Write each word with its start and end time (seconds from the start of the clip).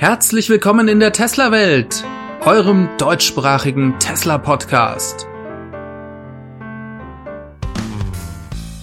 Herzlich 0.00 0.48
willkommen 0.48 0.86
in 0.86 1.00
der 1.00 1.12
Tesla-Welt, 1.12 2.04
eurem 2.42 2.88
deutschsprachigen 2.98 3.98
Tesla-Podcast. 3.98 5.26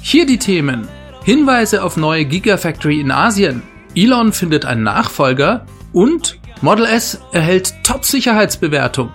Hier 0.01 0.25
die 0.25 0.37
Themen. 0.37 0.89
Hinweise 1.23 1.85
auf 1.85 1.95
neue 1.95 2.25
Gigafactory 2.25 2.99
in 2.99 3.11
Asien. 3.11 3.63
Elon 3.95 4.33
findet 4.33 4.65
einen 4.65 4.83
Nachfolger 4.83 5.65
und 5.93 6.37
Model 6.59 6.83
S 6.83 7.21
erhält 7.31 7.73
Top-Sicherheitsbewertung. 7.85 9.09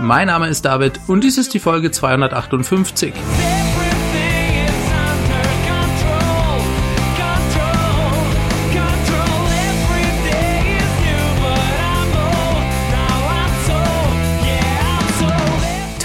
Mein 0.00 0.26
Name 0.26 0.48
ist 0.48 0.64
David 0.64 0.98
und 1.06 1.22
dies 1.22 1.38
ist 1.38 1.54
die 1.54 1.60
Folge 1.60 1.92
258. 1.92 3.14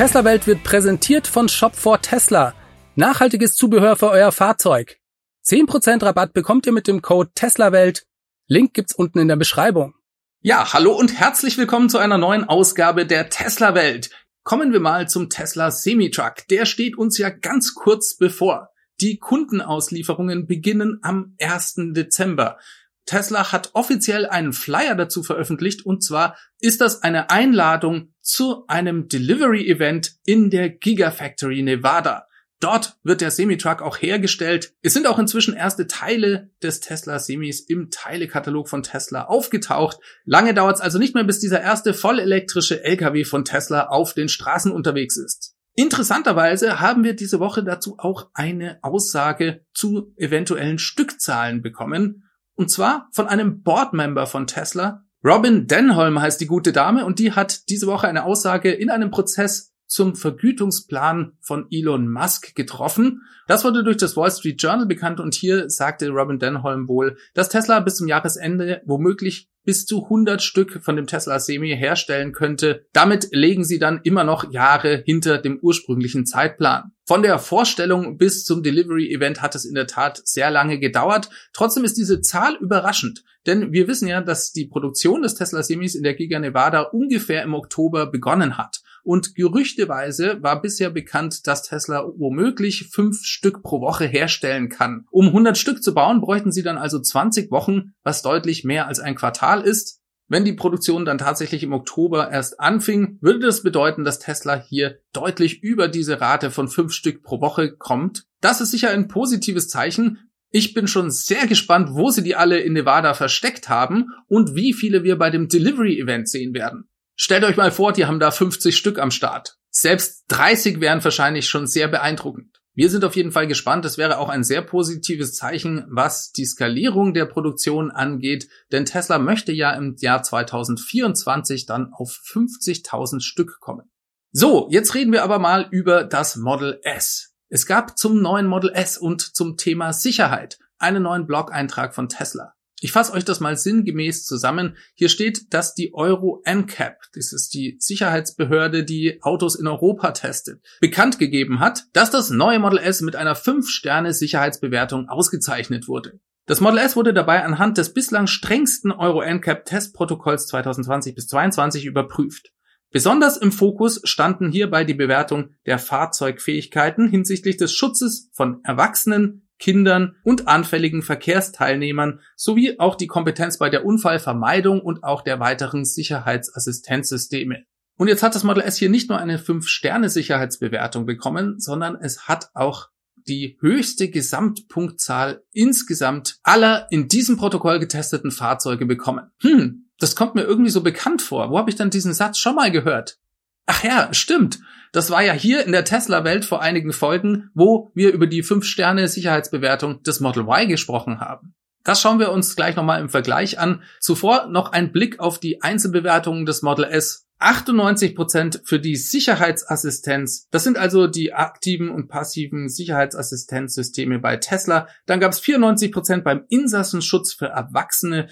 Tesla 0.02 0.26
Welt 0.26 0.48
wird 0.48 0.64
präsentiert 0.64 1.28
von 1.28 1.48
Shop 1.48 1.76
for 1.76 2.02
Tesla. 2.02 2.55
Nachhaltiges 2.96 3.54
Zubehör 3.54 3.96
für 3.96 4.10
euer 4.10 4.32
Fahrzeug. 4.32 4.98
10% 5.46 6.04
Rabatt 6.04 6.34
bekommt 6.34 6.66
ihr 6.66 6.72
mit 6.72 6.88
dem 6.88 7.04
Code 7.04 7.30
TeslaWelt. 7.36 8.08
Link 8.48 8.74
gibt's 8.74 8.96
unten 8.96 9.20
in 9.20 9.27
der 9.27 9.36
Beschreibung. 9.36 9.94
Ja, 10.41 10.74
hallo 10.74 10.94
und 10.94 11.20
herzlich 11.20 11.55
willkommen 11.60 11.88
zu 11.88 12.00
einer 12.00 12.18
neuen 12.18 12.46
Ausgabe 12.46 13.05
der 13.05 13.30
Tesla 13.30 13.76
Welt. 13.76 14.10
Kommen 14.41 14.74
wir 14.74 14.80
mal 14.80 15.08
zum 15.08 15.30
Tesla 15.30 15.70
Semi-Truck. 15.70 16.48
Der 16.49 16.66
steht 16.66 16.98
uns 16.98 17.20
ja 17.20 17.30
ganz 17.30 17.76
kurz 17.76 18.18
bevor. 18.18 18.70
Die 19.02 19.20
Kundenauslieferungen 19.20 20.48
beginnen 20.48 20.98
am 21.04 21.36
1. 21.40 21.76
Dezember. 21.91 22.58
Tesla 23.05 23.52
hat 23.52 23.71
offiziell 23.74 24.26
einen 24.26 24.54
Flyer 24.54 24.96
dazu 24.96 25.24
veröffentlicht 25.24 25.85
und 25.85 26.04
zwar 26.04 26.38
ist 26.60 26.82
das 26.82 27.04
eine 27.04 27.30
Einladung 27.30 28.13
zu 28.21 28.66
einem 28.68 29.08
Delivery-Event 29.08 30.16
in 30.24 30.49
der 30.49 30.70
Gigafactory 30.70 31.62
Nevada. 31.63 32.27
Dort 32.62 32.98
wird 33.04 33.21
der 33.21 33.32
Semitruck 33.32 33.82
auch 33.82 33.98
hergestellt. 33.98 34.76
Es 34.84 34.93
sind 34.93 35.08
auch 35.08 35.18
inzwischen 35.18 35.55
erste 35.55 35.88
Teile 35.88 36.52
des 36.62 36.80
Tesla 36.80 37.18
Semis 37.18 37.62
im 37.62 37.90
Teilekatalog 37.90 38.70
von 38.70 38.84
Tesla 38.84 39.26
aufgetaucht. 39.26 39.98
Lange 40.26 40.54
dauert 40.54 40.76
es 40.76 40.82
also 40.82 40.99
nicht 40.99 41.15
mehr, 41.15 41.24
bis 41.24 41.40
dieser 41.40 41.60
erste 41.60 41.96
vollelektrische 41.96 42.84
LKW 42.84 43.24
von 43.24 43.46
Tesla 43.46 43.88
auf 43.88 44.13
den 44.13 44.30
Straßen 44.30 44.71
unterwegs 44.71 45.18
ist. 45.18 45.55
Interessanterweise 45.76 46.80
haben 46.80 47.04
wir 47.04 47.15
diese 47.15 47.40
Woche 47.40 47.63
dazu 47.63 47.96
auch 47.98 48.30
eine 48.36 48.77
Aussage 48.84 49.65
zu 49.74 50.13
eventuellen 50.15 50.77
Stückzahlen 50.77 51.63
bekommen. 51.63 52.30
Und 52.55 52.70
zwar 52.70 53.10
von 53.12 53.27
einem 53.27 53.62
Boardmember 53.63 54.27
von 54.27 54.48
Tesla. 54.48 55.04
Robin 55.24 55.68
Denholm 55.68 56.20
heißt 56.20 56.41
die 56.41 56.48
gute 56.48 56.71
Dame 56.71 57.05
und 57.05 57.20
die 57.20 57.34
hat 57.34 57.70
diese 57.70 57.88
Woche 57.88 58.08
eine 58.08 58.26
Aussage 58.26 58.71
in 58.71 58.90
einem 58.90 59.12
Prozess 59.12 59.71
zum 59.91 60.16
Vergütungsplan 60.16 61.34
von 61.41 61.68
Elon 61.70 62.10
Musk 62.10 62.55
getroffen. 62.55 63.24
Das 63.48 63.66
wurde 63.66 63.84
durch 63.84 63.98
das 63.98 64.16
Wall 64.16 64.31
Street 64.31 64.62
Journal 64.62 64.85
bekannt 64.85 65.19
und 65.19 65.35
hier 65.35 65.69
sagte 65.69 66.09
Robin 66.09 66.40
Denholm 66.40 66.88
wohl, 66.88 67.18
dass 67.34 67.50
Tesla 67.50 67.81
bis 67.81 67.97
zum 67.97 68.08
Jahresende 68.08 68.81
womöglich 68.86 69.50
bis 69.63 69.86
zu 69.86 70.06
100 70.06 70.41
Stück 70.41 70.81
von 70.81 70.96
dem 70.96 71.08
Tesla 71.08 71.40
Semi 71.40 71.75
herstellen 71.75 72.31
könnte. 72.31 72.86
Damit 72.94 73.28
legen 73.31 73.66
sie 73.66 73.80
dann 73.80 74.00
immer 74.03 74.24
noch 74.24 74.52
Jahre 74.52 75.03
hinter 75.06 75.38
dem 75.38 75.59
ursprünglichen 75.62 76.25
Zeitplan. 76.25 76.94
Von 77.12 77.23
der 77.23 77.40
Vorstellung 77.40 78.17
bis 78.17 78.45
zum 78.45 78.63
Delivery-Event 78.63 79.41
hat 79.41 79.53
es 79.53 79.66
in 79.66 79.75
der 79.75 79.85
Tat 79.85 80.22
sehr 80.23 80.50
lange 80.50 80.79
gedauert. 80.79 81.29
Trotzdem 81.51 81.84
ist 81.84 81.97
diese 81.97 82.22
Zahl 82.22 82.56
überraschend, 82.62 83.25
denn 83.45 83.73
wir 83.73 83.90
wissen 83.90 84.07
ja, 84.07 84.22
dass 84.22 84.53
die 84.53 84.66
Produktion 84.66 85.22
des 85.22 85.36
Tesla 85.36 85.62
Semis 85.62 85.94
in 85.94 86.03
der 86.03 86.13
Giga 86.13 86.40
Nevada 86.40 86.84
ungefähr 86.84 87.44
im 87.44 87.53
Oktober 87.53 88.06
begonnen 88.06 88.58
hat. 88.58 88.81
Und 89.03 89.36
gerüchteweise 89.36 90.41
war 90.41 90.62
bisher 90.62 90.90
bekannt, 90.90 91.47
dass 91.47 91.63
Tesla 91.63 92.09
womöglich 92.16 92.88
fünf 92.94 93.25
Stück 93.25 93.62
pro 93.62 93.81
Woche 93.81 94.06
herstellen 94.06 94.69
kann. 94.69 95.06
Um 95.12 95.28
100 95.28 95.57
Stück 95.57 95.84
zu 95.84 95.94
bauen, 95.94 96.22
bräuchten 96.22 96.53
sie 96.53 96.63
dann 96.63 96.78
also 96.78 96.97
20 96.97 97.52
Wochen, 97.52 97.94
was 98.03 98.22
deutlich 98.22 98.63
mehr 98.63 98.88
als 98.88 99.02
ein 99.02 99.16
Quartal 99.16 99.59
ist. 99.59 100.00
Wenn 100.31 100.46
die 100.46 100.53
Produktion 100.53 101.03
dann 101.03 101.18
tatsächlich 101.18 101.62
im 101.62 101.74
Oktober 101.74 102.31
erst 102.31 102.58
anfing, 102.62 103.18
würde 103.19 103.40
das 103.40 103.64
bedeuten, 103.64 104.06
dass 104.06 104.19
Tesla 104.19 104.56
hier 104.56 105.00
deutlich 105.12 105.62
über 105.62 105.90
diese 105.90 106.22
Rate 106.22 106.52
von 106.52 106.69
fünf 106.69 106.94
Stück 106.94 107.22
pro 107.22 107.42
Woche 107.42 107.75
kommt. 107.75 108.24
Das 108.40 108.62
ist 108.62 108.72
sicher 108.72 108.92
ein 108.92 109.09
positives 109.09 109.68
Zeichen. 109.68 110.31
Ich 110.50 110.74
bin 110.74 110.88
schon 110.88 111.12
sehr 111.12 111.47
gespannt, 111.47 111.90
wo 111.92 112.12
sie 112.12 112.24
die 112.24 112.38
alle 112.38 112.62
in 112.62 112.72
Nevada 112.72 113.14
versteckt 113.14 113.68
haben 113.68 114.06
und 114.30 114.56
wie 114.56 114.72
viele 114.72 115.03
wir 115.03 115.18
bei 115.18 115.31
dem 115.31 115.50
Delivery 115.50 116.00
Event 116.00 116.30
sehen 116.30 116.53
werden. 116.53 116.88
Stellt 117.18 117.44
euch 117.44 117.58
mal 117.58 117.69
vor, 117.69 117.92
die 117.92 118.06
haben 118.06 118.22
da 118.22 118.31
50 118.31 118.78
Stück 118.78 119.00
am 119.00 119.12
Start. 119.12 119.58
Selbst 119.69 120.24
30 120.30 120.80
wären 120.80 121.03
wahrscheinlich 121.03 121.50
schon 121.50 121.68
sehr 121.68 121.90
beeindruckend. 121.90 122.61
Wir 122.74 122.90
sind 122.90 123.04
auf 123.04 123.16
jeden 123.18 123.32
Fall 123.32 123.48
gespannt. 123.48 123.84
Das 123.84 123.98
wäre 123.98 124.18
auch 124.18 124.30
ein 124.30 124.44
sehr 124.44 124.62
positives 124.62 125.36
Zeichen, 125.36 125.86
was 125.90 126.32
die 126.32 126.46
Skalierung 126.46 127.14
der 127.14 127.26
Produktion 127.26 127.92
angeht. 127.92 128.48
Denn 128.72 128.86
Tesla 128.86 129.20
möchte 129.20 129.52
ja 129.52 129.72
im 129.74 129.96
Jahr 130.00 130.24
2024 130.24 131.66
dann 131.66 131.92
auf 131.92 132.12
50.000 132.12 133.20
Stück 133.22 133.60
kommen. 133.60 133.92
So, 134.31 134.70
jetzt 134.72 134.96
reden 134.96 135.12
wir 135.12 135.24
aber 135.24 135.40
mal 135.40 135.68
über 135.72 136.06
das 136.06 136.38
Model 136.38 136.80
S. 136.84 137.34
Es 137.50 137.66
gab 137.66 137.98
zum 137.98 138.22
neuen 138.22 138.48
Model 138.48 138.72
S 138.74 138.98
und 138.98 139.22
zum 139.22 139.58
Thema 139.58 139.92
Sicherheit 139.92 140.58
einen 140.78 141.04
neuen 141.04 141.28
Blog-Eintrag 141.28 141.94
von 141.94 142.08
Tesla. 142.08 142.54
Ich 142.84 142.92
fasse 142.92 143.14
euch 143.14 143.24
das 143.24 143.40
mal 143.40 143.56
sinngemäß 143.56 144.25
zusammen. 144.25 144.75
Hier 144.96 145.08
steht, 145.08 145.53
dass 145.53 145.75
die 145.75 145.94
Euro 145.94 146.42
NCAP, 146.46 146.97
das 147.14 147.31
ist 147.31 147.53
die 147.53 147.78
Sicherheitsbehörde, 147.80 148.84
die 148.84 149.22
Autos 149.22 149.53
in 149.53 149.68
Europa 149.68 150.14
testet, 150.14 150.66
bekannt 150.80 151.19
gegeben 151.19 151.59
hat, 151.59 151.84
dass 151.94 152.09
das 152.09 152.31
neue 152.31 152.58
Model 152.58 152.80
S 152.80 153.02
mit 153.02 153.16
einer 153.16 153.36
5-Sterne 153.36 154.16
Sicherheitsbewertung 154.16 155.09
ausgezeichnet 155.09 155.88
wurde. 155.88 156.19
Das 156.47 156.59
Model 156.59 156.80
S 156.80 156.96
wurde 156.96 157.14
dabei 157.14 157.46
anhand 157.46 157.78
des 157.78 157.94
bislang 157.94 158.25
strengsten 158.25 158.92
Euro 158.92 159.22
NCAP 159.22 159.63
Testprotokolls 159.63 160.48
2020 160.48 161.13
bis 161.13 161.28
2022 161.28 161.86
überprüft. 161.86 162.52
Besonders 162.90 163.38
im 163.38 163.52
Fokus 163.52 164.02
standen 164.06 164.52
hierbei 164.52 164.86
die 164.86 164.96
Bewertung 164.96 165.52
der 165.68 165.78
Fahrzeugfähigkeiten 165.78 167.08
hinsichtlich 167.08 167.58
des 167.58 167.74
Schutzes 167.74 168.31
von 168.34 168.59
Erwachsenen, 168.63 169.48
Kindern 169.62 170.18
und 170.24 170.50
anfälligen 170.50 171.04
Verkehrsteilnehmern 171.04 172.20
sowie 172.36 172.80
auch 172.80 172.96
die 172.96 173.08
Kompetenz 173.08 173.58
bei 173.58 173.70
der 173.70 173.86
Unfallvermeidung 173.86 174.82
und 174.82 175.04
auch 175.04 175.22
der 175.22 175.40
weiteren 175.40 175.86
Sicherheitsassistenzsysteme. 175.86 177.64
Und 177.96 178.08
jetzt 178.08 178.24
hat 178.24 178.36
das 178.36 178.44
Model 178.44 178.64
S 178.64 178.78
hier 178.78 178.90
nicht 178.90 179.10
nur 179.10 179.20
eine 179.20 179.38
5-Sterne-Sicherheitsbewertung 179.38 181.06
bekommen, 181.06 181.60
sondern 181.60 181.96
es 181.96 182.28
hat 182.28 182.50
auch 182.56 182.90
die 183.28 183.58
höchste 183.62 184.10
Gesamtpunktzahl 184.10 185.44
insgesamt 185.54 186.40
aller 186.42 186.88
in 186.90 187.08
diesem 187.08 187.38
Protokoll 187.38 187.78
getesteten 187.80 188.32
Fahrzeuge 188.32 188.88
bekommen. 188.88 189.30
Hm, 189.42 189.92
das 190.00 190.16
kommt 190.16 190.34
mir 190.34 190.44
irgendwie 190.44 190.72
so 190.72 190.82
bekannt 190.82 191.22
vor. 191.22 191.52
Wo 191.52 191.60
habe 191.60 191.70
ich 191.70 191.76
dann 191.76 191.92
diesen 191.92 192.16
Satz 192.16 192.40
schon 192.40 192.56
mal 192.56 192.72
gehört? 192.72 193.20
Ach 193.68 193.84
ja, 193.84 194.12
stimmt. 194.12 194.60
Das 194.91 195.09
war 195.09 195.24
ja 195.24 195.34
hier 195.34 195.66
in 195.66 195.72
der 195.72 195.85
Tesla-Welt 195.85 196.44
vor 196.44 196.62
einigen 196.62 196.91
Folgen, 196.91 197.50
wo 197.53 197.91
wir 197.96 198.12
über 198.12 198.28
die 198.28 198.44
5-Sterne-Sicherheitsbewertung 198.44 200.03
des 200.03 200.19
Model 200.19 200.44
Y 200.44 200.68
gesprochen 200.68 201.19
haben. 201.19 201.53
Das 201.84 202.02
schauen 202.02 202.19
wir 202.19 202.31
uns 202.31 202.56
gleich 202.56 202.75
nochmal 202.75 203.01
im 203.01 203.09
Vergleich 203.09 203.57
an. 203.57 203.81
Zuvor 204.00 204.47
noch 204.47 204.72
ein 204.72 204.91
Blick 204.91 205.19
auf 205.19 205.40
die 205.40 205.62
Einzelbewertungen 205.62 206.46
des 206.46 206.62
Model 206.62 206.85
S. 206.85 207.25
98% 207.40 208.62
für 208.66 208.80
die 208.80 208.96
Sicherheitsassistenz. 208.96 210.47
Das 210.51 210.63
sind 210.63 210.78
also 210.78 211.07
die 211.07 211.34
aktiven 211.34 211.90
und 211.90 212.07
passiven 212.07 212.69
Sicherheitsassistenzsysteme 212.69 214.19
bei 214.19 214.38
Tesla. 214.38 214.88
Dann 215.07 215.19
gab 215.19 215.31
es 215.31 215.42
94% 215.42 216.21
beim 216.21 216.45
Insassenschutz 216.50 217.33
für 217.33 217.48
Erwachsene, 217.48 218.27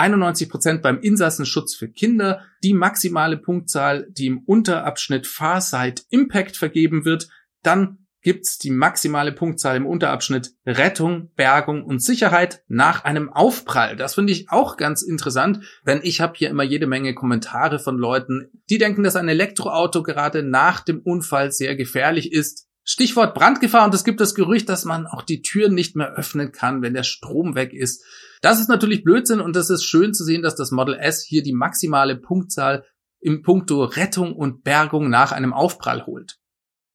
91% 0.00 0.80
beim 0.80 1.00
Insassenschutz 1.00 1.74
für 1.74 1.88
Kinder, 1.88 2.42
die 2.62 2.72
maximale 2.72 3.36
Punktzahl, 3.36 4.06
die 4.10 4.26
im 4.26 4.38
Unterabschnitt 4.38 5.26
Farside 5.26 6.02
Impact 6.10 6.56
vergeben 6.56 7.04
wird, 7.04 7.28
dann 7.62 7.98
gibt's 8.22 8.58
die 8.58 8.70
maximale 8.70 9.32
Punktzahl 9.32 9.76
im 9.76 9.86
Unterabschnitt 9.86 10.52
Rettung, 10.66 11.30
Bergung 11.36 11.84
und 11.84 12.02
Sicherheit 12.02 12.62
nach 12.68 13.04
einem 13.04 13.32
Aufprall. 13.32 13.96
Das 13.96 14.14
finde 14.14 14.32
ich 14.32 14.50
auch 14.50 14.76
ganz 14.76 15.02
interessant, 15.02 15.60
denn 15.86 16.00
ich 16.02 16.20
habe 16.20 16.34
hier 16.36 16.50
immer 16.50 16.62
jede 16.62 16.86
Menge 16.86 17.14
Kommentare 17.14 17.78
von 17.78 17.96
Leuten, 17.96 18.50
die 18.68 18.78
denken, 18.78 19.02
dass 19.02 19.16
ein 19.16 19.28
Elektroauto 19.28 20.02
gerade 20.02 20.42
nach 20.42 20.80
dem 20.80 21.00
Unfall 21.00 21.52
sehr 21.52 21.76
gefährlich 21.76 22.32
ist. 22.32 22.68
Stichwort 22.92 23.34
Brandgefahr 23.34 23.84
und 23.84 23.94
es 23.94 24.02
gibt 24.02 24.20
das 24.20 24.34
Gerücht, 24.34 24.68
dass 24.68 24.84
man 24.84 25.06
auch 25.06 25.22
die 25.22 25.42
Türen 25.42 25.74
nicht 25.74 25.94
mehr 25.94 26.12
öffnen 26.14 26.50
kann, 26.50 26.82
wenn 26.82 26.92
der 26.92 27.04
Strom 27.04 27.54
weg 27.54 27.72
ist. 27.72 28.04
Das 28.42 28.58
ist 28.58 28.68
natürlich 28.68 29.04
Blödsinn 29.04 29.40
und 29.40 29.54
es 29.54 29.70
ist 29.70 29.84
schön 29.84 30.12
zu 30.12 30.24
sehen, 30.24 30.42
dass 30.42 30.56
das 30.56 30.72
Model 30.72 30.98
S 30.98 31.22
hier 31.22 31.44
die 31.44 31.52
maximale 31.52 32.16
Punktzahl 32.16 32.84
im 33.20 33.42
Punkto 33.42 33.84
Rettung 33.84 34.34
und 34.34 34.64
Bergung 34.64 35.08
nach 35.08 35.30
einem 35.30 35.52
Aufprall 35.52 36.04
holt. 36.04 36.38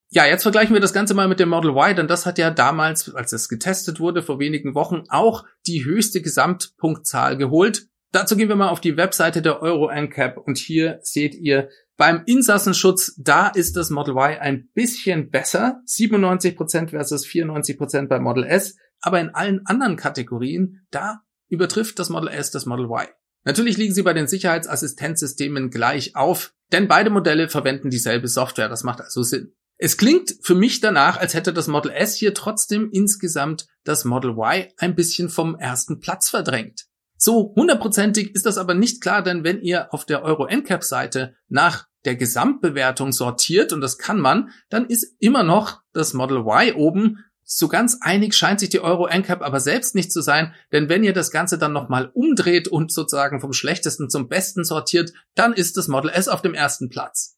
Ja, 0.10 0.26
jetzt 0.26 0.44
vergleichen 0.44 0.74
wir 0.74 0.82
das 0.82 0.92
Ganze 0.92 1.14
mal 1.14 1.30
mit 1.30 1.40
dem 1.40 1.48
Model 1.48 1.72
Y, 1.72 1.96
denn 1.96 2.08
das 2.10 2.26
hat 2.26 2.38
ja 2.40 2.52
damals, 2.52 3.16
als 3.16 3.32
es 3.32 3.48
getestet 3.48 4.02
wurde, 4.02 4.22
vor 4.22 4.38
wenigen 4.38 4.76
Wochen 4.76 5.04
auch 5.08 5.46
die 5.66 5.86
höchste 5.86 6.22
Gesamtpunktzahl 6.22 7.38
geholt. 7.38 7.88
Dazu 8.12 8.36
gehen 8.36 8.50
wir 8.50 8.58
mal 8.58 8.68
auf 8.68 8.82
die 8.82 8.98
Webseite 8.98 9.42
der 9.42 9.62
Euro 9.62 9.90
NCAP 9.90 10.40
und 10.40 10.58
hier 10.58 11.00
seht 11.04 11.36
ihr 11.36 11.70
beim 11.98 12.24
Insassenschutz, 12.26 13.16
da 13.18 13.48
ist 13.48 13.76
das 13.76 13.90
Model 13.90 14.16
Y 14.16 14.38
ein 14.40 14.70
bisschen 14.74 15.30
besser, 15.30 15.82
97% 15.88 16.90
versus 16.90 17.26
94% 17.26 18.08
bei 18.08 18.20
Model 18.20 18.44
S, 18.44 18.76
aber 19.00 19.20
in 19.22 19.30
allen 19.30 19.66
anderen 19.66 19.96
Kategorien, 19.96 20.86
da 20.92 21.22
übertrifft 21.48 22.00
das 22.00 22.10
Model 22.10 22.30
S 22.30 22.52
das 22.52 22.66
Model 22.66 22.86
Y. 22.86 23.08
Natürlich 23.46 23.78
liegen 23.78 23.94
sie 23.94 24.02
bei 24.02 24.14
den 24.14 24.28
Sicherheitsassistenzsystemen 24.28 25.70
gleich 25.70 26.16
auf, 26.16 26.54
denn 26.72 26.88
beide 26.88 27.12
Modelle 27.12 27.48
verwenden 27.48 27.90
dieselbe 27.90 28.28
Software, 28.28 28.70
das 28.70 28.84
macht 28.84 29.02
also 29.02 29.22
Sinn. 29.22 29.54
Es 29.78 29.98
klingt 29.98 30.36
für 30.42 30.56
mich 30.56 30.80
danach, 30.80 31.18
als 31.18 31.34
hätte 31.34 31.54
das 31.54 31.68
Model 31.68 31.92
S 31.92 32.16
hier 32.16 32.34
trotzdem 32.34 32.90
insgesamt 32.92 33.68
das 33.84 34.06
Model 34.06 34.32
Y 34.32 34.68
ein 34.78 34.96
bisschen 34.96 35.30
vom 35.30 35.56
ersten 35.56 36.00
Platz 36.00 36.30
verdrängt. 36.30 36.88
So 37.18 37.54
hundertprozentig 37.56 38.36
ist 38.36 38.46
das 38.46 38.58
aber 38.58 38.74
nicht 38.74 39.02
klar, 39.02 39.24
denn 39.24 39.44
wenn 39.44 39.62
ihr 39.62 39.94
auf 39.94 40.06
der 40.06 40.24
Euro 40.24 40.48
NCAP 40.48 40.84
Seite 40.84 41.36
nach 41.48 41.88
der 42.04 42.16
Gesamtbewertung 42.16 43.12
sortiert, 43.12 43.74
und 43.74 43.82
das 43.82 43.98
kann 43.98 44.20
man, 44.20 44.50
dann 44.70 44.86
ist 44.86 45.16
immer 45.20 45.44
noch 45.44 45.82
das 45.94 46.14
Model 46.14 46.40
Y 46.40 46.76
oben. 46.76 47.24
So 47.44 47.68
ganz 47.68 48.00
einig 48.02 48.34
scheint 48.34 48.60
sich 48.60 48.70
die 48.70 48.80
Euro 48.80 49.08
NCAP 49.08 49.42
aber 49.42 49.60
selbst 49.60 49.96
nicht 49.96 50.12
zu 50.12 50.22
sein, 50.22 50.54
denn 50.72 50.90
wenn 50.90 51.04
ihr 51.04 51.14
das 51.14 51.32
Ganze 51.32 51.58
dann 51.58 51.74
nochmal 51.74 52.12
umdreht 52.14 52.68
und 52.68 52.92
sozusagen 52.92 53.40
vom 53.40 53.54
schlechtesten 53.54 54.10
zum 54.10 54.28
besten 54.28 54.64
sortiert, 54.64 55.14
dann 55.36 55.54
ist 55.54 55.78
das 55.78 55.88
Model 55.88 56.10
S 56.12 56.28
auf 56.28 56.42
dem 56.42 56.54
ersten 56.54 56.90
Platz. 56.90 57.38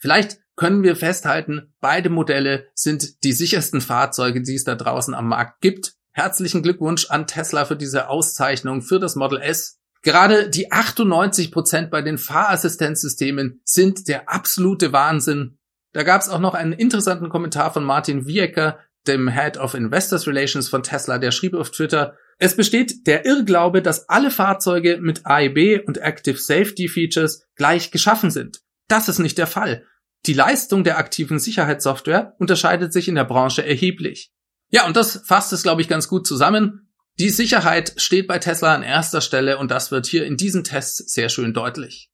Vielleicht 0.00 0.38
können 0.56 0.82
wir 0.82 0.96
festhalten, 0.96 1.74
beide 1.80 2.10
Modelle 2.10 2.68
sind 2.74 3.24
die 3.24 3.32
sichersten 3.32 3.80
Fahrzeuge, 3.80 4.42
die 4.42 4.54
es 4.54 4.64
da 4.64 4.74
draußen 4.74 5.14
am 5.14 5.28
Markt 5.28 5.60
gibt. 5.60 5.94
Herzlichen 6.16 6.62
Glückwunsch 6.62 7.10
an 7.10 7.26
Tesla 7.26 7.64
für 7.64 7.74
diese 7.74 8.08
Auszeichnung 8.08 8.82
für 8.82 9.00
das 9.00 9.16
Model 9.16 9.40
S. 9.40 9.80
Gerade 10.02 10.48
die 10.48 10.70
98 10.70 11.50
Prozent 11.50 11.90
bei 11.90 12.02
den 12.02 12.18
Fahrassistenzsystemen 12.18 13.60
sind 13.64 14.06
der 14.06 14.28
absolute 14.28 14.92
Wahnsinn. 14.92 15.58
Da 15.92 16.04
gab 16.04 16.20
es 16.20 16.28
auch 16.28 16.38
noch 16.38 16.54
einen 16.54 16.72
interessanten 16.72 17.30
Kommentar 17.30 17.72
von 17.72 17.82
Martin 17.82 18.26
Wiecker, 18.28 18.78
dem 19.08 19.28
Head 19.28 19.56
of 19.56 19.74
Investors 19.74 20.28
Relations 20.28 20.68
von 20.68 20.84
Tesla, 20.84 21.18
der 21.18 21.32
schrieb 21.32 21.54
auf 21.54 21.72
Twitter, 21.72 22.16
es 22.38 22.56
besteht 22.56 23.06
der 23.06 23.26
Irrglaube, 23.26 23.82
dass 23.82 24.08
alle 24.08 24.30
Fahrzeuge 24.30 24.98
mit 25.00 25.26
AEB 25.26 25.86
und 25.86 25.98
Active 25.98 26.38
Safety 26.38 26.88
Features 26.88 27.46
gleich 27.56 27.90
geschaffen 27.90 28.30
sind. 28.30 28.60
Das 28.88 29.08
ist 29.08 29.18
nicht 29.18 29.38
der 29.38 29.46
Fall. 29.46 29.84
Die 30.26 30.32
Leistung 30.32 30.84
der 30.84 30.98
aktiven 30.98 31.38
Sicherheitssoftware 31.38 32.34
unterscheidet 32.38 32.92
sich 32.92 33.08
in 33.08 33.14
der 33.14 33.24
Branche 33.24 33.64
erheblich. 33.66 34.32
Ja, 34.70 34.86
und 34.86 34.96
das 34.96 35.22
fasst 35.24 35.52
es, 35.52 35.62
glaube 35.62 35.82
ich, 35.82 35.88
ganz 35.88 36.08
gut 36.08 36.26
zusammen. 36.26 36.88
Die 37.18 37.30
Sicherheit 37.30 37.94
steht 37.96 38.26
bei 38.26 38.38
Tesla 38.38 38.74
an 38.74 38.82
erster 38.82 39.20
Stelle 39.20 39.58
und 39.58 39.70
das 39.70 39.92
wird 39.92 40.06
hier 40.06 40.26
in 40.26 40.36
diesen 40.36 40.64
Tests 40.64 41.12
sehr 41.12 41.28
schön 41.28 41.54
deutlich. 41.54 42.10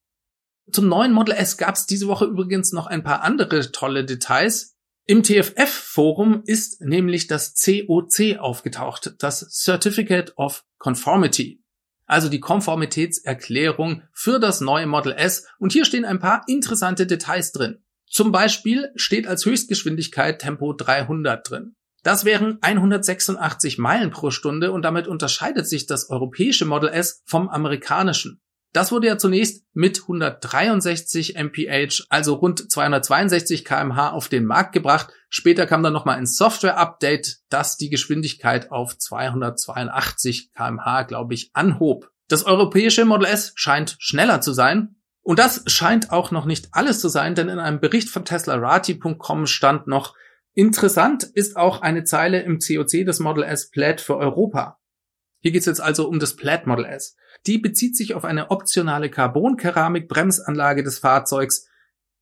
Zum 0.71 0.89
neuen 0.89 1.13
Model 1.13 1.35
S 1.35 1.57
gab 1.57 1.75
es 1.75 1.87
diese 1.87 2.07
Woche 2.07 2.27
übrigens 2.27 2.73
noch 2.73 2.87
ein 2.87 3.03
paar 3.03 3.23
andere 3.23 3.73
tolle 3.73 4.05
Details. 4.05 4.77
Im 5.07 5.23
TFF-Forum 5.23 6.43
ist 6.45 6.83
nämlich 6.83 7.27
das 7.27 7.55
COC 7.55 8.39
aufgetaucht, 8.39 9.15
das 9.19 9.41
Certificate 9.51 10.37
of 10.37 10.65
Conformity, 10.79 11.65
also 12.07 12.29
die 12.29 12.41
Konformitätserklärung 12.41 14.03
für 14.13 14.39
das 14.39 14.61
neue 14.61 14.87
Model 14.87 15.13
S. 15.13 15.47
Und 15.59 15.73
hier 15.73 15.85
stehen 15.85 16.05
ein 16.05 16.21
paar 16.21 16.45
interessante 16.47 17.07
Details 17.07 17.53
drin. 17.53 17.83
Zum 18.07 18.31
Beispiel 18.31 18.91
steht 18.97 19.27
als 19.27 19.47
Höchstgeschwindigkeit 19.47 20.41
Tempo 20.41 20.75
300 20.75 21.49
drin. 21.49 21.75
Das 22.03 22.25
wären 22.25 22.59
186 22.63 23.79
Meilen 23.79 24.11
pro 24.11 24.31
Stunde 24.31 24.73
und 24.73 24.83
damit 24.83 25.07
unterscheidet 25.07 25.69
sich 25.69 25.87
das 25.87 26.09
europäische 26.11 26.65
Model 26.65 26.89
S 26.89 27.23
vom 27.27 27.49
amerikanischen. 27.49 28.41
Das 28.73 28.93
wurde 28.93 29.09
ja 29.09 29.19
zunächst 29.19 29.65
mit 29.73 30.03
163 30.03 31.35
mph, 31.35 32.05
also 32.09 32.35
rund 32.35 32.71
262 32.71 33.65
kmh 33.65 34.11
auf 34.11 34.29
den 34.29 34.45
Markt 34.45 34.73
gebracht. 34.73 35.13
Später 35.29 35.67
kam 35.67 35.83
dann 35.83 35.93
nochmal 35.93 36.17
ein 36.17 36.27
Software-Update, 36.27 37.41
das 37.49 37.77
die 37.77 37.91
Geschwindigkeit 37.91 38.71
auf 38.71 38.97
282 38.97 40.53
kmh, 40.55 41.03
glaube 41.03 41.35
ich, 41.35 41.51
anhob. 41.53 42.11
Das 42.29 42.45
europäische 42.45 43.05
Model 43.05 43.27
S 43.27 43.53
scheint 43.57 43.97
schneller 43.99 44.41
zu 44.41 44.53
sein. 44.53 44.95
Und 45.23 45.41
das 45.41 45.65
scheint 45.67 46.13
auch 46.13 46.31
noch 46.31 46.47
nicht 46.47 46.69
alles 46.73 47.01
zu 47.01 47.09
sein, 47.09 47.35
denn 47.35 47.49
in 47.49 47.59
einem 47.59 47.81
Bericht 47.81 48.09
von 48.09 48.25
teslarati.com 48.25 49.47
stand 49.47 49.87
noch, 49.89 50.15
Interessant 50.55 51.23
ist 51.23 51.57
auch 51.57 51.81
eine 51.81 52.05
Zeile 52.05 52.43
im 52.43 52.59
COC 52.59 53.05
des 53.05 53.21
Model 53.21 53.45
S 53.45 53.71
Plaid 53.71 54.01
für 54.01 54.17
Europa. 54.17 54.79
Hier 55.41 55.53
geht 55.53 55.61
es 55.61 55.67
jetzt 55.67 55.81
also 55.81 56.09
um 56.09 56.19
das 56.19 56.37
Plaid 56.37 56.67
Model 56.67 56.85
S. 56.85 57.17
Die 57.47 57.59
bezieht 57.59 57.97
sich 57.97 58.15
auf 58.15 58.25
eine 58.25 58.51
optionale 58.51 59.09
Carbon-Keramik-Bremsanlage 59.11 60.83
des 60.83 60.99
Fahrzeugs. 60.99 61.69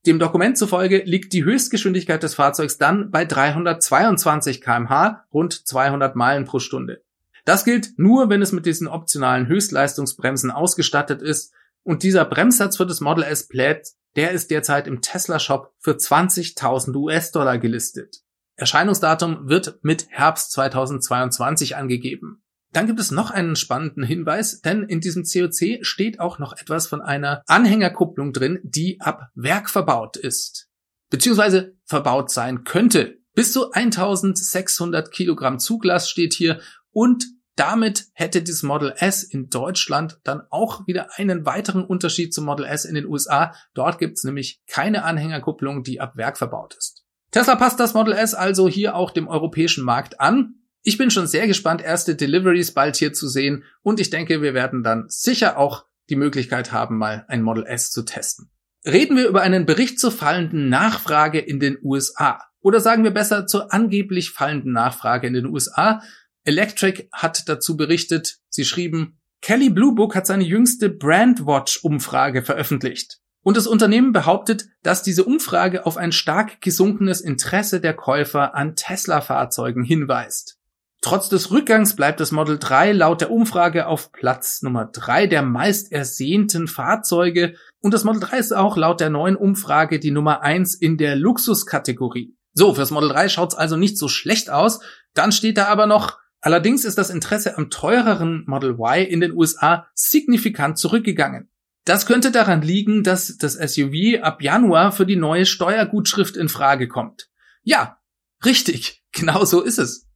Dem 0.07 0.19
Dokument 0.19 0.57
zufolge 0.57 1.03
liegt 1.05 1.33
die 1.33 1.43
Höchstgeschwindigkeit 1.43 2.23
des 2.23 2.35
Fahrzeugs 2.35 2.79
dann 2.79 3.11
bei 3.11 3.25
322 3.25 4.61
kmh, 4.61 5.25
rund 5.33 5.67
200 5.67 6.15
Meilen 6.15 6.45
pro 6.45 6.61
Stunde. 6.61 7.03
Das 7.45 7.65
gilt 7.65 7.99
nur, 7.99 8.29
wenn 8.29 8.43
es 8.43 8.53
mit 8.53 8.67
diesen 8.67 8.87
optionalen 8.87 9.49
Höchstleistungsbremsen 9.49 10.51
ausgestattet 10.51 11.23
ist 11.23 11.53
und 11.83 12.03
dieser 12.03 12.27
Bremssatz 12.27 12.77
für 12.77 12.87
das 12.87 13.01
Model 13.01 13.25
S 13.25 13.49
Plaid 13.49 13.89
der 14.19 14.33
ist 14.33 14.51
derzeit 14.51 14.89
im 14.89 15.01
Tesla 15.01 15.39
Shop 15.39 15.73
für 15.79 15.93
20.000 15.93 16.93
US-Dollar 16.97 17.57
gelistet. 17.59 18.25
Erscheinungsdatum 18.57 19.49
wird 19.49 19.79
mit 19.83 20.09
Herbst 20.11 20.51
2022 20.51 21.77
angegeben. 21.77 22.43
Dann 22.73 22.89
gibt 22.89 22.99
es 22.99 23.13
noch 23.13 23.31
einen 23.31 23.55
spannenden 23.55 24.03
Hinweis, 24.03 24.61
denn 24.61 24.83
in 24.83 25.01
diesem 25.01 25.23
COC 25.23 25.87
steht 25.87 26.19
auch 26.19 26.41
noch 26.41 26.53
etwas 26.59 26.89
von 26.89 27.01
einer 27.01 27.45
Anhängerkupplung 27.47 28.33
drin, 28.33 28.59
die 28.65 29.01
ab 29.01 29.29
Werk 29.37 29.71
verbaut 29.71 30.17
ist. 30.17 30.69
Beziehungsweise 31.11 31.77
verbaut 31.85 32.33
sein 32.33 32.65
könnte. 32.65 33.19
Bis 33.35 33.53
zu 33.53 33.71
1600 33.71 35.13
Kilogramm 35.13 35.61
Zuglass 35.61 36.11
steht 36.11 36.35
hier 36.35 36.59
und 36.91 37.25
damit 37.59 38.07
hätte 38.13 38.43
das 38.43 38.63
Model 38.63 38.95
S 38.97 39.25
in 39.25 39.51
Deutschland 39.51 40.21
dann 40.23 40.43
auch 40.51 40.87
wieder 40.87 41.19
einen 41.19 41.45
weiteren 41.45 41.85
Unterschied 41.85 42.33
zum 42.33 42.45
Model 42.45 42.65
S 42.65 42.85
in 42.85 42.95
den 42.95 43.07
USA. 43.07 43.53
Dort 43.75 43.99
gibt 43.99 44.19
es 44.19 44.25
nämlich 44.25 44.63
keine 44.69 45.03
Anhängerkupplung, 45.03 45.83
die 45.83 46.01
ab 46.01 46.17
Werk 46.17 46.39
verbaut 46.39 46.77
ist. 46.79 47.05
Tesla 47.33 47.57
passt 47.57 47.81
das 47.81 47.95
Model 47.95 48.15
S 48.15 48.35
also 48.35 48.69
hier 48.69 48.95
auch 48.95 49.11
dem 49.11 49.27
europäischen 49.27 49.85
Markt 49.85 50.21
an. 50.21 50.55
Ich 50.83 50.99
bin 50.99 51.11
schon 51.11 51.27
sehr 51.27 51.49
gespannt, 51.49 51.83
erste 51.83 52.15
Deliveries 52.15 52.73
bald 52.73 52.97
hier 52.97 53.13
zu 53.13 53.29
sehen 53.29 53.65
und 53.83 53.99
ich 53.99 54.11
denke, 54.11 54.41
wir 54.41 54.55
werden 54.55 54.85
dann 54.85 55.07
sicher 55.09 55.59
auch 55.59 55.85
die 56.09 56.17
Möglichkeit 56.17 56.73
haben, 56.73 56.97
mal 56.97 57.25
ein 57.29 57.43
Model 57.43 57.67
S 57.67 57.91
zu 57.91 58.05
testen. 58.05 58.51
Reden 58.87 59.17
wir 59.17 59.29
über 59.29 59.43
einen 59.43 59.67
Bericht 59.67 59.99
zur 59.99 60.13
fallenden 60.13 60.69
Nachfrage 60.69 61.41
in 61.41 61.59
den 61.59 61.79
USA. 61.83 62.41
Oder 62.61 62.81
sagen 62.81 63.05
wir 63.05 63.11
besser 63.11 63.47
zur 63.47 63.73
angeblich 63.73 64.31
fallenden 64.31 64.73
Nachfrage 64.73 65.27
in 65.27 65.35
den 65.35 65.47
USA. 65.47 66.01
Electric 66.45 67.09
hat 67.13 67.49
dazu 67.49 67.77
berichtet, 67.77 68.39
sie 68.49 68.65
schrieben, 68.65 69.19
Kelly 69.41 69.71
Blue 69.71 69.95
Book 69.95 70.15
hat 70.15 70.27
seine 70.27 70.45
jüngste 70.45 70.89
Brandwatch-Umfrage 70.89 72.43
veröffentlicht. 72.43 73.19
Und 73.43 73.57
das 73.57 73.67
Unternehmen 73.67 74.13
behauptet, 74.13 74.67
dass 74.83 75.03
diese 75.03 75.25
Umfrage 75.25 75.87
auf 75.87 75.97
ein 75.97 76.13
stark 76.13 76.61
gesunkenes 76.61 77.21
Interesse 77.21 77.81
der 77.81 77.95
Käufer 77.95 78.55
an 78.55 78.75
Tesla-Fahrzeugen 78.75 79.85
hinweist. 79.85 80.59
Trotz 81.01 81.29
des 81.29 81.53
Rückgangs 81.53 81.95
bleibt 81.95 82.19
das 82.19 82.33
Model 82.33 82.59
3 82.59 82.93
laut 82.93 83.21
der 83.21 83.31
Umfrage 83.31 83.87
auf 83.87 84.11
Platz 84.11 84.63
Nummer 84.63 84.87
3 84.87 85.29
der 85.29 85.43
meist 85.43 85.93
ersehnten 85.93 86.67
Fahrzeuge 86.67 87.55
und 87.81 87.95
das 87.95 88.03
Model 88.03 88.21
3 88.21 88.39
ist 88.39 88.53
auch 88.53 88.77
laut 88.77 89.01
der 89.01 89.09
neuen 89.09 89.37
Umfrage 89.37 90.01
die 90.01 90.11
Nummer 90.11 90.43
1 90.43 90.75
in 90.75 90.99
der 90.99 91.15
Luxuskategorie. 91.15 92.35
So, 92.53 92.75
fürs 92.75 92.91
Model 92.91 93.11
3 93.11 93.29
schaut's 93.29 93.55
also 93.55 93.77
nicht 93.77 93.97
so 93.97 94.09
schlecht 94.09 94.51
aus. 94.51 94.81
Dann 95.15 95.31
steht 95.31 95.57
da 95.57 95.67
aber 95.67 95.87
noch 95.87 96.19
Allerdings 96.41 96.85
ist 96.85 96.99
das 96.99 97.11
Interesse 97.11 97.59
am 97.59 97.71
teureren 97.71 98.45
Model 98.47 98.79
Y 98.79 99.07
in 99.07 99.21
den 99.21 99.33
USA 99.33 99.89
signifikant 99.95 100.79
zurückgegangen. 100.79 101.51
Das 101.85 102.07
könnte 102.07 102.31
daran 102.31 102.63
liegen, 102.63 103.03
dass 103.03 103.39
das 103.39 103.55
SUV 103.55 104.23
ab 104.23 104.43
Januar 104.43 104.93
für 104.93 105.07
die 105.07 105.17
neue 105.17 105.47
Steuergutschrift 105.47 106.37
in 106.37 106.49
Frage 106.49 106.87
kommt. 106.87 107.31
Ja, 107.63 107.99
richtig, 108.45 109.03
genau 109.13 109.45
so 109.45 109.63
ist 109.63 109.79
es. 109.79 110.07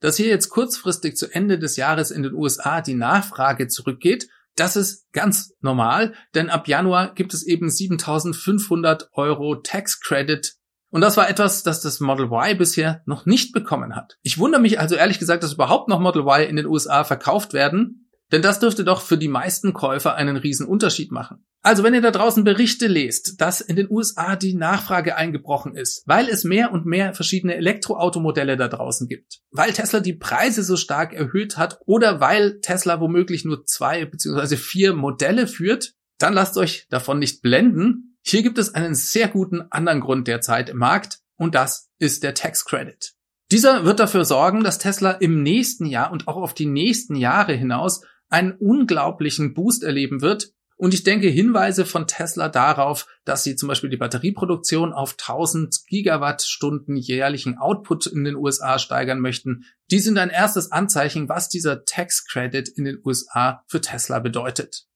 Dass 0.00 0.16
hier 0.16 0.26
jetzt 0.26 0.50
kurzfristig 0.50 1.16
zu 1.16 1.32
Ende 1.32 1.58
des 1.58 1.76
Jahres 1.76 2.10
in 2.10 2.22
den 2.22 2.34
USA 2.34 2.80
die 2.80 2.94
Nachfrage 2.94 3.68
zurückgeht, 3.68 4.28
das 4.56 4.76
ist 4.76 5.10
ganz 5.12 5.54
normal, 5.60 6.14
denn 6.34 6.50
ab 6.50 6.68
Januar 6.68 7.14
gibt 7.14 7.32
es 7.32 7.46
eben 7.46 7.70
7500 7.70 9.08
Euro 9.12 9.56
Tax 9.56 10.00
Credit 10.00 10.54
und 10.92 11.00
das 11.00 11.16
war 11.16 11.28
etwas, 11.28 11.64
das 11.64 11.80
das 11.80 11.98
Model 11.98 12.26
Y 12.26 12.56
bisher 12.56 13.02
noch 13.06 13.26
nicht 13.26 13.52
bekommen 13.52 13.96
hat. 13.96 14.18
Ich 14.22 14.38
wundere 14.38 14.60
mich 14.60 14.78
also 14.78 14.94
ehrlich 14.94 15.18
gesagt, 15.18 15.42
dass 15.42 15.54
überhaupt 15.54 15.88
noch 15.88 15.98
Model 15.98 16.22
Y 16.22 16.48
in 16.48 16.56
den 16.56 16.66
USA 16.66 17.02
verkauft 17.02 17.52
werden, 17.52 18.02
Denn 18.32 18.40
das 18.40 18.60
dürfte 18.60 18.82
doch 18.82 19.02
für 19.02 19.18
die 19.18 19.28
meisten 19.28 19.74
Käufer 19.74 20.14
einen 20.14 20.38
riesen 20.38 20.66
Unterschied 20.66 21.12
machen. 21.12 21.44
Also 21.60 21.84
wenn 21.84 21.94
ihr 21.94 22.00
da 22.00 22.10
draußen 22.10 22.42
Berichte 22.44 22.88
lest, 22.88 23.40
dass 23.40 23.60
in 23.60 23.76
den 23.76 23.88
USA 23.90 24.36
die 24.36 24.54
Nachfrage 24.54 25.16
eingebrochen 25.16 25.76
ist, 25.76 26.02
weil 26.06 26.28
es 26.28 26.42
mehr 26.42 26.72
und 26.72 26.86
mehr 26.86 27.14
verschiedene 27.14 27.54
Elektroautomodelle 27.54 28.56
da 28.56 28.68
draußen 28.68 29.06
gibt, 29.06 29.40
weil 29.50 29.72
Tesla 29.72 30.00
die 30.00 30.14
Preise 30.14 30.64
so 30.64 30.76
stark 30.76 31.12
erhöht 31.12 31.58
hat 31.58 31.78
oder 31.84 32.20
weil 32.20 32.58
Tesla 32.60 33.00
womöglich 33.00 33.44
nur 33.44 33.66
zwei 33.66 34.06
beziehungsweise 34.06 34.56
vier 34.56 34.94
Modelle 34.94 35.46
führt, 35.46 35.92
dann 36.18 36.32
lasst 36.32 36.56
euch 36.56 36.86
davon 36.88 37.18
nicht 37.18 37.42
blenden. 37.42 38.11
Hier 38.24 38.42
gibt 38.42 38.58
es 38.58 38.74
einen 38.74 38.94
sehr 38.94 39.28
guten 39.28 39.62
anderen 39.70 40.00
Grund 40.00 40.28
derzeit 40.28 40.70
im 40.70 40.78
Markt 40.78 41.20
und 41.36 41.54
das 41.54 41.90
ist 41.98 42.22
der 42.22 42.34
Tax 42.34 42.64
Credit. 42.64 43.14
Dieser 43.50 43.84
wird 43.84 44.00
dafür 44.00 44.24
sorgen, 44.24 44.64
dass 44.64 44.78
Tesla 44.78 45.10
im 45.10 45.42
nächsten 45.42 45.86
Jahr 45.86 46.12
und 46.12 46.28
auch 46.28 46.36
auf 46.36 46.54
die 46.54 46.66
nächsten 46.66 47.16
Jahre 47.16 47.52
hinaus 47.52 48.02
einen 48.30 48.52
unglaublichen 48.52 49.54
Boost 49.54 49.82
erleben 49.82 50.22
wird. 50.22 50.52
Und 50.76 50.94
ich 50.94 51.02
denke, 51.04 51.28
Hinweise 51.28 51.84
von 51.84 52.06
Tesla 52.06 52.48
darauf, 52.48 53.06
dass 53.24 53.44
sie 53.44 53.54
zum 53.56 53.68
Beispiel 53.68 53.90
die 53.90 53.98
Batterieproduktion 53.98 54.92
auf 54.92 55.12
1000 55.12 55.84
Gigawattstunden 55.86 56.96
jährlichen 56.96 57.58
Output 57.58 58.06
in 58.06 58.24
den 58.24 58.36
USA 58.36 58.78
steigern 58.78 59.20
möchten, 59.20 59.64
die 59.90 59.98
sind 59.98 60.16
ein 60.16 60.30
erstes 60.30 60.72
Anzeichen, 60.72 61.28
was 61.28 61.48
dieser 61.48 61.84
Tax 61.84 62.26
Credit 62.26 62.68
in 62.68 62.84
den 62.84 62.98
USA 63.04 63.62
für 63.66 63.80
Tesla 63.80 64.18
bedeutet. 64.18 64.86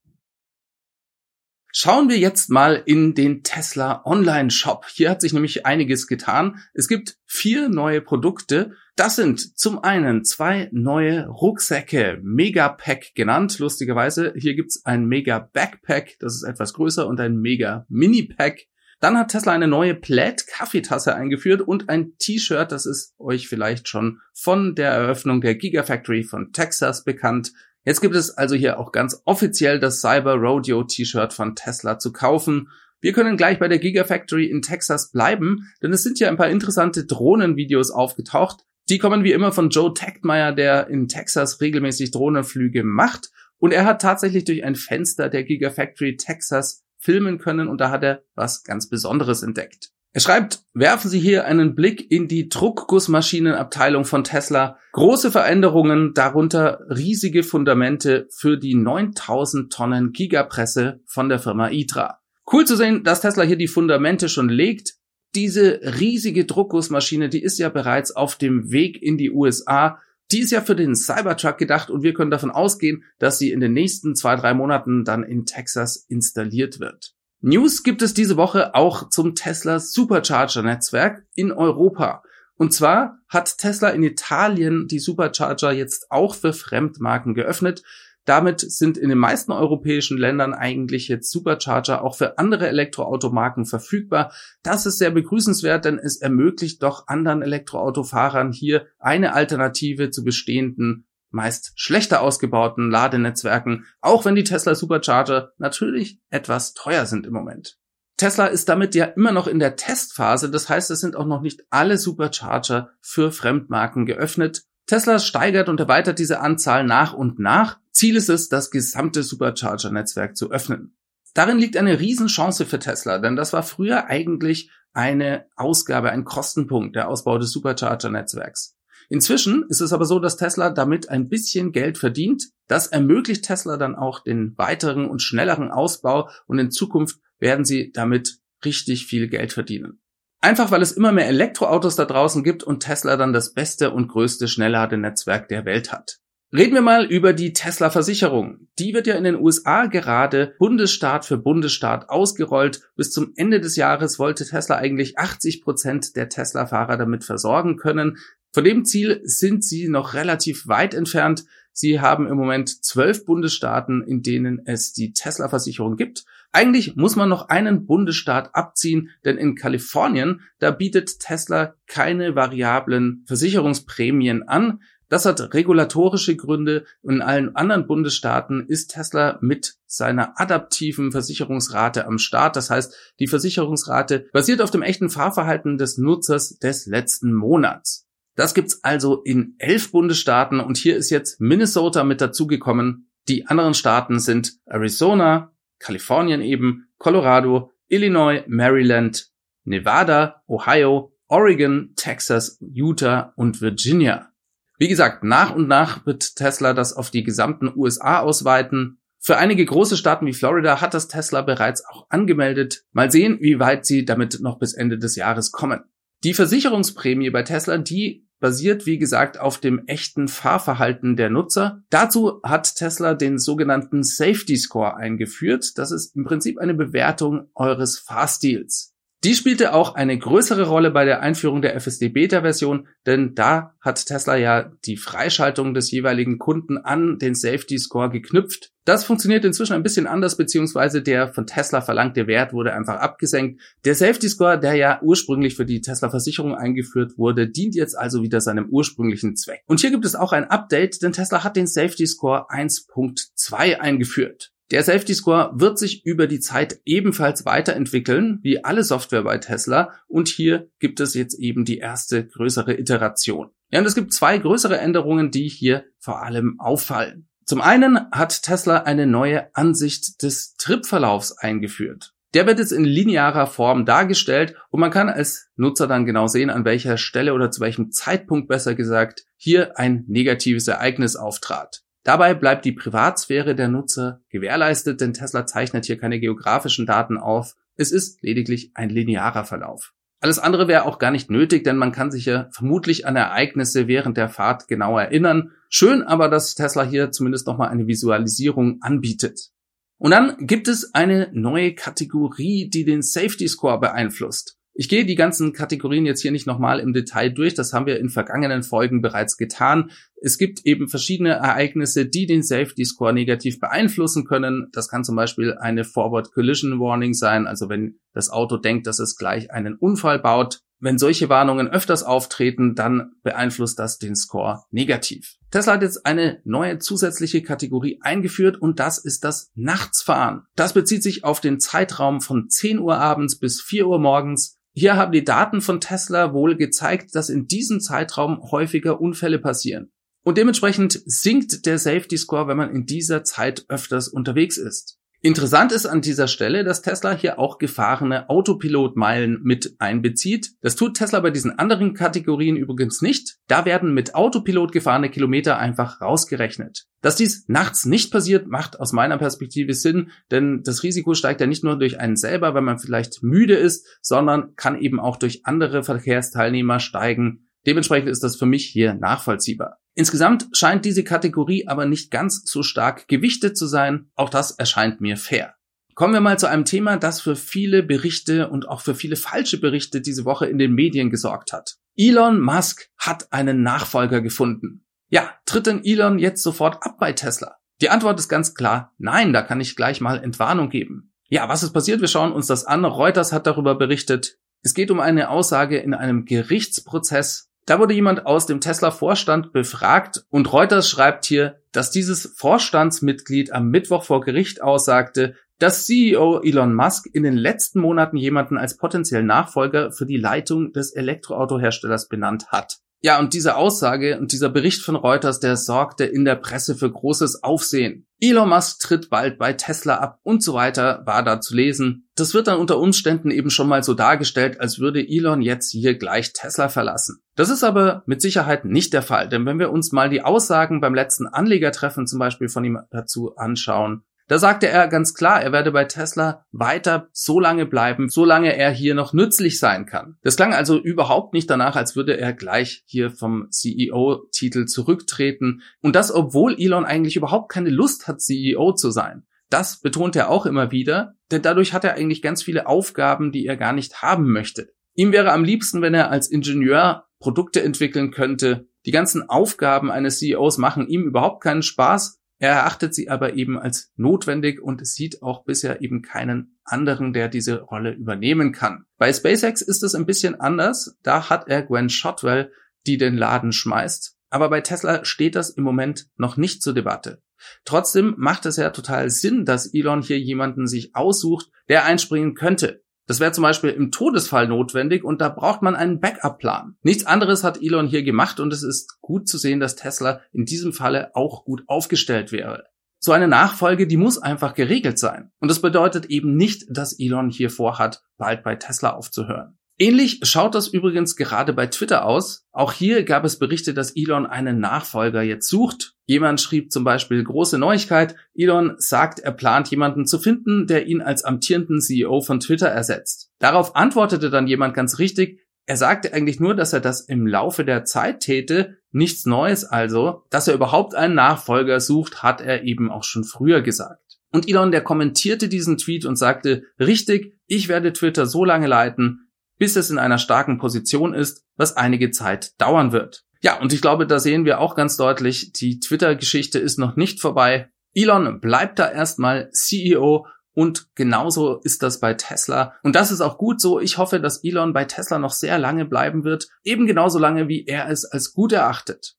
Schauen 1.78 2.08
wir 2.08 2.16
jetzt 2.16 2.48
mal 2.48 2.82
in 2.86 3.12
den 3.12 3.42
Tesla 3.42 4.00
Online 4.06 4.50
Shop. 4.50 4.86
Hier 4.88 5.10
hat 5.10 5.20
sich 5.20 5.34
nämlich 5.34 5.66
einiges 5.66 6.06
getan. 6.06 6.58
Es 6.72 6.88
gibt 6.88 7.18
vier 7.26 7.68
neue 7.68 8.00
Produkte. 8.00 8.72
Das 8.96 9.16
sind 9.16 9.58
zum 9.58 9.80
einen 9.80 10.24
zwei 10.24 10.70
neue 10.72 11.26
Rucksäcke, 11.26 12.18
Mega 12.22 12.70
Pack 12.70 13.14
genannt. 13.14 13.58
Lustigerweise, 13.58 14.32
hier 14.38 14.54
gibt's 14.54 14.86
ein 14.86 15.04
Mega 15.04 15.38
Backpack, 15.38 16.16
das 16.18 16.36
ist 16.36 16.44
etwas 16.44 16.72
größer, 16.72 17.06
und 17.06 17.20
ein 17.20 17.36
Mega 17.36 17.84
Mini 17.90 18.22
Pack. 18.22 18.68
Dann 19.00 19.18
hat 19.18 19.32
Tesla 19.32 19.52
eine 19.52 19.68
neue 19.68 19.94
Plaid 19.94 20.46
Kaffeetasse 20.46 21.14
eingeführt 21.14 21.60
und 21.60 21.90
ein 21.90 22.16
T-Shirt, 22.16 22.72
das 22.72 22.86
ist 22.86 23.14
euch 23.18 23.48
vielleicht 23.48 23.86
schon 23.86 24.20
von 24.32 24.74
der 24.74 24.92
Eröffnung 24.92 25.42
der 25.42 25.56
Gigafactory 25.56 26.24
von 26.24 26.54
Texas 26.54 27.04
bekannt. 27.04 27.52
Jetzt 27.86 28.00
gibt 28.00 28.16
es 28.16 28.32
also 28.32 28.56
hier 28.56 28.80
auch 28.80 28.90
ganz 28.90 29.22
offiziell 29.26 29.78
das 29.78 30.00
Cyber 30.00 30.34
Rodeo 30.34 30.82
T-Shirt 30.82 31.32
von 31.32 31.54
Tesla 31.54 32.00
zu 32.00 32.12
kaufen. 32.12 32.68
Wir 33.00 33.12
können 33.12 33.36
gleich 33.36 33.60
bei 33.60 33.68
der 33.68 33.78
Gigafactory 33.78 34.46
in 34.46 34.60
Texas 34.60 35.12
bleiben, 35.12 35.70
denn 35.80 35.92
es 35.92 36.02
sind 36.02 36.18
hier 36.18 36.28
ein 36.28 36.36
paar 36.36 36.50
interessante 36.50 37.06
Drohnenvideos 37.06 37.92
aufgetaucht. 37.92 38.64
Die 38.88 38.98
kommen 38.98 39.22
wie 39.22 39.30
immer 39.30 39.52
von 39.52 39.70
Joe 39.70 39.94
Taktmeyer, 39.94 40.52
der 40.52 40.88
in 40.88 41.06
Texas 41.06 41.60
regelmäßig 41.60 42.10
Drohnenflüge 42.10 42.82
macht. 42.82 43.30
Und 43.58 43.72
er 43.72 43.84
hat 43.84 44.02
tatsächlich 44.02 44.42
durch 44.42 44.64
ein 44.64 44.74
Fenster 44.74 45.28
der 45.28 45.44
Gigafactory 45.44 46.16
Texas 46.16 46.82
filmen 46.98 47.38
können 47.38 47.68
und 47.68 47.80
da 47.80 47.92
hat 47.92 48.02
er 48.02 48.24
was 48.34 48.64
ganz 48.64 48.88
Besonderes 48.88 49.44
entdeckt. 49.44 49.92
Er 50.16 50.20
schreibt, 50.20 50.60
werfen 50.72 51.10
Sie 51.10 51.20
hier 51.20 51.44
einen 51.44 51.74
Blick 51.74 52.10
in 52.10 52.26
die 52.26 52.48
Druckgussmaschinenabteilung 52.48 54.06
von 54.06 54.24
Tesla. 54.24 54.78
Große 54.92 55.30
Veränderungen, 55.30 56.14
darunter 56.14 56.80
riesige 56.88 57.42
Fundamente 57.42 58.26
für 58.34 58.56
die 58.56 58.74
9000 58.74 59.70
Tonnen 59.70 60.12
Gigapresse 60.12 61.02
von 61.04 61.28
der 61.28 61.38
Firma 61.38 61.68
ITRA. 61.68 62.18
Cool 62.50 62.64
zu 62.64 62.76
sehen, 62.76 63.04
dass 63.04 63.20
Tesla 63.20 63.42
hier 63.42 63.58
die 63.58 63.68
Fundamente 63.68 64.30
schon 64.30 64.48
legt. 64.48 64.94
Diese 65.34 65.80
riesige 65.82 66.46
Druckgussmaschine, 66.46 67.28
die 67.28 67.42
ist 67.42 67.58
ja 67.58 67.68
bereits 67.68 68.10
auf 68.10 68.36
dem 68.36 68.70
Weg 68.72 69.02
in 69.02 69.18
die 69.18 69.30
USA. 69.30 70.00
Die 70.32 70.40
ist 70.40 70.50
ja 70.50 70.62
für 70.62 70.76
den 70.76 70.94
Cybertruck 70.94 71.58
gedacht 71.58 71.90
und 71.90 72.02
wir 72.02 72.14
können 72.14 72.30
davon 72.30 72.50
ausgehen, 72.50 73.04
dass 73.18 73.36
sie 73.36 73.50
in 73.50 73.60
den 73.60 73.74
nächsten 73.74 74.14
zwei, 74.14 74.34
drei 74.36 74.54
Monaten 74.54 75.04
dann 75.04 75.24
in 75.24 75.44
Texas 75.44 76.06
installiert 76.08 76.80
wird. 76.80 77.15
News 77.40 77.82
gibt 77.82 78.02
es 78.02 78.14
diese 78.14 78.36
Woche 78.36 78.74
auch 78.74 79.08
zum 79.10 79.34
Tesla 79.34 79.78
Supercharger 79.78 80.62
Netzwerk 80.62 81.26
in 81.34 81.52
Europa. 81.52 82.22
Und 82.56 82.72
zwar 82.72 83.18
hat 83.28 83.58
Tesla 83.58 83.90
in 83.90 84.02
Italien 84.02 84.88
die 84.88 84.98
Supercharger 84.98 85.72
jetzt 85.72 86.10
auch 86.10 86.34
für 86.34 86.52
Fremdmarken 86.52 87.34
geöffnet. 87.34 87.82
Damit 88.24 88.60
sind 88.60 88.98
in 88.98 89.10
den 89.10 89.18
meisten 89.18 89.52
europäischen 89.52 90.18
Ländern 90.18 90.54
eigentlich 90.54 91.08
jetzt 91.08 91.30
Supercharger 91.30 92.02
auch 92.02 92.16
für 92.16 92.38
andere 92.38 92.66
Elektroautomarken 92.68 93.66
verfügbar. 93.66 94.32
Das 94.62 94.86
ist 94.86 94.98
sehr 94.98 95.10
begrüßenswert, 95.10 95.84
denn 95.84 95.98
es 95.98 96.16
ermöglicht 96.16 96.82
doch 96.82 97.06
anderen 97.06 97.42
Elektroautofahrern 97.42 98.50
hier 98.50 98.86
eine 98.98 99.34
Alternative 99.34 100.10
zu 100.10 100.24
bestehenden 100.24 101.06
meist 101.30 101.72
schlechter 101.76 102.20
ausgebauten 102.20 102.90
Ladenetzwerken, 102.90 103.86
auch 104.00 104.24
wenn 104.24 104.34
die 104.34 104.44
Tesla 104.44 104.74
Supercharger 104.74 105.52
natürlich 105.58 106.20
etwas 106.30 106.74
teuer 106.74 107.06
sind 107.06 107.26
im 107.26 107.32
Moment. 107.32 107.78
Tesla 108.16 108.46
ist 108.46 108.68
damit 108.68 108.94
ja 108.94 109.04
immer 109.04 109.32
noch 109.32 109.46
in 109.46 109.58
der 109.58 109.76
Testphase, 109.76 110.50
das 110.50 110.68
heißt, 110.68 110.90
es 110.90 111.00
sind 111.00 111.16
auch 111.16 111.26
noch 111.26 111.42
nicht 111.42 111.64
alle 111.70 111.98
Supercharger 111.98 112.90
für 113.00 113.30
Fremdmarken 113.30 114.06
geöffnet. 114.06 114.62
Tesla 114.86 115.18
steigert 115.18 115.68
und 115.68 115.80
erweitert 115.80 116.18
diese 116.18 116.40
Anzahl 116.40 116.84
nach 116.84 117.12
und 117.12 117.38
nach. 117.38 117.78
Ziel 117.92 118.16
ist 118.16 118.30
es, 118.30 118.48
das 118.48 118.70
gesamte 118.70 119.22
Supercharger-Netzwerk 119.22 120.36
zu 120.36 120.50
öffnen. 120.50 120.96
Darin 121.34 121.58
liegt 121.58 121.76
eine 121.76 122.00
Riesenchance 122.00 122.64
für 122.64 122.78
Tesla, 122.78 123.18
denn 123.18 123.36
das 123.36 123.52
war 123.52 123.62
früher 123.62 124.06
eigentlich 124.06 124.70
eine 124.94 125.44
Ausgabe, 125.56 126.10
ein 126.10 126.24
Kostenpunkt, 126.24 126.96
der 126.96 127.08
Ausbau 127.08 127.36
des 127.36 127.50
Supercharger-Netzwerks. 127.52 128.75
Inzwischen 129.08 129.64
ist 129.68 129.80
es 129.80 129.92
aber 129.92 130.04
so, 130.04 130.18
dass 130.18 130.36
Tesla 130.36 130.70
damit 130.70 131.08
ein 131.08 131.28
bisschen 131.28 131.72
Geld 131.72 131.98
verdient. 131.98 132.44
Das 132.66 132.88
ermöglicht 132.88 133.44
Tesla 133.44 133.76
dann 133.76 133.94
auch 133.94 134.22
den 134.22 134.56
weiteren 134.56 135.08
und 135.08 135.22
schnelleren 135.22 135.70
Ausbau 135.70 136.28
und 136.46 136.58
in 136.58 136.70
Zukunft 136.70 137.18
werden 137.38 137.64
sie 137.64 137.92
damit 137.92 138.38
richtig 138.64 139.06
viel 139.06 139.28
Geld 139.28 139.52
verdienen. 139.52 140.00
Einfach 140.40 140.70
weil 140.70 140.82
es 140.82 140.92
immer 140.92 141.12
mehr 141.12 141.28
Elektroautos 141.28 141.96
da 141.96 142.04
draußen 142.04 142.44
gibt 142.44 142.62
und 142.62 142.80
Tesla 142.80 143.16
dann 143.16 143.32
das 143.32 143.52
beste 143.52 143.90
und 143.90 144.08
größte 144.08 144.48
Schnellladenetzwerk 144.48 145.48
der 145.48 145.64
Welt 145.64 145.92
hat. 145.92 146.18
Reden 146.52 146.74
wir 146.74 146.82
mal 146.82 147.04
über 147.04 147.32
die 147.32 147.52
Tesla-Versicherung. 147.52 148.68
Die 148.78 148.94
wird 148.94 149.08
ja 149.08 149.16
in 149.16 149.24
den 149.24 149.34
USA 149.34 149.86
gerade 149.86 150.54
Bundesstaat 150.58 151.24
für 151.24 151.36
Bundesstaat 151.36 152.08
ausgerollt. 152.08 152.82
Bis 152.94 153.10
zum 153.10 153.32
Ende 153.36 153.60
des 153.60 153.74
Jahres 153.74 154.20
wollte 154.20 154.46
Tesla 154.46 154.76
eigentlich 154.76 155.18
80 155.18 155.62
Prozent 155.62 156.14
der 156.14 156.28
Tesla-Fahrer 156.28 156.96
damit 156.96 157.24
versorgen 157.24 157.76
können. 157.76 158.18
Von 158.56 158.64
dem 158.64 158.86
Ziel 158.86 159.20
sind 159.22 159.62
sie 159.62 159.86
noch 159.86 160.14
relativ 160.14 160.66
weit 160.66 160.94
entfernt. 160.94 161.44
Sie 161.72 162.00
haben 162.00 162.26
im 162.26 162.38
Moment 162.38 162.82
zwölf 162.82 163.26
Bundesstaaten, 163.26 164.02
in 164.02 164.22
denen 164.22 164.62
es 164.64 164.94
die 164.94 165.12
Tesla-Versicherung 165.12 165.96
gibt. 165.96 166.24
Eigentlich 166.52 166.96
muss 166.96 167.16
man 167.16 167.28
noch 167.28 167.50
einen 167.50 167.84
Bundesstaat 167.84 168.54
abziehen, 168.54 169.10
denn 169.26 169.36
in 169.36 169.56
Kalifornien, 169.56 170.40
da 170.58 170.70
bietet 170.70 171.20
Tesla 171.20 171.74
keine 171.86 172.34
variablen 172.34 173.24
Versicherungsprämien 173.26 174.48
an. 174.48 174.80
Das 175.10 175.26
hat 175.26 175.52
regulatorische 175.52 176.34
Gründe. 176.34 176.86
In 177.02 177.20
allen 177.20 177.54
anderen 177.56 177.86
Bundesstaaten 177.86 178.64
ist 178.68 178.92
Tesla 178.92 179.38
mit 179.42 179.74
seiner 179.84 180.40
adaptiven 180.40 181.12
Versicherungsrate 181.12 182.06
am 182.06 182.16
Start. 182.16 182.56
Das 182.56 182.70
heißt, 182.70 182.96
die 183.20 183.26
Versicherungsrate 183.26 184.30
basiert 184.32 184.62
auf 184.62 184.70
dem 184.70 184.80
echten 184.80 185.10
Fahrverhalten 185.10 185.76
des 185.76 185.98
Nutzers 185.98 186.58
des 186.58 186.86
letzten 186.86 187.34
Monats. 187.34 188.05
Das 188.36 188.54
gibt's 188.54 188.84
also 188.84 189.22
in 189.22 189.54
elf 189.58 189.90
Bundesstaaten 189.90 190.60
und 190.60 190.76
hier 190.76 190.96
ist 190.96 191.10
jetzt 191.10 191.40
Minnesota 191.40 192.04
mit 192.04 192.20
dazugekommen. 192.20 193.10
Die 193.28 193.46
anderen 193.46 193.74
Staaten 193.74 194.20
sind 194.20 194.52
Arizona, 194.66 195.52
Kalifornien 195.78 196.42
eben, 196.42 196.88
Colorado, 196.98 197.72
Illinois, 197.88 198.44
Maryland, 198.46 199.30
Nevada, 199.64 200.42
Ohio, 200.46 201.12
Oregon, 201.28 201.94
Texas, 201.96 202.58
Utah 202.60 203.32
und 203.36 203.60
Virginia. 203.60 204.30
Wie 204.78 204.88
gesagt, 204.88 205.24
nach 205.24 205.54
und 205.54 205.66
nach 205.66 206.04
wird 206.06 206.36
Tesla 206.36 206.74
das 206.74 206.92
auf 206.92 207.10
die 207.10 207.24
gesamten 207.24 207.72
USA 207.74 208.20
ausweiten. 208.20 209.00
Für 209.18 209.38
einige 209.38 209.64
große 209.64 209.96
Staaten 209.96 210.26
wie 210.26 210.34
Florida 210.34 210.80
hat 210.80 210.92
das 210.92 211.08
Tesla 211.08 211.40
bereits 211.40 211.84
auch 211.86 212.06
angemeldet. 212.10 212.84
Mal 212.92 213.10
sehen, 213.10 213.38
wie 213.40 213.58
weit 213.58 213.86
sie 213.86 214.04
damit 214.04 214.40
noch 214.40 214.58
bis 214.58 214.74
Ende 214.74 214.98
des 214.98 215.16
Jahres 215.16 215.50
kommen. 215.50 215.80
Die 216.22 216.34
Versicherungsprämie 216.34 217.30
bei 217.30 217.42
Tesla, 217.42 217.78
die 217.78 218.25
basiert, 218.40 218.86
wie 218.86 218.98
gesagt, 218.98 219.38
auf 219.40 219.58
dem 219.58 219.86
echten 219.86 220.28
Fahrverhalten 220.28 221.16
der 221.16 221.30
Nutzer. 221.30 221.82
Dazu 221.90 222.40
hat 222.42 222.74
Tesla 222.74 223.14
den 223.14 223.38
sogenannten 223.38 224.02
Safety 224.02 224.56
Score 224.56 224.96
eingeführt. 224.96 225.72
Das 225.76 225.90
ist 225.90 226.16
im 226.16 226.24
Prinzip 226.24 226.58
eine 226.58 226.74
Bewertung 226.74 227.50
eures 227.54 227.98
Fahrstils. 227.98 228.95
Die 229.24 229.34
spielte 229.34 229.72
auch 229.72 229.94
eine 229.94 230.16
größere 230.18 230.68
Rolle 230.68 230.90
bei 230.90 231.04
der 231.04 231.20
Einführung 231.20 231.62
der 231.62 231.74
FSD 231.74 232.10
Beta 232.10 232.42
Version, 232.42 232.86
denn 233.06 233.34
da 233.34 233.74
hat 233.80 234.04
Tesla 234.06 234.36
ja 234.36 234.70
die 234.84 234.96
Freischaltung 234.96 235.74
des 235.74 235.90
jeweiligen 235.90 236.38
Kunden 236.38 236.78
an 236.78 237.18
den 237.18 237.34
Safety 237.34 237.78
Score 237.78 238.10
geknüpft. 238.10 238.72
Das 238.84 239.04
funktioniert 239.04 239.44
inzwischen 239.44 239.72
ein 239.72 239.82
bisschen 239.82 240.06
anders, 240.06 240.36
beziehungsweise 240.36 241.02
der 241.02 241.32
von 241.32 241.46
Tesla 241.46 241.80
verlangte 241.80 242.28
Wert 242.28 242.52
wurde 242.52 242.72
einfach 242.72 243.00
abgesenkt. 243.00 243.60
Der 243.84 243.96
Safety 243.96 244.28
Score, 244.28 244.60
der 244.60 244.74
ja 244.74 245.00
ursprünglich 245.02 245.56
für 245.56 245.66
die 245.66 245.80
Tesla 245.80 246.08
Versicherung 246.08 246.54
eingeführt 246.54 247.18
wurde, 247.18 247.48
dient 247.48 247.74
jetzt 247.74 247.98
also 247.98 248.22
wieder 248.22 248.40
seinem 248.40 248.68
ursprünglichen 248.68 249.34
Zweck. 249.34 249.62
Und 249.66 249.80
hier 249.80 249.90
gibt 249.90 250.04
es 250.04 250.14
auch 250.14 250.32
ein 250.32 250.44
Update, 250.44 251.02
denn 251.02 251.12
Tesla 251.12 251.42
hat 251.42 251.56
den 251.56 251.66
Safety 251.66 252.06
Score 252.06 252.48
1.2 252.50 253.78
eingeführt. 253.80 254.52
Der 254.72 254.82
Safety 254.82 255.14
Score 255.14 255.52
wird 255.54 255.78
sich 255.78 256.04
über 256.04 256.26
die 256.26 256.40
Zeit 256.40 256.80
ebenfalls 256.84 257.44
weiterentwickeln, 257.44 258.40
wie 258.42 258.64
alle 258.64 258.82
Software 258.82 259.22
bei 259.22 259.38
Tesla. 259.38 259.92
Und 260.08 260.28
hier 260.28 260.68
gibt 260.80 260.98
es 260.98 261.14
jetzt 261.14 261.38
eben 261.38 261.64
die 261.64 261.78
erste 261.78 262.26
größere 262.26 262.78
Iteration. 262.78 263.50
Ja, 263.70 263.78
und 263.78 263.86
es 263.86 263.94
gibt 263.94 264.12
zwei 264.12 264.38
größere 264.38 264.78
Änderungen, 264.78 265.30
die 265.30 265.48
hier 265.48 265.84
vor 265.98 266.22
allem 266.22 266.58
auffallen. 266.58 267.28
Zum 267.44 267.60
einen 267.60 268.10
hat 268.10 268.42
Tesla 268.42 268.78
eine 268.78 269.06
neue 269.06 269.54
Ansicht 269.54 270.22
des 270.24 270.56
Tripverlaufs 270.56 271.38
eingeführt. 271.38 272.12
Der 272.34 272.46
wird 272.46 272.58
jetzt 272.58 272.72
in 272.72 272.84
linearer 272.84 273.46
Form 273.46 273.86
dargestellt 273.86 274.56
und 274.70 274.80
man 274.80 274.90
kann 274.90 275.08
als 275.08 275.48
Nutzer 275.54 275.86
dann 275.86 276.06
genau 276.06 276.26
sehen, 276.26 276.50
an 276.50 276.64
welcher 276.64 276.96
Stelle 276.96 277.34
oder 277.34 277.52
zu 277.52 277.60
welchem 277.60 277.92
Zeitpunkt 277.92 278.48
besser 278.48 278.74
gesagt 278.74 279.26
hier 279.36 279.78
ein 279.78 280.04
negatives 280.08 280.66
Ereignis 280.66 281.14
auftrat. 281.14 281.85
Dabei 282.06 282.34
bleibt 282.34 282.64
die 282.64 282.70
Privatsphäre 282.70 283.56
der 283.56 283.66
Nutzer 283.66 284.20
gewährleistet, 284.28 285.00
denn 285.00 285.12
Tesla 285.12 285.44
zeichnet 285.44 285.86
hier 285.86 285.98
keine 285.98 286.20
geografischen 286.20 286.86
Daten 286.86 287.18
auf. 287.18 287.56
Es 287.74 287.90
ist 287.90 288.22
lediglich 288.22 288.70
ein 288.74 288.90
linearer 288.90 289.44
Verlauf. 289.44 289.92
Alles 290.20 290.38
andere 290.38 290.68
wäre 290.68 290.84
auch 290.84 291.00
gar 291.00 291.10
nicht 291.10 291.32
nötig, 291.32 291.64
denn 291.64 291.76
man 291.76 291.90
kann 291.90 292.12
sich 292.12 292.26
ja 292.26 292.48
vermutlich 292.52 293.08
an 293.08 293.16
Ereignisse 293.16 293.88
während 293.88 294.16
der 294.16 294.28
Fahrt 294.28 294.68
genau 294.68 294.96
erinnern. 294.96 295.50
Schön 295.68 296.04
aber, 296.04 296.28
dass 296.28 296.54
Tesla 296.54 296.84
hier 296.84 297.10
zumindest 297.10 297.48
nochmal 297.48 297.70
eine 297.70 297.88
Visualisierung 297.88 298.78
anbietet. 298.82 299.50
Und 299.98 300.12
dann 300.12 300.36
gibt 300.38 300.68
es 300.68 300.94
eine 300.94 301.28
neue 301.32 301.74
Kategorie, 301.74 302.70
die 302.70 302.84
den 302.84 303.02
Safety 303.02 303.48
Score 303.48 303.80
beeinflusst. 303.80 304.55
Ich 304.78 304.90
gehe 304.90 305.06
die 305.06 305.14
ganzen 305.14 305.54
Kategorien 305.54 306.04
jetzt 306.04 306.20
hier 306.20 306.32
nicht 306.32 306.46
nochmal 306.46 306.80
im 306.80 306.92
Detail 306.92 307.30
durch, 307.30 307.54
das 307.54 307.72
haben 307.72 307.86
wir 307.86 307.98
in 307.98 308.10
vergangenen 308.10 308.62
Folgen 308.62 309.00
bereits 309.00 309.38
getan. 309.38 309.90
Es 310.20 310.36
gibt 310.36 310.66
eben 310.66 310.88
verschiedene 310.88 311.30
Ereignisse, 311.30 312.04
die 312.04 312.26
den 312.26 312.42
Safety 312.42 312.84
Score 312.84 313.14
negativ 313.14 313.58
beeinflussen 313.58 314.26
können. 314.26 314.68
Das 314.72 314.90
kann 314.90 315.02
zum 315.02 315.16
Beispiel 315.16 315.54
eine 315.54 315.84
Forward 315.84 316.30
Collision 316.30 316.78
Warning 316.78 317.14
sein, 317.14 317.46
also 317.46 317.70
wenn 317.70 318.00
das 318.12 318.28
Auto 318.28 318.58
denkt, 318.58 318.86
dass 318.86 318.98
es 318.98 319.16
gleich 319.16 319.50
einen 319.50 319.76
Unfall 319.76 320.18
baut. 320.18 320.60
Wenn 320.78 320.98
solche 320.98 321.30
Warnungen 321.30 321.68
öfters 321.68 322.02
auftreten, 322.02 322.74
dann 322.74 323.12
beeinflusst 323.22 323.78
das 323.78 323.96
den 323.96 324.14
Score 324.14 324.64
negativ. 324.70 325.36
Tesla 325.50 325.74
hat 325.74 325.82
jetzt 325.82 326.04
eine 326.04 326.42
neue 326.44 326.78
zusätzliche 326.78 327.40
Kategorie 327.40 327.98
eingeführt 328.02 328.60
und 328.60 328.78
das 328.78 328.98
ist 328.98 329.24
das 329.24 329.50
Nachtsfahren. 329.54 330.42
Das 330.54 330.74
bezieht 330.74 331.02
sich 331.02 331.24
auf 331.24 331.40
den 331.40 331.60
Zeitraum 331.60 332.20
von 332.20 332.50
10 332.50 332.78
Uhr 332.78 332.98
abends 332.98 333.38
bis 333.38 333.62
4 333.62 333.86
Uhr 333.86 333.98
morgens 333.98 334.58
hier 334.78 334.96
haben 334.96 335.12
die 335.12 335.24
Daten 335.24 335.62
von 335.62 335.80
Tesla 335.80 336.34
wohl 336.34 336.54
gezeigt, 336.54 337.14
dass 337.14 337.30
in 337.30 337.46
diesem 337.46 337.80
Zeitraum 337.80 338.42
häufiger 338.50 339.00
Unfälle 339.00 339.38
passieren. 339.38 339.90
Und 340.22 340.36
dementsprechend 340.36 341.00
sinkt 341.06 341.64
der 341.64 341.78
Safety 341.78 342.18
Score, 342.18 342.46
wenn 342.46 342.58
man 342.58 342.74
in 342.74 342.84
dieser 342.84 343.24
Zeit 343.24 343.64
öfters 343.68 344.08
unterwegs 344.08 344.58
ist. 344.58 344.98
Interessant 345.22 345.72
ist 345.72 345.86
an 345.86 346.02
dieser 346.02 346.28
Stelle, 346.28 346.62
dass 346.62 346.82
Tesla 346.82 347.12
hier 347.12 347.38
auch 347.38 347.58
gefahrene 347.58 348.28
Autopilotmeilen 348.28 349.40
mit 349.42 349.74
einbezieht. 349.78 350.50
Das 350.60 350.76
tut 350.76 350.96
Tesla 350.96 351.20
bei 351.20 351.30
diesen 351.30 351.58
anderen 351.58 351.94
Kategorien 351.94 352.56
übrigens 352.56 353.00
nicht. 353.00 353.36
Da 353.48 353.64
werden 353.64 353.94
mit 353.94 354.14
Autopilot 354.14 354.72
gefahrene 354.72 355.10
Kilometer 355.10 355.58
einfach 355.58 356.00
rausgerechnet. 356.00 356.86
Dass 357.00 357.16
dies 357.16 357.44
nachts 357.48 357.86
nicht 357.86 358.12
passiert, 358.12 358.46
macht 358.46 358.78
aus 358.78 358.92
meiner 358.92 359.18
Perspektive 359.18 359.74
Sinn, 359.74 360.10
denn 360.30 360.62
das 360.64 360.82
Risiko 360.82 361.14
steigt 361.14 361.40
ja 361.40 361.46
nicht 361.46 361.64
nur 361.64 361.78
durch 361.78 361.98
einen 361.98 362.16
selber, 362.16 362.54
wenn 362.54 362.64
man 362.64 362.78
vielleicht 362.78 363.22
müde 363.22 363.54
ist, 363.54 363.86
sondern 364.02 364.54
kann 364.56 364.78
eben 364.78 365.00
auch 365.00 365.16
durch 365.16 365.46
andere 365.46 365.82
Verkehrsteilnehmer 365.82 366.78
steigen. 366.78 367.48
Dementsprechend 367.66 368.08
ist 368.08 368.22
das 368.22 368.36
für 368.36 368.46
mich 368.46 368.66
hier 368.66 368.94
nachvollziehbar. 368.94 369.78
Insgesamt 369.98 370.46
scheint 370.52 370.84
diese 370.84 371.04
Kategorie 371.04 371.66
aber 371.66 371.86
nicht 371.86 372.10
ganz 372.10 372.42
so 372.44 372.62
stark 372.62 373.08
gewichtet 373.08 373.56
zu 373.56 373.66
sein. 373.66 374.10
Auch 374.14 374.28
das 374.28 374.50
erscheint 374.50 375.00
mir 375.00 375.16
fair. 375.16 375.54
Kommen 375.94 376.12
wir 376.12 376.20
mal 376.20 376.38
zu 376.38 376.46
einem 376.46 376.66
Thema, 376.66 376.98
das 376.98 377.22
für 377.22 377.34
viele 377.34 377.82
Berichte 377.82 378.50
und 378.50 378.68
auch 378.68 378.82
für 378.82 378.94
viele 378.94 379.16
falsche 379.16 379.58
Berichte 379.58 380.02
diese 380.02 380.26
Woche 380.26 380.44
in 380.44 380.58
den 380.58 380.74
Medien 380.74 381.08
gesorgt 381.08 381.54
hat. 381.54 381.78
Elon 381.96 382.38
Musk 382.38 382.90
hat 382.98 383.32
einen 383.32 383.62
Nachfolger 383.62 384.20
gefunden. 384.20 384.84
Ja, 385.08 385.30
tritt 385.46 385.66
denn 385.66 385.82
Elon 385.82 386.18
jetzt 386.18 386.42
sofort 386.42 386.82
ab 386.82 386.98
bei 387.00 387.14
Tesla? 387.14 387.56
Die 387.80 387.88
Antwort 387.88 388.20
ist 388.20 388.28
ganz 388.28 388.54
klar, 388.54 388.92
nein, 388.98 389.32
da 389.32 389.40
kann 389.40 389.60
ich 389.60 389.76
gleich 389.76 390.02
mal 390.02 390.22
Entwarnung 390.22 390.68
geben. 390.68 391.14
Ja, 391.30 391.48
was 391.48 391.62
ist 391.62 391.72
passiert? 391.72 392.02
Wir 392.02 392.08
schauen 392.08 392.32
uns 392.32 392.46
das 392.46 392.66
an. 392.66 392.84
Reuters 392.84 393.32
hat 393.32 393.46
darüber 393.46 393.74
berichtet. 393.74 394.38
Es 394.60 394.74
geht 394.74 394.90
um 394.90 395.00
eine 395.00 395.30
Aussage 395.30 395.78
in 395.78 395.94
einem 395.94 396.26
Gerichtsprozess 396.26 397.50
da 397.66 397.80
wurde 397.80 397.94
jemand 397.94 398.26
aus 398.26 398.46
dem 398.46 398.60
Tesla-Vorstand 398.60 399.52
befragt 399.52 400.24
und 400.30 400.52
Reuters 400.52 400.88
schreibt 400.88 401.26
hier, 401.26 401.60
dass 401.72 401.90
dieses 401.90 402.32
Vorstandsmitglied 402.36 403.52
am 403.52 403.68
Mittwoch 403.68 404.04
vor 404.04 404.20
Gericht 404.20 404.62
aussagte, 404.62 405.34
dass 405.58 405.84
CEO 405.84 406.40
Elon 406.42 406.74
Musk 406.74 407.06
in 407.12 407.24
den 407.24 407.36
letzten 407.36 407.80
Monaten 407.80 408.16
jemanden 408.16 408.56
als 408.56 408.76
potenziellen 408.76 409.26
Nachfolger 409.26 409.90
für 409.90 410.06
die 410.06 410.16
Leitung 410.16 410.72
des 410.72 410.92
Elektroautoherstellers 410.92 412.08
benannt 412.08 412.52
hat. 412.52 412.78
Ja, 413.00 413.18
und 413.18 413.34
diese 413.34 413.56
Aussage 413.56 414.18
und 414.18 414.32
dieser 414.32 414.48
Bericht 414.48 414.82
von 414.82 414.96
Reuters, 414.96 415.40
der 415.40 415.56
sorgte 415.56 416.04
in 416.04 416.24
der 416.24 416.36
Presse 416.36 416.76
für 416.76 416.90
großes 416.90 417.42
Aufsehen. 417.42 418.05
Elon 418.18 418.48
Musk 418.48 418.80
tritt 418.80 419.10
bald 419.10 419.38
bei 419.38 419.52
Tesla 419.52 419.96
ab 419.96 420.20
und 420.22 420.42
so 420.42 420.54
weiter, 420.54 421.02
war 421.04 421.22
da 421.22 421.40
zu 421.40 421.54
lesen. 421.54 422.08
Das 422.14 422.32
wird 422.32 422.46
dann 422.46 422.58
unter 422.58 422.78
Umständen 422.78 423.30
eben 423.30 423.50
schon 423.50 423.68
mal 423.68 423.82
so 423.82 423.92
dargestellt, 423.92 424.58
als 424.58 424.78
würde 424.78 425.06
Elon 425.06 425.42
jetzt 425.42 425.70
hier 425.70 425.98
gleich 425.98 426.32
Tesla 426.32 426.70
verlassen. 426.70 427.18
Das 427.34 427.50
ist 427.50 427.62
aber 427.62 428.02
mit 428.06 428.22
Sicherheit 428.22 428.64
nicht 428.64 428.94
der 428.94 429.02
Fall, 429.02 429.28
denn 429.28 429.44
wenn 429.44 429.58
wir 429.58 429.70
uns 429.70 429.92
mal 429.92 430.08
die 430.08 430.22
Aussagen 430.22 430.80
beim 430.80 430.94
letzten 430.94 431.26
Anlegertreffen 431.26 432.06
zum 432.06 432.18
Beispiel 432.18 432.48
von 432.48 432.64
ihm 432.64 432.80
dazu 432.90 433.36
anschauen, 433.36 434.02
da 434.28 434.38
sagte 434.38 434.68
er 434.68 434.88
ganz 434.88 435.14
klar, 435.14 435.40
er 435.40 435.52
werde 435.52 435.70
bei 435.70 435.84
Tesla 435.84 436.44
weiter 436.50 437.08
so 437.12 437.38
lange 437.38 437.64
bleiben, 437.64 438.08
solange 438.08 438.56
er 438.56 438.70
hier 438.70 438.94
noch 438.94 439.12
nützlich 439.12 439.60
sein 439.60 439.86
kann. 439.86 440.16
Das 440.22 440.36
klang 440.36 440.52
also 440.52 440.78
überhaupt 440.78 441.32
nicht 441.32 441.48
danach, 441.48 441.76
als 441.76 441.94
würde 441.94 442.18
er 442.18 442.32
gleich 442.32 442.82
hier 442.86 443.10
vom 443.10 443.48
CEO-Titel 443.50 444.66
zurücktreten. 444.66 445.62
Und 445.80 445.94
das, 445.94 446.12
obwohl 446.12 446.56
Elon 446.58 446.84
eigentlich 446.84 447.16
überhaupt 447.16 447.52
keine 447.52 447.70
Lust 447.70 448.08
hat, 448.08 448.20
CEO 448.20 448.72
zu 448.72 448.90
sein. 448.90 449.24
Das 449.48 449.80
betont 449.80 450.16
er 450.16 450.28
auch 450.28 450.44
immer 450.44 450.72
wieder, 450.72 451.14
denn 451.30 451.42
dadurch 451.42 451.72
hat 451.72 451.84
er 451.84 451.94
eigentlich 451.94 452.20
ganz 452.20 452.42
viele 452.42 452.66
Aufgaben, 452.66 453.30
die 453.30 453.46
er 453.46 453.56
gar 453.56 453.72
nicht 453.72 454.02
haben 454.02 454.32
möchte. 454.32 454.68
Ihm 454.94 455.12
wäre 455.12 455.30
am 455.32 455.44
liebsten, 455.44 455.82
wenn 455.82 455.94
er 455.94 456.10
als 456.10 456.28
Ingenieur 456.28 457.04
Produkte 457.20 457.62
entwickeln 457.62 458.10
könnte. 458.10 458.68
Die 458.86 458.90
ganzen 458.90 459.28
Aufgaben 459.28 459.90
eines 459.90 460.18
CEOs 460.18 460.58
machen 460.58 460.88
ihm 460.88 461.04
überhaupt 461.04 461.42
keinen 461.42 461.62
Spaß 461.62 462.20
er 462.38 462.52
erachtet 462.52 462.94
sie 462.94 463.08
aber 463.08 463.34
eben 463.34 463.58
als 463.58 463.92
notwendig 463.96 464.60
und 464.60 464.86
sieht 464.86 465.22
auch 465.22 465.44
bisher 465.44 465.80
eben 465.80 466.02
keinen 466.02 466.58
anderen, 466.64 467.12
der 467.12 467.28
diese 467.28 467.60
Rolle 467.60 467.92
übernehmen 467.92 468.52
kann. 468.52 468.84
Bei 468.98 469.12
SpaceX 469.12 469.62
ist 469.62 469.82
es 469.82 469.94
ein 469.94 470.06
bisschen 470.06 470.38
anders. 470.38 470.96
Da 471.02 471.30
hat 471.30 471.48
er 471.48 471.62
Gwen 471.62 471.88
Shotwell, 471.88 472.52
die 472.86 472.98
den 472.98 473.16
Laden 473.16 473.52
schmeißt. 473.52 474.16
Aber 474.28 474.50
bei 474.50 474.60
Tesla 474.60 475.04
steht 475.04 475.34
das 475.34 475.50
im 475.50 475.64
Moment 475.64 476.08
noch 476.16 476.36
nicht 476.36 476.62
zur 476.62 476.74
Debatte. 476.74 477.22
Trotzdem 477.64 478.14
macht 478.18 478.46
es 478.46 478.56
ja 478.56 478.70
total 478.70 479.10
Sinn, 479.10 479.44
dass 479.44 479.72
Elon 479.72 480.02
hier 480.02 480.18
jemanden 480.18 480.66
sich 480.66 480.94
aussucht, 480.94 481.50
der 481.68 481.84
einspringen 481.84 482.34
könnte. 482.34 482.82
Das 483.06 483.20
wäre 483.20 483.32
zum 483.32 483.42
Beispiel 483.42 483.70
im 483.70 483.92
Todesfall 483.92 484.48
notwendig 484.48 485.04
und 485.04 485.20
da 485.20 485.28
braucht 485.28 485.62
man 485.62 485.76
einen 485.76 486.00
Backup-Plan. 486.00 486.76
Nichts 486.82 487.06
anderes 487.06 487.44
hat 487.44 487.62
Elon 487.62 487.86
hier 487.86 488.02
gemacht 488.02 488.40
und 488.40 488.52
es 488.52 488.62
ist 488.62 489.00
gut 489.00 489.28
zu 489.28 489.38
sehen, 489.38 489.60
dass 489.60 489.76
Tesla 489.76 490.20
in 490.32 490.44
diesem 490.44 490.72
Falle 490.72 491.14
auch 491.14 491.44
gut 491.44 491.62
aufgestellt 491.68 492.32
wäre. 492.32 492.64
So 492.98 493.12
eine 493.12 493.28
Nachfolge, 493.28 493.86
die 493.86 493.96
muss 493.96 494.18
einfach 494.18 494.54
geregelt 494.54 494.98
sein. 494.98 495.30
Und 495.38 495.48
das 495.48 495.60
bedeutet 495.60 496.06
eben 496.06 496.34
nicht, 496.36 496.64
dass 496.68 496.98
Elon 496.98 497.30
hier 497.30 497.50
vorhat, 497.50 498.02
bald 498.16 498.42
bei 498.42 498.56
Tesla 498.56 498.94
aufzuhören. 498.94 499.58
Ähnlich 499.78 500.20
schaut 500.22 500.54
das 500.54 500.68
übrigens 500.68 501.16
gerade 501.16 501.52
bei 501.52 501.66
Twitter 501.66 502.06
aus. 502.06 502.46
Auch 502.52 502.72
hier 502.72 503.04
gab 503.04 503.24
es 503.24 503.38
Berichte, 503.38 503.74
dass 503.74 503.94
Elon 503.94 504.24
einen 504.24 504.58
Nachfolger 504.58 505.20
jetzt 505.20 505.48
sucht. 505.48 505.94
Jemand 506.06 506.40
schrieb 506.40 506.72
zum 506.72 506.82
Beispiel 506.82 507.22
große 507.22 507.58
Neuigkeit. 507.58 508.14
Elon 508.34 508.74
sagt, 508.78 509.18
er 509.18 509.32
plant 509.32 509.68
jemanden 509.68 510.06
zu 510.06 510.18
finden, 510.18 510.66
der 510.66 510.86
ihn 510.86 511.02
als 511.02 511.24
amtierenden 511.24 511.82
CEO 511.82 512.22
von 512.22 512.40
Twitter 512.40 512.68
ersetzt. 512.68 513.30
Darauf 513.38 513.76
antwortete 513.76 514.30
dann 514.30 514.46
jemand 514.46 514.72
ganz 514.72 514.98
richtig, 514.98 515.40
er 515.66 515.76
sagte 515.76 516.14
eigentlich 516.14 516.38
nur, 516.38 516.54
dass 516.54 516.72
er 516.72 516.80
das 516.80 517.00
im 517.00 517.26
Laufe 517.26 517.64
der 517.64 517.84
Zeit 517.84 518.20
täte, 518.20 518.78
nichts 518.92 519.26
Neues 519.26 519.64
also. 519.64 520.22
Dass 520.30 520.48
er 520.48 520.54
überhaupt 520.54 520.94
einen 520.94 521.16
Nachfolger 521.16 521.80
sucht, 521.80 522.22
hat 522.22 522.40
er 522.40 522.62
eben 522.62 522.90
auch 522.90 523.02
schon 523.02 523.24
früher 523.24 523.60
gesagt. 523.60 524.00
Und 524.32 524.48
Elon, 524.48 524.70
der 524.70 524.82
kommentierte 524.82 525.48
diesen 525.48 525.76
Tweet 525.76 526.06
und 526.06 526.16
sagte, 526.16 526.62
richtig, 526.78 527.34
ich 527.46 527.68
werde 527.68 527.92
Twitter 527.92 528.26
so 528.26 528.44
lange 528.44 528.68
leiten, 528.68 529.25
bis 529.58 529.76
es 529.76 529.90
in 529.90 529.98
einer 529.98 530.18
starken 530.18 530.58
Position 530.58 531.14
ist, 531.14 531.44
was 531.56 531.76
einige 531.76 532.10
Zeit 532.10 532.60
dauern 532.60 532.92
wird. 532.92 533.24
Ja, 533.40 533.60
und 533.60 533.72
ich 533.72 533.80
glaube, 533.80 534.06
da 534.06 534.18
sehen 534.18 534.44
wir 534.44 534.60
auch 534.60 534.74
ganz 534.74 534.96
deutlich, 534.96 535.52
die 535.52 535.78
Twitter-Geschichte 535.78 536.58
ist 536.58 536.78
noch 536.78 536.96
nicht 536.96 537.20
vorbei. 537.20 537.70
Elon 537.94 538.40
bleibt 538.40 538.78
da 538.78 538.90
erstmal 538.90 539.50
CEO 539.52 540.26
und 540.52 540.88
genauso 540.94 541.60
ist 541.60 541.82
das 541.82 542.00
bei 542.00 542.14
Tesla. 542.14 542.74
Und 542.82 542.96
das 542.96 543.10
ist 543.10 543.20
auch 543.20 543.36
gut 543.36 543.60
so. 543.60 543.78
Ich 543.78 543.98
hoffe, 543.98 544.20
dass 544.20 544.42
Elon 544.42 544.72
bei 544.72 544.84
Tesla 544.84 545.18
noch 545.18 545.32
sehr 545.32 545.58
lange 545.58 545.84
bleiben 545.84 546.24
wird. 546.24 546.48
Eben 546.64 546.86
genauso 546.86 547.18
lange, 547.18 547.46
wie 547.48 547.66
er 547.66 547.90
es 547.90 548.04
als 548.04 548.32
gut 548.32 548.52
erachtet. 548.52 549.16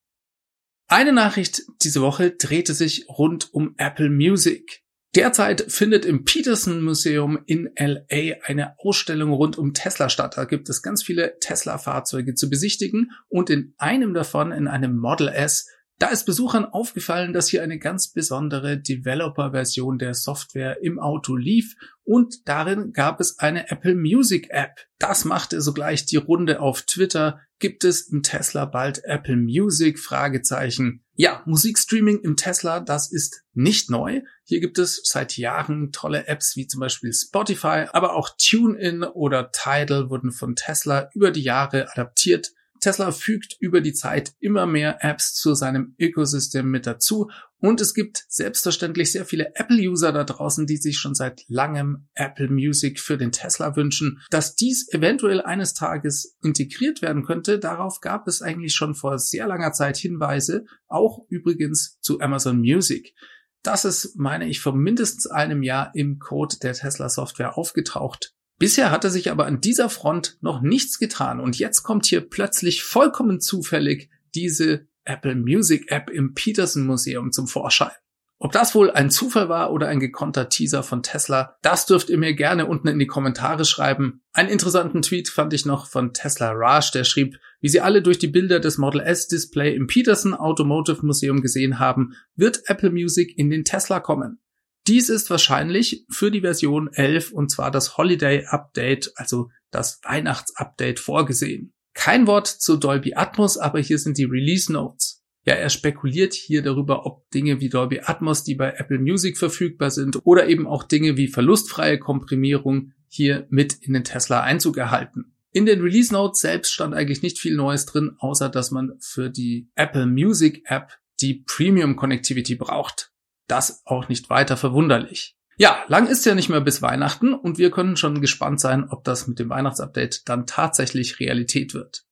Eine 0.88 1.13
Nachricht 1.13 1.63
diese 1.84 2.02
Woche 2.02 2.32
drehte 2.32 2.73
sich 2.73 3.08
rund 3.10 3.54
um 3.54 3.76
Apple 3.78 4.10
Music. 4.10 4.84
Derzeit 5.15 5.71
findet 5.71 6.05
im 6.05 6.25
Peterson 6.25 6.81
Museum 6.81 7.39
in 7.45 7.69
LA 7.77 8.35
eine 8.45 8.75
Ausstellung 8.77 9.31
rund 9.31 9.57
um 9.57 9.73
Tesla 9.73 10.09
statt. 10.09 10.37
Da 10.37 10.45
gibt 10.45 10.69
es 10.69 10.81
ganz 10.81 11.01
viele 11.01 11.39
Tesla-Fahrzeuge 11.39 12.35
zu 12.35 12.49
besichtigen 12.49 13.11
und 13.29 13.49
in 13.49 13.73
einem 13.77 14.13
davon, 14.13 14.51
in 14.51 14.67
einem 14.67 14.97
Model 14.97 15.29
S, 15.29 15.67
da 15.99 16.10
ist 16.10 16.25
Besuchern 16.25 16.65
aufgefallen, 16.65 17.33
dass 17.33 17.49
hier 17.49 17.63
eine 17.63 17.79
ganz 17.79 18.12
besondere 18.12 18.77
Developer-Version 18.77 19.97
der 19.97 20.13
Software 20.13 20.83
im 20.83 20.99
Auto 20.99 21.36
lief 21.36 21.75
und 22.03 22.47
darin 22.47 22.93
gab 22.93 23.19
es 23.19 23.39
eine 23.39 23.69
Apple 23.69 23.95
Music 23.95 24.47
App. 24.51 24.86
Das 24.99 25.25
machte 25.25 25.60
sogleich 25.60 26.05
die 26.05 26.15
Runde 26.17 26.62
auf 26.62 26.83
Twitter. 26.83 27.41
Gibt 27.60 27.83
es 27.83 28.10
im 28.10 28.21
Tesla 28.23 28.65
bald 28.65 29.03
Apple 29.03 29.36
Music? 29.36 29.99
Fragezeichen. 29.99 31.03
Ja, 31.15 31.41
Musikstreaming 31.45 32.19
im 32.19 32.36
Tesla, 32.36 32.79
das 32.79 33.12
ist 33.12 33.43
nicht 33.53 33.89
neu. 33.89 34.21
Hier 34.43 34.60
gibt 34.60 34.77
es 34.77 35.01
seit 35.03 35.36
Jahren 35.36 35.91
tolle 35.91 36.27
Apps 36.27 36.55
wie 36.55 36.67
zum 36.67 36.79
Beispiel 36.79 37.12
Spotify, 37.12 37.88
aber 37.91 38.15
auch 38.15 38.29
TuneIn 38.38 39.03
oder 39.03 39.51
Tidal 39.51 40.12
wurden 40.12 40.31
von 40.31 40.55
Tesla 40.55 41.10
über 41.15 41.31
die 41.31 41.41
Jahre 41.41 41.91
adaptiert. 41.91 42.53
Tesla 42.79 43.11
fügt 43.11 43.55
über 43.59 43.81
die 43.81 43.93
Zeit 43.93 44.33
immer 44.39 44.65
mehr 44.65 44.97
Apps 45.01 45.33
zu 45.33 45.53
seinem 45.53 45.95
Ökosystem 45.99 46.69
mit 46.69 46.85
dazu 46.85 47.29
und 47.59 47.81
es 47.81 47.93
gibt 47.95 48.23
selbstverständlich 48.27 49.11
sehr 49.11 49.25
viele 49.25 49.55
Apple-User 49.55 50.11
da 50.11 50.23
draußen, 50.23 50.67
die 50.67 50.77
sich 50.77 50.99
schon 50.99 51.15
seit 51.15 51.43
langem 51.47 52.07
Apple 52.13 52.49
Music 52.49 52.99
für 52.99 53.17
den 53.17 53.31
Tesla 53.31 53.75
wünschen. 53.75 54.21
Dass 54.29 54.55
dies 54.55 54.87
eventuell 54.93 55.41
eines 55.41 55.73
Tages 55.73 56.37
integriert 56.43 57.01
werden 57.01 57.25
könnte, 57.25 57.57
darauf 57.57 57.99
gab 57.99 58.27
es 58.27 58.43
eigentlich 58.43 58.75
schon 58.75 58.93
vor 58.93 59.17
sehr 59.17 59.47
langer 59.47 59.71
Zeit 59.71 59.97
Hinweise, 59.97 60.65
auch 60.87 61.25
übrigens 61.29 61.97
zu 61.99 62.19
Amazon 62.19 62.59
Music. 62.59 63.15
Das 63.63 63.85
ist, 63.85 64.15
meine 64.17 64.47
ich, 64.47 64.61
vor 64.61 64.75
mindestens 64.75 65.25
einem 65.25 65.63
Jahr 65.63 65.91
im 65.95 66.19
Code 66.19 66.57
der 66.61 66.73
Tesla 66.73 67.09
Software 67.09 67.57
aufgetaucht. 67.57 68.35
Bisher 68.59 68.89
hatte 68.89 69.11
sich 69.11 69.29
aber 69.29 69.45
an 69.45 69.61
dieser 69.61 69.89
Front 69.89 70.37
noch 70.41 70.61
nichts 70.61 70.97
getan 70.97 71.39
und 71.39 71.59
jetzt 71.59 71.83
kommt 71.83 72.07
hier 72.07 72.21
plötzlich 72.21 72.83
vollkommen 72.83 73.39
zufällig 73.39 74.09
diese 74.33 74.87
Apple 75.05 75.35
Music 75.35 75.91
App 75.91 76.09
im 76.09 76.33
Peterson 76.33 76.85
Museum 76.85 77.31
zum 77.31 77.47
Vorschein. 77.47 77.91
Ob 78.39 78.51
das 78.51 78.75
wohl 78.75 78.91
ein 78.91 79.09
Zufall 79.09 79.49
war 79.49 79.71
oder 79.71 79.87
ein 79.87 79.99
gekonnter 79.99 80.47
Teaser 80.47 80.83
von 80.83 81.01
Tesla, 81.01 81.57
das 81.63 81.87
dürft 81.87 82.09
ihr 82.09 82.19
mir 82.19 82.35
gerne 82.35 82.67
unten 82.67 82.87
in 82.87 82.99
die 82.99 83.07
Kommentare 83.07 83.65
schreiben. 83.65 84.21
Einen 84.31 84.49
interessanten 84.49 85.01
Tweet 85.01 85.29
fand 85.29 85.53
ich 85.53 85.65
noch 85.65 85.87
von 85.87 86.13
Tesla 86.13 86.51
Raj, 86.51 86.91
der 86.93 87.03
schrieb, 87.03 87.37
wie 87.61 87.69
sie 87.69 87.81
alle 87.81 88.03
durch 88.03 88.19
die 88.19 88.27
Bilder 88.27 88.59
des 88.59 88.77
Model 88.77 89.01
S 89.01 89.27
Display 89.27 89.75
im 89.75 89.87
Peterson 89.87 90.35
Automotive 90.35 91.03
Museum 91.03 91.41
gesehen 91.41 91.79
haben, 91.79 92.13
wird 92.35 92.61
Apple 92.65 92.91
Music 92.91 93.35
in 93.37 93.49
den 93.49 93.65
Tesla 93.65 93.99
kommen. 93.99 94.39
Dies 94.88 95.10
ist 95.10 95.30
wahrscheinlich 95.30 96.06
für 96.10 96.32
die 96.32 96.41
Version 96.41 96.89
11 96.93 97.34
und 97.34 97.52
zwar 97.52 97.71
das 97.71 97.97
Holiday 97.97 98.45
Update, 98.45 99.12
also 99.15 99.50
das 99.69 100.00
Weihnachtsupdate 100.04 101.00
vorgesehen. 101.00 101.73
Kein 101.93 102.26
Wort 102.26 102.47
zu 102.47 102.78
Dolby 102.78 103.15
Atmos, 103.15 103.58
aber 103.58 103.80
hier 103.80 104.00
sind 104.00 104.17
die 104.17 104.23
Release 104.23 104.71
Notes. 104.71 105.26
Ja, 105.45 105.56
er 105.56 105.69
spekuliert 105.69 106.34
hier 106.34 106.62
darüber, 106.62 107.06
ob 107.06 107.30
Dinge 107.32 107.60
wie 107.60 107.67
Dolby 107.67 108.02
Atmos, 108.02 108.45
die 108.45 108.56
bei 108.56 108.71
Apple 108.78 109.00
Music 109.00 109.38
verfügbar 109.38 109.91
sind, 109.91 110.26
oder 110.26 110.47
eben 110.47 110.65
auch 110.65 110.84
Dinge 110.84 111.17
wie 111.17 111.28
verlustfreie 111.28 112.00
Komprimierung 112.00 112.93
hier 113.10 113.45
mit 113.50 113.73
in 113.82 113.93
den 113.93 114.06
Tesla 114.06 114.41
Einzug 114.41 114.78
erhalten. 114.78 115.34
In 115.52 115.65
den 115.65 115.82
Release 115.82 116.13
Notes 116.13 116.39
selbst 116.39 116.71
stand 116.71 116.93
eigentlich 116.93 117.23
nicht 117.23 117.39
viel 117.39 117.56
Neues 117.56 117.86
drin, 117.86 118.15
außer 118.19 118.47
dass 118.47 118.71
man 118.71 118.93
für 119.02 119.30
die 119.30 119.69
Apple 119.76 120.06
Music 120.06 120.63
App 120.65 120.97
die 121.19 121.43
Premium 121.45 121.97
Connectivity 121.97 122.56
braucht 122.56 123.12
das 123.47 123.81
auch 123.86 124.10
nicht 124.10 124.29
weiter 124.29 124.57
verwunderlich. 124.57 125.36
Ja, 125.57 125.83
lang 125.88 126.05
ist 126.07 126.25
ja 126.25 126.36
nicht 126.36 126.49
mehr 126.49 126.62
bis 126.62 126.81
Weihnachten 126.81 127.33
und 127.33 127.57
wir 127.57 127.71
können 127.71 127.97
schon 127.97 128.21
gespannt 128.21 128.60
sein, 128.60 128.89
ob 128.89 129.03
das 129.03 129.27
mit 129.27 129.39
dem 129.39 129.49
Weihnachtsupdate 129.49 130.27
dann 130.29 130.45
tatsächlich 130.45 131.19
Realität 131.19 131.73
wird. 131.73 132.03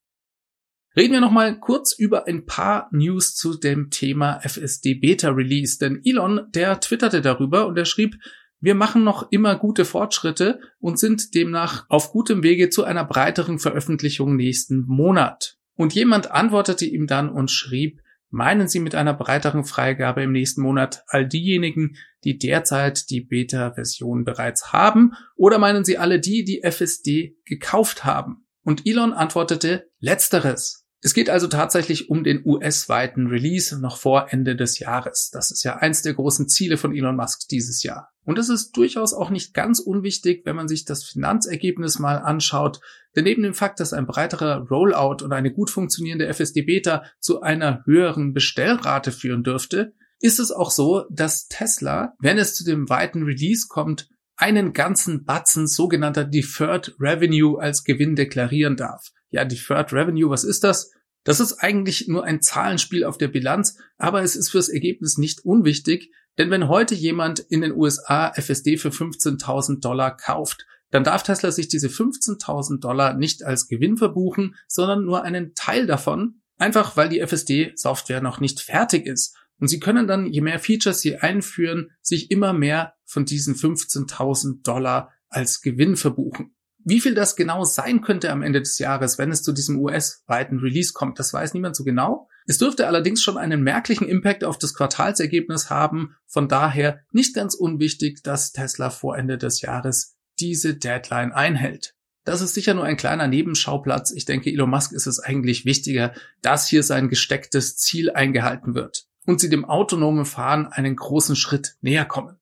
Reden 0.95 1.13
wir 1.13 1.21
nochmal 1.21 1.59
kurz 1.59 1.93
über 1.93 2.25
ein 2.25 2.45
paar 2.45 2.87
News 2.91 3.35
zu 3.35 3.55
dem 3.57 3.89
Thema 3.89 4.39
FSD 4.41 4.95
Beta 4.95 5.29
Release, 5.29 5.77
denn 5.77 6.01
Elon, 6.03 6.47
der 6.55 6.79
twitterte 6.79 7.21
darüber 7.21 7.67
und 7.67 7.77
er 7.77 7.85
schrieb, 7.85 8.15
wir 8.61 8.73
machen 8.73 9.03
noch 9.03 9.31
immer 9.31 9.57
gute 9.57 9.85
Fortschritte 9.85 10.59
und 10.79 10.97
sind 10.97 11.35
demnach 11.35 11.85
auf 11.89 12.11
gutem 12.11 12.41
Wege 12.41 12.69
zu 12.69 12.83
einer 12.83 13.03
breiteren 13.03 13.59
Veröffentlichung 13.59 14.37
nächsten 14.37 14.85
Monat. 14.87 15.57
Und 15.75 15.93
jemand 15.93 16.31
antwortete 16.31 16.85
ihm 16.85 17.05
dann 17.05 17.29
und 17.29 17.51
schrieb, 17.51 18.01
Meinen 18.37 18.67
Sie 18.67 18.81
mit 18.81 18.95
einer 18.95 19.13
breiteren 19.13 19.63
Freigabe 19.63 20.21
im 20.21 20.33
nächsten 20.33 20.61
Monat 20.61 21.05
all 21.07 21.25
diejenigen, 21.25 21.95
die 22.25 22.37
derzeit 22.37 23.09
die 23.09 23.21
Beta-Version 23.21 24.25
bereits 24.25 24.73
haben, 24.73 25.13
oder 25.37 25.57
meinen 25.57 25.85
Sie 25.85 25.97
alle 25.97 26.19
die, 26.19 26.43
die 26.43 26.61
FSD 26.61 27.37
gekauft 27.45 28.03
haben? 28.03 28.45
Und 28.61 28.85
Elon 28.85 29.13
antwortete 29.13 29.89
Letzteres. 29.99 30.84
Es 31.05 31.13
geht 31.13 31.29
also 31.29 31.45
tatsächlich 31.45 32.09
um 32.09 32.23
den 32.23 32.41
US-weiten 32.43 33.27
Release 33.27 33.79
noch 33.79 33.97
vor 33.97 34.33
Ende 34.33 34.55
des 34.55 34.79
Jahres. 34.79 35.29
Das 35.31 35.51
ist 35.51 35.63
ja 35.63 35.75
eins 35.75 36.01
der 36.01 36.15
großen 36.15 36.49
Ziele 36.49 36.77
von 36.77 36.95
Elon 36.95 37.15
Musk 37.15 37.47
dieses 37.47 37.83
Jahr. 37.83 38.09
Und 38.23 38.39
das 38.39 38.49
ist 38.49 38.71
durchaus 38.71 39.13
auch 39.13 39.29
nicht 39.29 39.53
ganz 39.53 39.79
unwichtig, 39.79 40.41
wenn 40.45 40.55
man 40.55 40.67
sich 40.67 40.83
das 40.83 41.03
Finanzergebnis 41.03 41.99
mal 41.99 42.15
anschaut. 42.15 42.81
Denn 43.15 43.25
neben 43.25 43.43
dem 43.43 43.53
Fakt, 43.53 43.79
dass 43.79 43.93
ein 43.93 44.07
breiterer 44.07 44.67
Rollout 44.67 45.23
und 45.23 45.31
eine 45.31 45.53
gut 45.53 45.69
funktionierende 45.69 46.25
FSD-Beta 46.25 47.03
zu 47.19 47.43
einer 47.43 47.83
höheren 47.85 48.33
Bestellrate 48.33 49.11
führen 49.11 49.43
dürfte, 49.43 49.93
ist 50.21 50.39
es 50.39 50.51
auch 50.51 50.71
so, 50.71 51.03
dass 51.11 51.47
Tesla, 51.47 52.15
wenn 52.17 52.39
es 52.39 52.55
zu 52.55 52.65
dem 52.65 52.89
weiten 52.89 53.21
Release 53.21 53.67
kommt, 53.69 54.09
einen 54.37 54.73
ganzen 54.73 55.23
Batzen 55.23 55.67
sogenannter 55.67 56.25
Deferred 56.25 56.95
Revenue 56.99 57.61
als 57.61 57.83
Gewinn 57.83 58.15
deklarieren 58.15 58.75
darf. 58.75 59.11
Ja, 59.29 59.45
Deferred 59.45 59.91
Revenue, 59.93 60.29
was 60.29 60.43
ist 60.43 60.63
das? 60.63 60.91
Das 61.23 61.39
ist 61.39 61.53
eigentlich 61.53 62.07
nur 62.07 62.23
ein 62.23 62.41
Zahlenspiel 62.41 63.03
auf 63.03 63.17
der 63.17 63.27
Bilanz, 63.27 63.77
aber 63.97 64.21
es 64.21 64.35
ist 64.35 64.49
fürs 64.49 64.69
Ergebnis 64.69 65.17
nicht 65.17 65.43
unwichtig, 65.43 66.11
denn 66.37 66.51
wenn 66.51 66.67
heute 66.67 66.95
jemand 66.95 67.39
in 67.39 67.61
den 67.61 67.73
USA 67.73 68.31
FSD 68.35 68.77
für 68.77 68.89
15.000 68.89 69.79
Dollar 69.79 70.15
kauft, 70.15 70.65
dann 70.91 71.03
darf 71.03 71.23
Tesla 71.23 71.51
sich 71.51 71.67
diese 71.67 71.87
15.000 71.87 72.79
Dollar 72.79 73.15
nicht 73.15 73.43
als 73.43 73.67
Gewinn 73.67 73.97
verbuchen, 73.97 74.55
sondern 74.67 75.03
nur 75.03 75.23
einen 75.23 75.53
Teil 75.55 75.87
davon, 75.87 76.41
einfach 76.57 76.95
weil 76.95 77.09
die 77.09 77.25
FSD-Software 77.25 78.21
noch 78.21 78.39
nicht 78.39 78.61
fertig 78.61 79.05
ist. 79.05 79.35
Und 79.59 79.67
sie 79.67 79.79
können 79.79 80.07
dann, 80.07 80.27
je 80.27 80.41
mehr 80.41 80.59
Features 80.59 81.01
sie 81.01 81.17
einführen, 81.17 81.91
sich 82.01 82.29
immer 82.29 82.53
mehr 82.53 82.93
von 83.05 83.25
diesen 83.25 83.55
15.000 83.55 84.63
Dollar 84.63 85.11
als 85.29 85.61
Gewinn 85.61 85.95
verbuchen. 85.95 86.54
Wie 86.87 87.01
viel 87.01 87.15
das 87.15 87.35
genau 87.35 87.63
sein 87.63 88.01
könnte 88.01 88.31
am 88.31 88.43
Ende 88.43 88.61
des 88.61 88.77
Jahres, 88.77 89.17
wenn 89.17 89.31
es 89.31 89.41
zu 89.41 89.53
diesem 89.53 89.79
US-weiten 89.79 90.59
Release 90.59 90.93
kommt, 90.93 91.17
das 91.17 91.33
weiß 91.33 91.55
niemand 91.55 91.75
so 91.75 91.83
genau. 91.83 92.29
Es 92.45 92.59
dürfte 92.59 92.85
allerdings 92.85 93.23
schon 93.23 93.39
einen 93.39 93.63
merklichen 93.63 94.07
Impact 94.07 94.43
auf 94.43 94.59
das 94.59 94.75
Quartalsergebnis 94.75 95.71
haben. 95.71 96.15
Von 96.27 96.47
daher 96.47 96.99
nicht 97.11 97.33
ganz 97.33 97.55
unwichtig, 97.55 98.21
dass 98.21 98.51
Tesla 98.51 98.91
vor 98.91 99.17
Ende 99.17 99.39
des 99.39 99.61
Jahres 99.61 100.15
diese 100.39 100.75
Deadline 100.75 101.31
einhält. 101.31 101.95
Das 102.23 102.41
ist 102.41 102.53
sicher 102.53 102.75
nur 102.75 102.83
ein 102.83 102.97
kleiner 102.97 103.27
Nebenschauplatz. 103.27 104.11
Ich 104.11 104.25
denke, 104.25 104.51
Elon 104.51 104.69
Musk 104.69 104.91
ist 104.91 105.07
es 105.07 105.19
eigentlich 105.19 105.65
wichtiger, 105.65 106.13
dass 106.43 106.67
hier 106.67 106.83
sein 106.83 107.09
gestecktes 107.09 107.77
Ziel 107.77 108.11
eingehalten 108.11 108.75
wird 108.75 109.07
und 109.25 109.39
sie 109.39 109.49
dem 109.49 109.65
autonomen 109.65 110.25
Fahren 110.25 110.67
einen 110.67 110.95
großen 110.95 111.35
Schritt 111.35 111.77
näher 111.81 112.05
kommen. 112.05 112.37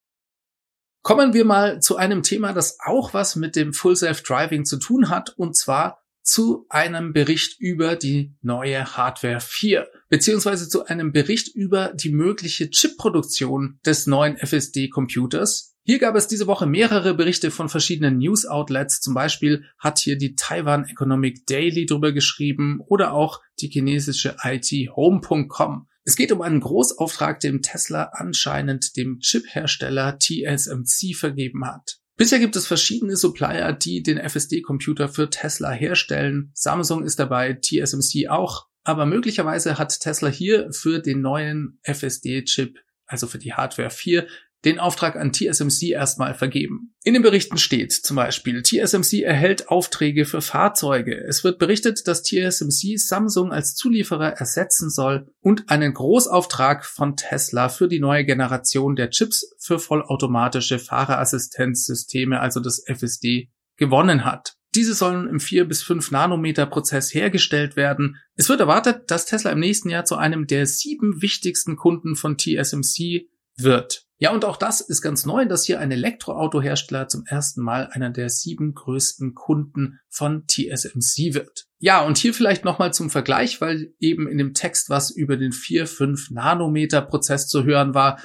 Kommen 1.03 1.33
wir 1.33 1.43
mal 1.43 1.81
zu 1.81 1.97
einem 1.97 2.23
Thema, 2.23 2.53
das 2.53 2.77
auch 2.79 3.13
was 3.13 3.35
mit 3.35 3.57
dem 3.57 3.73
Full 3.73 3.97
Self 3.97 4.23
Driving 4.23 4.63
zu 4.63 4.77
tun 4.77 5.09
hat, 5.09 5.37
und 5.37 5.53
zwar 5.53 6.01
zu 6.23 6.65
einem 6.69 7.11
Bericht 7.11 7.59
über 7.59 7.97
die 7.97 8.33
neue 8.41 8.95
Hardware 8.95 9.41
4, 9.41 9.85
beziehungsweise 10.07 10.69
zu 10.69 10.85
einem 10.85 11.11
Bericht 11.11 11.53
über 11.53 11.91
die 11.93 12.13
mögliche 12.13 12.69
Chipproduktion 12.69 13.79
des 13.85 14.07
neuen 14.07 14.37
FSD-Computers. 14.37 15.75
Hier 15.83 15.99
gab 15.99 16.15
es 16.15 16.29
diese 16.29 16.47
Woche 16.47 16.65
mehrere 16.65 17.13
Berichte 17.13 17.51
von 17.51 17.67
verschiedenen 17.67 18.19
News-Outlets. 18.19 19.01
Zum 19.01 19.13
Beispiel 19.13 19.65
hat 19.77 19.99
hier 19.99 20.17
die 20.17 20.35
Taiwan 20.35 20.85
Economic 20.85 21.45
Daily 21.45 21.85
drüber 21.85 22.13
geschrieben 22.13 22.79
oder 22.79 23.11
auch 23.11 23.41
die 23.59 23.67
chinesische 23.67 24.37
IT 24.41 24.71
Home.com. 24.95 25.89
Es 26.05 26.15
geht 26.15 26.31
um 26.31 26.41
einen 26.41 26.59
Großauftrag, 26.59 27.39
den 27.39 27.61
Tesla 27.61 28.11
anscheinend 28.13 28.97
dem 28.97 29.19
Chip-Hersteller 29.19 30.19
TSMC 30.19 31.15
vergeben 31.15 31.65
hat. 31.65 31.99
Bisher 32.17 32.39
gibt 32.39 32.55
es 32.55 32.67
verschiedene 32.67 33.15
Supplier, 33.15 33.73
die 33.73 34.03
den 34.03 34.17
FSD-Computer 34.17 35.07
für 35.07 35.29
Tesla 35.29 35.71
herstellen. 35.71 36.51
Samsung 36.53 37.03
ist 37.03 37.19
dabei, 37.19 37.53
TSMC 37.53 38.29
auch. 38.29 38.67
Aber 38.83 39.05
möglicherweise 39.05 39.77
hat 39.77 39.99
Tesla 39.99 40.27
hier 40.27 40.71
für 40.73 40.99
den 40.99 41.21
neuen 41.21 41.79
FSD-Chip, 41.83 42.77
also 43.05 43.27
für 43.27 43.39
die 43.39 43.53
Hardware 43.53 43.89
4, 43.89 44.27
den 44.65 44.79
Auftrag 44.79 45.15
an 45.15 45.33
TSMC 45.33 45.91
erstmal 45.91 46.33
vergeben. 46.33 46.93
In 47.03 47.13
den 47.13 47.23
Berichten 47.23 47.57
steht 47.57 47.91
zum 47.91 48.15
Beispiel, 48.15 48.63
TSMC 48.63 49.23
erhält 49.23 49.67
Aufträge 49.69 50.25
für 50.25 50.41
Fahrzeuge. 50.41 51.21
Es 51.27 51.43
wird 51.43 51.59
berichtet, 51.59 52.07
dass 52.07 52.23
TSMC 52.23 52.97
Samsung 52.97 53.51
als 53.51 53.75
Zulieferer 53.75 54.33
ersetzen 54.33 54.89
soll 54.89 55.27
und 55.41 55.69
einen 55.69 55.93
Großauftrag 55.93 56.85
von 56.85 57.17
Tesla 57.17 57.69
für 57.69 57.87
die 57.87 57.99
neue 57.99 58.25
Generation 58.25 58.95
der 58.95 59.09
Chips 59.09 59.53
für 59.59 59.79
vollautomatische 59.79 60.79
Fahrerassistenzsysteme, 60.79 62.39
also 62.39 62.59
das 62.59 62.83
FSD, 62.85 63.49
gewonnen 63.75 64.23
hat. 64.23 64.53
Diese 64.75 64.95
sollen 64.95 65.27
im 65.27 65.39
4 65.39 65.65
bis 65.65 65.83
5 65.83 66.09
Nanometer 66.09 66.65
Prozess 66.65 67.13
hergestellt 67.13 67.75
werden. 67.75 68.17
Es 68.35 68.49
wird 68.49 68.59
erwartet, 68.59 69.11
dass 69.11 69.25
Tesla 69.25 69.51
im 69.51 69.59
nächsten 69.59 69.89
Jahr 69.89 70.05
zu 70.05 70.15
einem 70.15 70.47
der 70.47 70.65
sieben 70.65 71.21
wichtigsten 71.21 71.75
Kunden 71.75 72.15
von 72.15 72.37
TSMC 72.37 73.27
wird. 73.57 74.05
Ja, 74.23 74.31
und 74.31 74.45
auch 74.45 74.55
das 74.55 74.79
ist 74.79 75.01
ganz 75.01 75.25
neu, 75.25 75.45
dass 75.45 75.65
hier 75.65 75.81
ein 75.81 75.91
Elektroautohersteller 75.91 77.09
zum 77.09 77.25
ersten 77.25 77.61
Mal 77.61 77.89
einer 77.91 78.09
der 78.09 78.29
sieben 78.29 78.73
größten 78.73 79.35
Kunden 79.35 79.99
von 80.09 80.45
TSMC 80.47 81.33
wird. 81.33 81.65
Ja, 81.79 82.05
und 82.05 82.17
hier 82.17 82.33
vielleicht 82.33 82.63
nochmal 82.63 82.93
zum 82.93 83.09
Vergleich, 83.09 83.59
weil 83.59 83.93
eben 83.99 84.29
in 84.29 84.37
dem 84.37 84.53
Text 84.53 84.89
was 84.89 85.11
über 85.11 85.35
den 85.35 85.51
4-5 85.51 86.33
Nanometer 86.33 87.01
Prozess 87.01 87.49
zu 87.49 87.65
hören 87.65 87.93
war. 87.93 88.17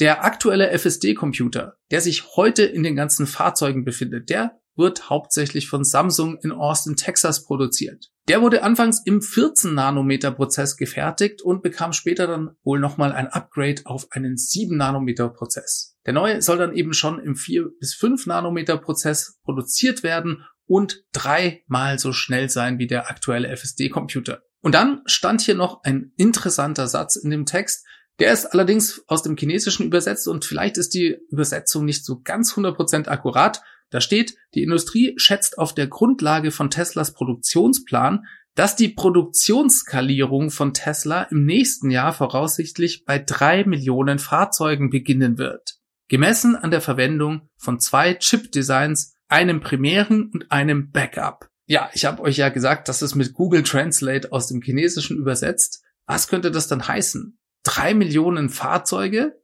Der 0.00 0.24
aktuelle 0.24 0.70
FSD-Computer, 0.70 1.76
der 1.90 2.00
sich 2.00 2.34
heute 2.36 2.62
in 2.62 2.82
den 2.82 2.96
ganzen 2.96 3.26
Fahrzeugen 3.26 3.84
befindet, 3.84 4.30
der 4.30 4.58
wird 4.76 5.10
hauptsächlich 5.10 5.68
von 5.68 5.84
Samsung 5.84 6.38
in 6.42 6.52
Austin, 6.52 6.96
Texas 6.96 7.44
produziert. 7.44 8.10
Der 8.28 8.40
wurde 8.40 8.62
anfangs 8.62 9.02
im 9.04 9.20
14 9.20 9.74
Nanometer 9.74 10.30
Prozess 10.30 10.76
gefertigt 10.76 11.42
und 11.42 11.62
bekam 11.62 11.92
später 11.92 12.26
dann 12.26 12.56
wohl 12.62 12.78
nochmal 12.78 13.12
ein 13.12 13.26
Upgrade 13.26 13.82
auf 13.84 14.06
einen 14.10 14.36
7 14.36 14.76
Nanometer 14.76 15.28
Prozess. 15.28 15.96
Der 16.06 16.12
neue 16.12 16.40
soll 16.40 16.58
dann 16.58 16.74
eben 16.74 16.94
schon 16.94 17.18
im 17.18 17.36
4 17.36 17.70
bis 17.80 17.94
5 17.94 18.26
Nanometer 18.26 18.78
Prozess 18.78 19.38
produziert 19.44 20.02
werden 20.02 20.44
und 20.66 21.04
dreimal 21.12 21.98
so 21.98 22.12
schnell 22.12 22.48
sein 22.48 22.78
wie 22.78 22.86
der 22.86 23.10
aktuelle 23.10 23.48
FSD-Computer. 23.48 24.42
Und 24.60 24.74
dann 24.74 25.02
stand 25.06 25.40
hier 25.40 25.56
noch 25.56 25.82
ein 25.82 26.12
interessanter 26.16 26.86
Satz 26.86 27.16
in 27.16 27.30
dem 27.30 27.46
Text, 27.46 27.84
der 28.22 28.32
ist 28.32 28.46
allerdings 28.46 29.02
aus 29.08 29.24
dem 29.24 29.36
Chinesischen 29.36 29.84
übersetzt 29.84 30.28
und 30.28 30.44
vielleicht 30.44 30.78
ist 30.78 30.94
die 30.94 31.18
Übersetzung 31.30 31.84
nicht 31.84 32.04
so 32.04 32.20
ganz 32.22 32.52
100% 32.52 33.08
akkurat, 33.08 33.62
da 33.90 34.00
steht, 34.00 34.36
die 34.54 34.62
Industrie 34.62 35.14
schätzt 35.16 35.58
auf 35.58 35.74
der 35.74 35.88
Grundlage 35.88 36.52
von 36.52 36.70
Teslas 36.70 37.14
Produktionsplan, 37.14 38.24
dass 38.54 38.76
die 38.76 38.90
Produktionsskalierung 38.90 40.52
von 40.52 40.72
Tesla 40.72 41.24
im 41.24 41.44
nächsten 41.44 41.90
Jahr 41.90 42.12
voraussichtlich 42.12 43.04
bei 43.04 43.18
drei 43.18 43.64
Millionen 43.64 44.20
Fahrzeugen 44.20 44.90
beginnen 44.90 45.36
wird. 45.36 45.78
Gemessen 46.06 46.54
an 46.54 46.70
der 46.70 46.80
Verwendung 46.80 47.48
von 47.56 47.80
zwei 47.80 48.14
Chip-Designs, 48.14 49.16
einem 49.26 49.60
primären 49.60 50.30
und 50.32 50.52
einem 50.52 50.92
Backup. 50.92 51.48
Ja, 51.66 51.90
ich 51.92 52.04
habe 52.04 52.22
euch 52.22 52.36
ja 52.36 52.50
gesagt, 52.50 52.88
dass 52.88 53.02
es 53.02 53.16
mit 53.16 53.32
Google 53.32 53.64
Translate 53.64 54.30
aus 54.30 54.46
dem 54.46 54.62
Chinesischen 54.62 55.18
übersetzt. 55.18 55.82
Was 56.06 56.28
könnte 56.28 56.52
das 56.52 56.68
dann 56.68 56.86
heißen? 56.86 57.36
Drei 57.62 57.94
Millionen 57.94 58.48
Fahrzeuge? 58.50 59.40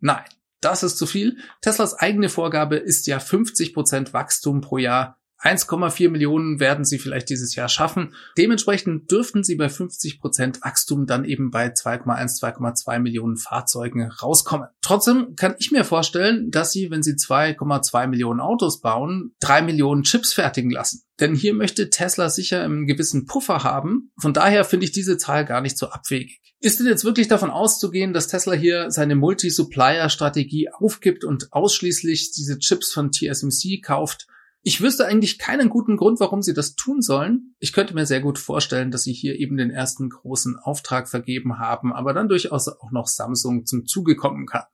Nein, 0.00 0.24
das 0.60 0.82
ist 0.82 0.98
zu 0.98 1.06
viel. 1.06 1.38
Teslas 1.60 1.94
eigene 1.94 2.28
Vorgabe 2.28 2.76
ist 2.76 3.06
ja 3.06 3.20
50 3.20 3.74
Prozent 3.74 4.12
Wachstum 4.12 4.60
pro 4.60 4.78
Jahr. 4.78 5.20
1,4 5.44 6.08
Millionen 6.08 6.58
werden 6.58 6.86
sie 6.86 6.98
vielleicht 6.98 7.28
dieses 7.28 7.54
Jahr 7.54 7.68
schaffen. 7.68 8.14
Dementsprechend 8.38 9.10
dürften 9.10 9.44
sie 9.44 9.56
bei 9.56 9.68
50 9.68 10.18
Prozent 10.20 10.62
Wachstum 10.62 11.06
dann 11.06 11.26
eben 11.26 11.50
bei 11.50 11.66
2,1, 11.66 12.40
2,2 12.40 12.98
Millionen 12.98 13.36
Fahrzeugen 13.36 14.10
rauskommen. 14.10 14.68
Trotzdem 14.80 15.36
kann 15.36 15.54
ich 15.58 15.70
mir 15.70 15.84
vorstellen, 15.84 16.50
dass 16.50 16.72
sie, 16.72 16.90
wenn 16.90 17.02
sie 17.02 17.12
2,2 17.12 18.06
Millionen 18.06 18.40
Autos 18.40 18.80
bauen, 18.80 19.34
3 19.40 19.62
Millionen 19.62 20.02
Chips 20.02 20.32
fertigen 20.32 20.70
lassen. 20.70 21.02
Denn 21.20 21.34
hier 21.34 21.52
möchte 21.52 21.90
Tesla 21.90 22.30
sicher 22.30 22.62
einen 22.62 22.86
gewissen 22.86 23.26
Puffer 23.26 23.62
haben. 23.62 24.10
Von 24.18 24.32
daher 24.32 24.64
finde 24.64 24.86
ich 24.86 24.92
diese 24.92 25.18
Zahl 25.18 25.44
gar 25.44 25.60
nicht 25.60 25.76
so 25.76 25.88
abwegig. 25.88 26.40
Ist 26.60 26.80
denn 26.80 26.86
jetzt 26.86 27.04
wirklich 27.04 27.28
davon 27.28 27.50
auszugehen, 27.50 28.14
dass 28.14 28.26
Tesla 28.28 28.54
hier 28.54 28.90
seine 28.90 29.14
Multi-Supplier-Strategie 29.16 30.70
aufgibt 30.72 31.22
und 31.22 31.52
ausschließlich 31.52 32.32
diese 32.32 32.58
Chips 32.58 32.90
von 32.90 33.12
TSMC 33.12 33.82
kauft? 33.82 34.26
Ich 34.66 34.80
wüsste 34.80 35.06
eigentlich 35.06 35.38
keinen 35.38 35.68
guten 35.68 35.98
Grund, 35.98 36.20
warum 36.20 36.40
sie 36.40 36.54
das 36.54 36.74
tun 36.74 37.02
sollen. 37.02 37.54
Ich 37.58 37.74
könnte 37.74 37.92
mir 37.92 38.06
sehr 38.06 38.22
gut 38.22 38.38
vorstellen, 38.38 38.90
dass 38.90 39.02
sie 39.02 39.12
hier 39.12 39.38
eben 39.38 39.58
den 39.58 39.70
ersten 39.70 40.08
großen 40.08 40.56
Auftrag 40.56 41.06
vergeben 41.06 41.58
haben, 41.58 41.92
aber 41.92 42.14
dann 42.14 42.28
durchaus 42.28 42.68
auch 42.68 42.90
noch 42.90 43.06
Samsung 43.06 43.66
zum 43.66 43.86
Zuge 43.86 44.16
kommen 44.16 44.46
kann. 44.46 44.64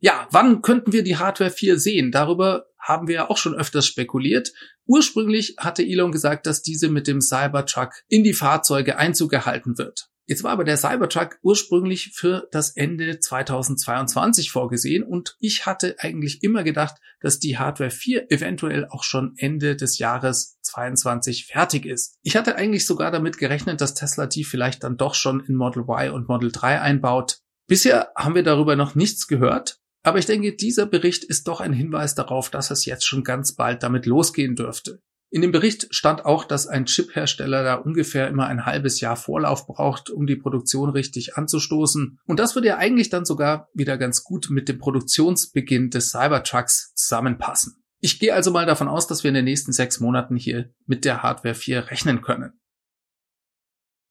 Ja, 0.00 0.28
wann 0.30 0.60
könnten 0.60 0.92
wir 0.92 1.02
die 1.04 1.16
Hardware 1.16 1.50
4 1.50 1.78
sehen? 1.78 2.12
Darüber 2.12 2.66
haben 2.78 3.08
wir 3.08 3.14
ja 3.14 3.30
auch 3.30 3.38
schon 3.38 3.54
öfters 3.54 3.86
spekuliert. 3.86 4.52
Ursprünglich 4.84 5.54
hatte 5.56 5.82
Elon 5.82 6.12
gesagt, 6.12 6.44
dass 6.44 6.60
diese 6.60 6.90
mit 6.90 7.06
dem 7.06 7.22
Cybertruck 7.22 7.94
in 8.08 8.24
die 8.24 8.34
Fahrzeuge 8.34 8.98
Einzug 8.98 9.30
gehalten 9.30 9.78
wird. 9.78 10.10
Jetzt 10.26 10.44
war 10.44 10.52
aber 10.52 10.64
der 10.64 10.76
Cybertruck 10.76 11.38
ursprünglich 11.42 12.12
für 12.14 12.48
das 12.52 12.76
Ende 12.76 13.18
2022 13.18 14.52
vorgesehen 14.52 15.02
und 15.02 15.36
ich 15.40 15.66
hatte 15.66 15.96
eigentlich 15.98 16.42
immer 16.42 16.62
gedacht, 16.62 16.96
dass 17.20 17.40
die 17.40 17.58
Hardware 17.58 17.90
4 17.90 18.30
eventuell 18.30 18.86
auch 18.86 19.02
schon 19.02 19.34
Ende 19.36 19.74
des 19.74 19.98
Jahres 19.98 20.58
22 20.62 21.46
fertig 21.46 21.86
ist. 21.86 22.18
Ich 22.22 22.36
hatte 22.36 22.56
eigentlich 22.56 22.86
sogar 22.86 23.10
damit 23.10 23.36
gerechnet, 23.36 23.80
dass 23.80 23.94
Tesla 23.94 24.26
die 24.26 24.44
vielleicht 24.44 24.84
dann 24.84 24.96
doch 24.96 25.14
schon 25.14 25.40
in 25.40 25.56
Model 25.56 25.82
Y 25.82 26.10
und 26.12 26.28
Model 26.28 26.52
3 26.52 26.80
einbaut. 26.80 27.40
Bisher 27.66 28.12
haben 28.16 28.34
wir 28.34 28.44
darüber 28.44 28.76
noch 28.76 28.94
nichts 28.94 29.26
gehört, 29.26 29.80
aber 30.04 30.18
ich 30.18 30.26
denke, 30.26 30.54
dieser 30.54 30.86
Bericht 30.86 31.24
ist 31.24 31.48
doch 31.48 31.60
ein 31.60 31.72
Hinweis 31.72 32.14
darauf, 32.14 32.50
dass 32.50 32.70
es 32.70 32.84
jetzt 32.84 33.06
schon 33.06 33.24
ganz 33.24 33.54
bald 33.54 33.82
damit 33.82 34.06
losgehen 34.06 34.56
dürfte. 34.56 35.00
In 35.32 35.40
dem 35.40 35.50
Bericht 35.50 35.86
stand 35.94 36.26
auch, 36.26 36.44
dass 36.44 36.66
ein 36.66 36.84
Chip-Hersteller 36.84 37.64
da 37.64 37.76
ungefähr 37.76 38.28
immer 38.28 38.48
ein 38.48 38.66
halbes 38.66 39.00
Jahr 39.00 39.16
Vorlauf 39.16 39.66
braucht, 39.66 40.10
um 40.10 40.26
die 40.26 40.36
Produktion 40.36 40.90
richtig 40.90 41.38
anzustoßen. 41.38 42.18
Und 42.26 42.38
das 42.38 42.54
würde 42.54 42.68
ja 42.68 42.76
eigentlich 42.76 43.08
dann 43.08 43.24
sogar 43.24 43.70
wieder 43.72 43.96
ganz 43.96 44.24
gut 44.24 44.48
mit 44.50 44.68
dem 44.68 44.78
Produktionsbeginn 44.78 45.88
des 45.88 46.10
Cybertrucks 46.10 46.92
zusammenpassen. 46.96 47.82
Ich 48.00 48.18
gehe 48.18 48.34
also 48.34 48.50
mal 48.50 48.66
davon 48.66 48.88
aus, 48.88 49.06
dass 49.06 49.24
wir 49.24 49.28
in 49.28 49.34
den 49.34 49.46
nächsten 49.46 49.72
sechs 49.72 50.00
Monaten 50.00 50.36
hier 50.36 50.74
mit 50.84 51.06
der 51.06 51.22
Hardware 51.22 51.54
4 51.54 51.90
rechnen 51.90 52.20
können. 52.20 52.52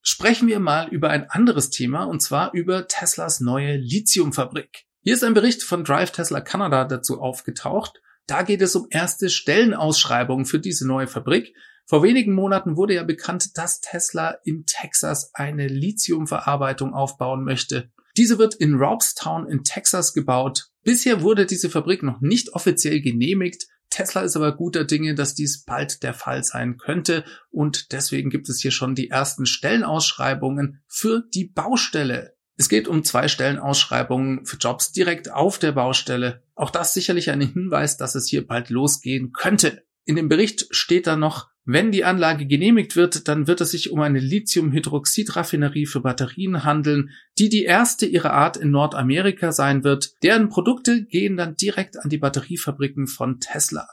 Sprechen 0.00 0.48
wir 0.48 0.58
mal 0.58 0.88
über 0.88 1.10
ein 1.10 1.30
anderes 1.30 1.70
Thema, 1.70 2.02
und 2.02 2.20
zwar 2.20 2.52
über 2.52 2.88
Teslas 2.88 3.38
neue 3.38 3.76
Lithiumfabrik. 3.76 4.86
Hier 5.02 5.14
ist 5.14 5.22
ein 5.22 5.34
Bericht 5.34 5.62
von 5.62 5.84
Drive 5.84 6.10
Tesla 6.10 6.40
Canada 6.40 6.84
dazu 6.84 7.20
aufgetaucht. 7.20 8.00
Da 8.26 8.42
geht 8.42 8.62
es 8.62 8.74
um 8.76 8.86
erste 8.90 9.28
Stellenausschreibungen 9.28 10.44
für 10.44 10.60
diese 10.60 10.86
neue 10.86 11.06
Fabrik. 11.06 11.54
Vor 11.86 12.02
wenigen 12.02 12.34
Monaten 12.34 12.76
wurde 12.76 12.94
ja 12.94 13.02
bekannt, 13.02 13.58
dass 13.58 13.80
Tesla 13.80 14.36
in 14.44 14.64
Texas 14.66 15.30
eine 15.34 15.66
Lithiumverarbeitung 15.66 16.94
aufbauen 16.94 17.44
möchte. 17.44 17.90
Diese 18.16 18.38
wird 18.38 18.54
in 18.54 18.74
Robstown 18.74 19.48
in 19.48 19.64
Texas 19.64 20.12
gebaut. 20.12 20.68
Bisher 20.84 21.22
wurde 21.22 21.46
diese 21.46 21.70
Fabrik 21.70 22.02
noch 22.02 22.20
nicht 22.20 22.52
offiziell 22.54 23.00
genehmigt. 23.00 23.66
Tesla 23.90 24.22
ist 24.22 24.36
aber 24.36 24.56
guter 24.56 24.84
Dinge, 24.84 25.14
dass 25.14 25.34
dies 25.34 25.64
bald 25.64 26.02
der 26.02 26.14
Fall 26.14 26.44
sein 26.44 26.78
könnte 26.78 27.24
und 27.50 27.92
deswegen 27.92 28.30
gibt 28.30 28.48
es 28.48 28.60
hier 28.60 28.70
schon 28.70 28.94
die 28.94 29.10
ersten 29.10 29.44
Stellenausschreibungen 29.44 30.82
für 30.88 31.24
die 31.34 31.44
Baustelle. 31.44 32.31
Es 32.56 32.68
geht 32.68 32.88
um 32.88 33.04
zwei 33.04 33.28
Stellenausschreibungen 33.28 34.44
für 34.44 34.56
Jobs 34.56 34.92
direkt 34.92 35.30
auf 35.30 35.58
der 35.58 35.72
Baustelle. 35.72 36.42
Auch 36.54 36.70
das 36.70 36.94
sicherlich 36.94 37.30
ein 37.30 37.40
Hinweis, 37.40 37.96
dass 37.96 38.14
es 38.14 38.28
hier 38.28 38.46
bald 38.46 38.70
losgehen 38.70 39.32
könnte. 39.32 39.84
In 40.04 40.16
dem 40.16 40.28
Bericht 40.28 40.66
steht 40.70 41.06
dann 41.06 41.20
noch, 41.20 41.52
wenn 41.64 41.92
die 41.92 42.04
Anlage 42.04 42.46
genehmigt 42.46 42.96
wird, 42.96 43.28
dann 43.28 43.46
wird 43.46 43.60
es 43.60 43.70
sich 43.70 43.92
um 43.92 44.00
eine 44.00 44.18
Lithiumhydroxidraffinerie 44.18 45.86
für 45.86 46.00
Batterien 46.00 46.64
handeln, 46.64 47.10
die 47.38 47.48
die 47.48 47.62
erste 47.62 48.04
ihrer 48.04 48.32
Art 48.32 48.56
in 48.56 48.72
Nordamerika 48.72 49.52
sein 49.52 49.84
wird. 49.84 50.12
Deren 50.24 50.48
Produkte 50.48 51.04
gehen 51.04 51.36
dann 51.36 51.54
direkt 51.54 51.98
an 51.98 52.10
die 52.10 52.18
Batteriefabriken 52.18 53.06
von 53.06 53.38
Tesla. 53.38 53.86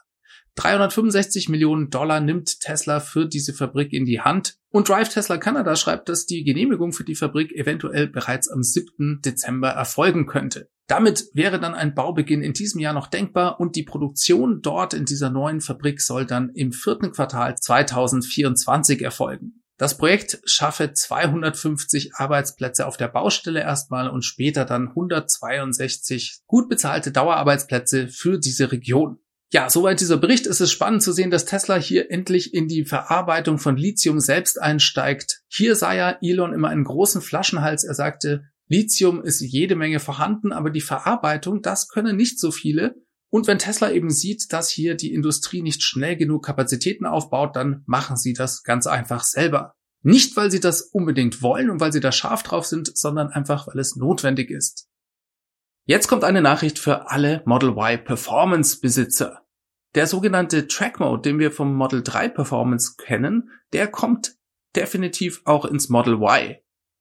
365 0.60 1.48
Millionen 1.48 1.90
Dollar 1.90 2.20
nimmt 2.20 2.60
Tesla 2.60 3.00
für 3.00 3.26
diese 3.26 3.54
Fabrik 3.54 3.94
in 3.94 4.04
die 4.04 4.20
Hand. 4.20 4.58
Und 4.72 4.90
Drive 4.90 5.08
Tesla 5.08 5.38
Canada 5.38 5.78
schreibt, 5.78 6.10
dass 6.10 6.26
die 6.26 6.44
Genehmigung 6.44 6.92
für 6.92 7.06
die 7.06 7.16
Fabrik 7.16 7.54
eventuell 7.54 8.08
bereits 8.08 8.50
am 8.50 8.62
7. 8.62 9.22
Dezember 9.24 9.70
erfolgen 9.70 10.26
könnte. 10.26 10.70
Damit 10.88 11.30
wäre 11.34 11.62
dann 11.62 11.76
ein 11.76 11.96
Baubeginn 11.96 12.42
in 12.42 12.52
diesem 12.52 12.82
Jahr 12.82 12.94
noch 12.94 13.08
denkbar 13.08 13.62
und 13.62 13.78
die 13.78 13.84
Produktion 13.84 14.62
dort 14.62 14.94
in 14.94 15.06
dieser 15.06 15.30
neuen 15.30 15.62
Fabrik 15.62 16.02
soll 16.02 16.26
dann 16.26 16.50
im 16.50 16.74
vierten 16.74 17.14
Quartal 17.14 17.58
2024 17.58 19.02
erfolgen. 19.02 19.64
Das 19.78 19.98
Projekt 19.98 20.42
schaffe 20.44 20.92
250 20.92 22.16
Arbeitsplätze 22.16 22.86
auf 22.86 22.98
der 22.98 23.08
Baustelle 23.08 23.62
erstmal 23.62 24.10
und 24.10 24.26
später 24.26 24.66
dann 24.66 24.90
162 24.90 26.42
gut 26.48 26.68
bezahlte 26.68 27.14
Dauerarbeitsplätze 27.14 28.10
für 28.10 28.40
diese 28.40 28.74
Region. 28.74 29.20
Ja, 29.52 29.70
soweit 29.70 30.00
dieser 30.00 30.18
Bericht. 30.18 30.46
Es 30.46 30.62
ist 30.62 30.72
spannend 30.72 31.02
zu 31.02 31.12
sehen, 31.12 31.32
dass 31.32 31.46
Tesla 31.46 31.76
hier 31.76 32.12
endlich 32.12 32.54
in 32.54 32.68
die 32.68 32.86
Verarbeitung 32.86 33.58
von 33.58 33.78
Lithium 33.78 34.20
selbst 34.20 34.62
einsteigt. 34.62 35.42
Hier 35.48 35.76
sah 35.76 35.94
ja 35.94 36.18
Elon 36.22 36.54
immer 36.54 36.70
einen 36.70 36.84
großen 36.84 37.22
Flaschenhals. 37.22 37.84
Er 37.84 37.96
sagte, 37.96 38.44
Lithium 38.68 39.24
ist 39.24 39.42
jede 39.42 39.76
Menge 39.76 40.00
vorhanden, 40.00 40.52
aber 40.52 40.70
die 40.70 40.82
Verarbeitung, 40.82 41.64
das 41.64 41.88
können 41.88 42.16
nicht 42.16 42.40
so 42.40 42.52
viele. 42.52 42.96
Und 43.32 43.48
wenn 43.48 43.58
Tesla 43.58 43.92
eben 43.92 44.12
sieht, 44.12 44.54
dass 44.54 44.70
hier 44.70 44.96
die 44.96 45.14
Industrie 45.14 45.64
nicht 45.64 45.82
schnell 45.84 46.16
genug 46.16 46.46
Kapazitäten 46.46 47.08
aufbaut, 47.08 47.56
dann 47.56 47.84
machen 47.88 48.18
sie 48.18 48.34
das 48.34 48.62
ganz 48.62 48.86
einfach 48.86 49.24
selber. 49.24 49.74
Nicht, 50.02 50.38
weil 50.38 50.50
sie 50.52 50.60
das 50.60 50.82
unbedingt 50.82 51.42
wollen 51.42 51.70
und 51.70 51.80
weil 51.80 51.92
sie 51.92 52.00
da 52.00 52.12
scharf 52.12 52.44
drauf 52.44 52.66
sind, 52.66 52.96
sondern 52.96 53.30
einfach, 53.30 53.68
weil 53.68 53.80
es 53.80 53.96
notwendig 53.96 54.50
ist. 54.52 54.89
Jetzt 55.90 56.08
kommt 56.08 56.24
eine 56.24 56.44
Nachricht 56.44 56.78
für 56.78 57.10
alle 57.10 57.42
Model 57.46 57.70
Y 57.70 57.98
Performance 58.04 58.80
Besitzer. 58.80 59.42
Der 59.96 60.06
sogenannte 60.06 60.68
Track 60.68 61.00
Mode, 61.00 61.24
den 61.24 61.40
wir 61.40 61.52
vom 61.52 61.76
Model 61.76 62.04
3 62.04 62.30
Performance 62.30 62.94
kennen, 62.96 63.50
der 63.74 63.88
kommt 63.88 64.36
definitiv 64.76 65.42
auch 65.46 65.66
ins 65.66 65.90
Model 65.90 66.22
Y. 66.22 66.58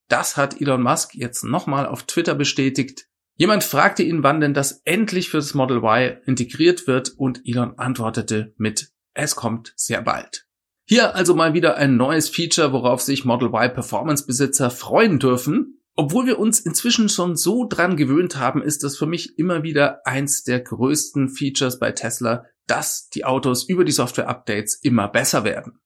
Das 0.08 0.38
hat 0.38 0.58
Elon 0.58 0.80
Musk 0.80 1.14
jetzt 1.14 1.44
nochmal 1.44 1.84
auf 1.84 2.04
Twitter 2.04 2.34
bestätigt. 2.34 3.10
Jemand 3.36 3.62
fragte 3.62 4.02
ihn, 4.02 4.22
wann 4.22 4.40
denn 4.40 4.54
das 4.54 4.80
endlich 4.86 5.28
für 5.28 5.36
das 5.36 5.52
Model 5.52 5.84
Y 5.84 6.22
integriert 6.24 6.86
wird 6.86 7.10
und 7.10 7.42
Elon 7.44 7.78
antwortete 7.78 8.54
mit, 8.56 8.90
es 9.12 9.36
kommt 9.36 9.74
sehr 9.76 10.00
bald. 10.00 10.46
Hier 10.86 11.14
also 11.14 11.34
mal 11.34 11.52
wieder 11.52 11.76
ein 11.76 11.98
neues 11.98 12.30
Feature, 12.30 12.72
worauf 12.72 13.02
sich 13.02 13.26
Model 13.26 13.48
Y 13.48 13.70
Performance 13.70 14.24
Besitzer 14.24 14.70
freuen 14.70 15.18
dürfen. 15.18 15.77
Obwohl 16.00 16.26
wir 16.26 16.38
uns 16.38 16.60
inzwischen 16.60 17.08
schon 17.08 17.34
so 17.34 17.66
dran 17.66 17.96
gewöhnt 17.96 18.36
haben, 18.36 18.62
ist 18.62 18.84
das 18.84 18.96
für 18.96 19.06
mich 19.06 19.36
immer 19.36 19.64
wieder 19.64 20.06
eins 20.06 20.44
der 20.44 20.60
größten 20.60 21.28
Features 21.28 21.80
bei 21.80 21.90
Tesla, 21.90 22.44
dass 22.68 23.08
die 23.08 23.24
Autos 23.24 23.64
über 23.64 23.84
die 23.84 23.90
Software-Updates 23.90 24.76
immer 24.76 25.08
besser 25.08 25.42
werden. 25.42 25.80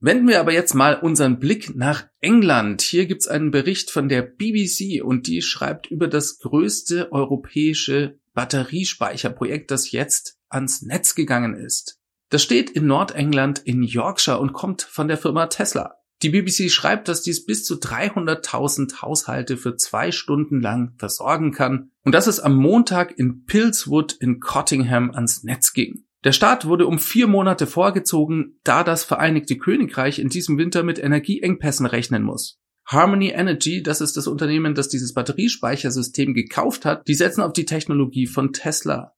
Wenden 0.00 0.26
wir 0.26 0.40
aber 0.40 0.54
jetzt 0.54 0.72
mal 0.72 0.94
unseren 0.94 1.38
Blick 1.38 1.76
nach 1.76 2.06
England. 2.20 2.80
Hier 2.80 3.04
gibt's 3.04 3.28
einen 3.28 3.50
Bericht 3.50 3.90
von 3.90 4.08
der 4.08 4.22
BBC 4.22 5.04
und 5.04 5.26
die 5.26 5.42
schreibt 5.42 5.86
über 5.88 6.08
das 6.08 6.38
größte 6.38 7.12
europäische 7.12 8.18
Batteriespeicherprojekt, 8.32 9.70
das 9.70 9.90
jetzt 9.90 10.38
ans 10.48 10.80
Netz 10.80 11.14
gegangen 11.14 11.54
ist. 11.54 12.00
Das 12.30 12.42
steht 12.42 12.70
in 12.70 12.86
Nordengland 12.86 13.58
in 13.58 13.82
Yorkshire 13.82 14.40
und 14.40 14.54
kommt 14.54 14.80
von 14.80 15.08
der 15.08 15.18
Firma 15.18 15.48
Tesla. 15.48 16.01
Die 16.22 16.30
BBC 16.30 16.70
schreibt, 16.70 17.08
dass 17.08 17.22
dies 17.22 17.44
bis 17.44 17.64
zu 17.64 17.74
300.000 17.74 19.02
Haushalte 19.02 19.56
für 19.56 19.76
zwei 19.76 20.12
Stunden 20.12 20.60
lang 20.60 20.94
versorgen 20.96 21.50
kann 21.50 21.90
und 22.04 22.14
dass 22.14 22.28
es 22.28 22.38
am 22.38 22.56
Montag 22.56 23.18
in 23.18 23.44
Pilswood 23.44 24.12
in 24.12 24.38
Cottingham 24.38 25.10
ans 25.10 25.42
Netz 25.42 25.72
ging. 25.72 26.04
Der 26.22 26.30
Start 26.30 26.66
wurde 26.66 26.86
um 26.86 27.00
vier 27.00 27.26
Monate 27.26 27.66
vorgezogen, 27.66 28.60
da 28.62 28.84
das 28.84 29.02
Vereinigte 29.02 29.56
Königreich 29.56 30.20
in 30.20 30.28
diesem 30.28 30.56
Winter 30.58 30.84
mit 30.84 31.00
Energieengpässen 31.00 31.86
rechnen 31.86 32.22
muss. 32.22 32.60
Harmony 32.86 33.30
Energy, 33.30 33.82
das 33.82 34.00
ist 34.00 34.16
das 34.16 34.28
Unternehmen, 34.28 34.76
das 34.76 34.88
dieses 34.88 35.14
Batteriespeichersystem 35.14 36.34
gekauft 36.34 36.84
hat, 36.84 37.08
die 37.08 37.14
setzen 37.14 37.40
auf 37.40 37.52
die 37.52 37.64
Technologie 37.64 38.26
von 38.26 38.52
Tesla. 38.52 39.14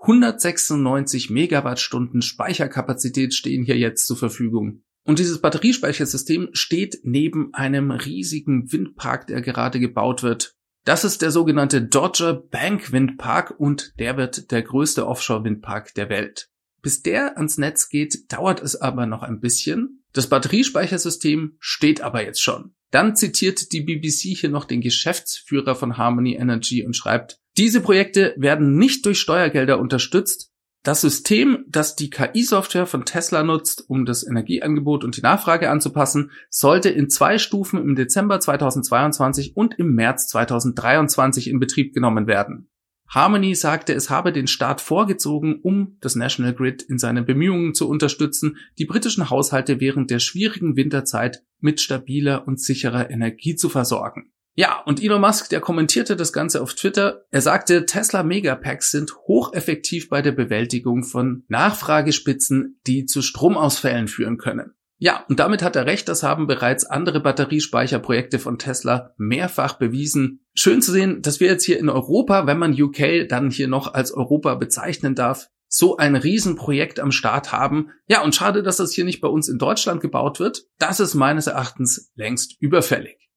196 0.00 1.30
Megawattstunden 1.30 2.22
Speicherkapazität 2.22 3.34
stehen 3.34 3.64
hier 3.64 3.76
jetzt 3.76 4.06
zur 4.06 4.16
Verfügung. 4.16 4.82
Und 5.08 5.18
dieses 5.18 5.40
Batteriespeichersystem 5.40 6.50
steht 6.52 7.00
neben 7.02 7.54
einem 7.54 7.90
riesigen 7.90 8.70
Windpark, 8.70 9.26
der 9.26 9.40
gerade 9.40 9.80
gebaut 9.80 10.22
wird. 10.22 10.54
Das 10.84 11.02
ist 11.02 11.22
der 11.22 11.30
sogenannte 11.30 11.80
Dodger 11.80 12.34
Bank 12.34 12.92
Windpark 12.92 13.58
und 13.58 13.94
der 13.98 14.18
wird 14.18 14.50
der 14.50 14.60
größte 14.60 15.06
Offshore-Windpark 15.06 15.94
der 15.94 16.10
Welt. 16.10 16.50
Bis 16.82 17.00
der 17.00 17.38
ans 17.38 17.56
Netz 17.56 17.88
geht, 17.88 18.30
dauert 18.30 18.62
es 18.62 18.76
aber 18.76 19.06
noch 19.06 19.22
ein 19.22 19.40
bisschen. 19.40 20.04
Das 20.12 20.26
Batteriespeichersystem 20.26 21.56
steht 21.58 22.02
aber 22.02 22.22
jetzt 22.22 22.42
schon. 22.42 22.74
Dann 22.90 23.16
zitiert 23.16 23.72
die 23.72 23.80
BBC 23.80 24.36
hier 24.36 24.50
noch 24.50 24.66
den 24.66 24.82
Geschäftsführer 24.82 25.74
von 25.74 25.96
Harmony 25.96 26.34
Energy 26.34 26.84
und 26.84 26.94
schreibt, 26.94 27.38
diese 27.56 27.80
Projekte 27.80 28.34
werden 28.36 28.76
nicht 28.76 29.06
durch 29.06 29.20
Steuergelder 29.20 29.78
unterstützt, 29.78 30.52
das 30.88 31.02
System, 31.02 31.66
das 31.68 31.96
die 31.96 32.08
KI-Software 32.08 32.86
von 32.86 33.04
Tesla 33.04 33.42
nutzt, 33.42 33.84
um 33.90 34.06
das 34.06 34.26
Energieangebot 34.26 35.04
und 35.04 35.18
die 35.18 35.20
Nachfrage 35.20 35.68
anzupassen, 35.68 36.30
sollte 36.48 36.88
in 36.88 37.10
zwei 37.10 37.36
Stufen 37.36 37.78
im 37.78 37.94
Dezember 37.94 38.40
2022 38.40 39.54
und 39.54 39.78
im 39.78 39.92
März 39.94 40.28
2023 40.28 41.50
in 41.50 41.60
Betrieb 41.60 41.92
genommen 41.92 42.26
werden. 42.26 42.70
Harmony 43.06 43.54
sagte, 43.54 43.92
es 43.92 44.08
habe 44.08 44.32
den 44.32 44.46
Staat 44.46 44.80
vorgezogen, 44.80 45.60
um 45.60 45.98
das 46.00 46.16
National 46.16 46.54
Grid 46.54 46.80
in 46.80 46.96
seinen 46.96 47.26
Bemühungen 47.26 47.74
zu 47.74 47.86
unterstützen, 47.86 48.56
die 48.78 48.86
britischen 48.86 49.28
Haushalte 49.28 49.80
während 49.80 50.10
der 50.10 50.20
schwierigen 50.20 50.76
Winterzeit 50.76 51.42
mit 51.60 51.82
stabiler 51.82 52.48
und 52.48 52.62
sicherer 52.62 53.10
Energie 53.10 53.56
zu 53.56 53.68
versorgen. 53.68 54.27
Ja, 54.58 54.82
und 54.86 55.00
Elon 55.00 55.20
Musk, 55.20 55.50
der 55.50 55.60
kommentierte 55.60 56.16
das 56.16 56.32
Ganze 56.32 56.60
auf 56.60 56.74
Twitter. 56.74 57.22
Er 57.30 57.42
sagte, 57.42 57.86
Tesla 57.86 58.24
Megapacks 58.24 58.90
sind 58.90 59.14
hocheffektiv 59.28 60.08
bei 60.08 60.20
der 60.20 60.32
Bewältigung 60.32 61.04
von 61.04 61.44
Nachfragespitzen, 61.46 62.80
die 62.84 63.06
zu 63.06 63.22
Stromausfällen 63.22 64.08
führen 64.08 64.36
können. 64.36 64.74
Ja, 64.98 65.24
und 65.28 65.38
damit 65.38 65.62
hat 65.62 65.76
er 65.76 65.86
recht, 65.86 66.08
das 66.08 66.24
haben 66.24 66.48
bereits 66.48 66.84
andere 66.84 67.20
Batteriespeicherprojekte 67.20 68.40
von 68.40 68.58
Tesla 68.58 69.14
mehrfach 69.16 69.74
bewiesen. 69.74 70.44
Schön 70.56 70.82
zu 70.82 70.90
sehen, 70.90 71.22
dass 71.22 71.38
wir 71.38 71.46
jetzt 71.46 71.64
hier 71.64 71.78
in 71.78 71.88
Europa, 71.88 72.48
wenn 72.48 72.58
man 72.58 72.72
UK 72.72 73.28
dann 73.28 73.52
hier 73.52 73.68
noch 73.68 73.94
als 73.94 74.10
Europa 74.10 74.56
bezeichnen 74.56 75.14
darf, 75.14 75.46
so 75.68 75.98
ein 75.98 76.16
Riesenprojekt 76.16 76.98
am 76.98 77.12
Start 77.12 77.52
haben. 77.52 77.90
Ja, 78.08 78.24
und 78.24 78.34
schade, 78.34 78.64
dass 78.64 78.78
das 78.78 78.90
hier 78.92 79.04
nicht 79.04 79.20
bei 79.20 79.28
uns 79.28 79.48
in 79.48 79.58
Deutschland 79.58 80.00
gebaut 80.00 80.40
wird. 80.40 80.64
Das 80.80 80.98
ist 80.98 81.14
meines 81.14 81.46
Erachtens 81.46 82.10
längst 82.16 82.56
überfällig. 82.60 83.27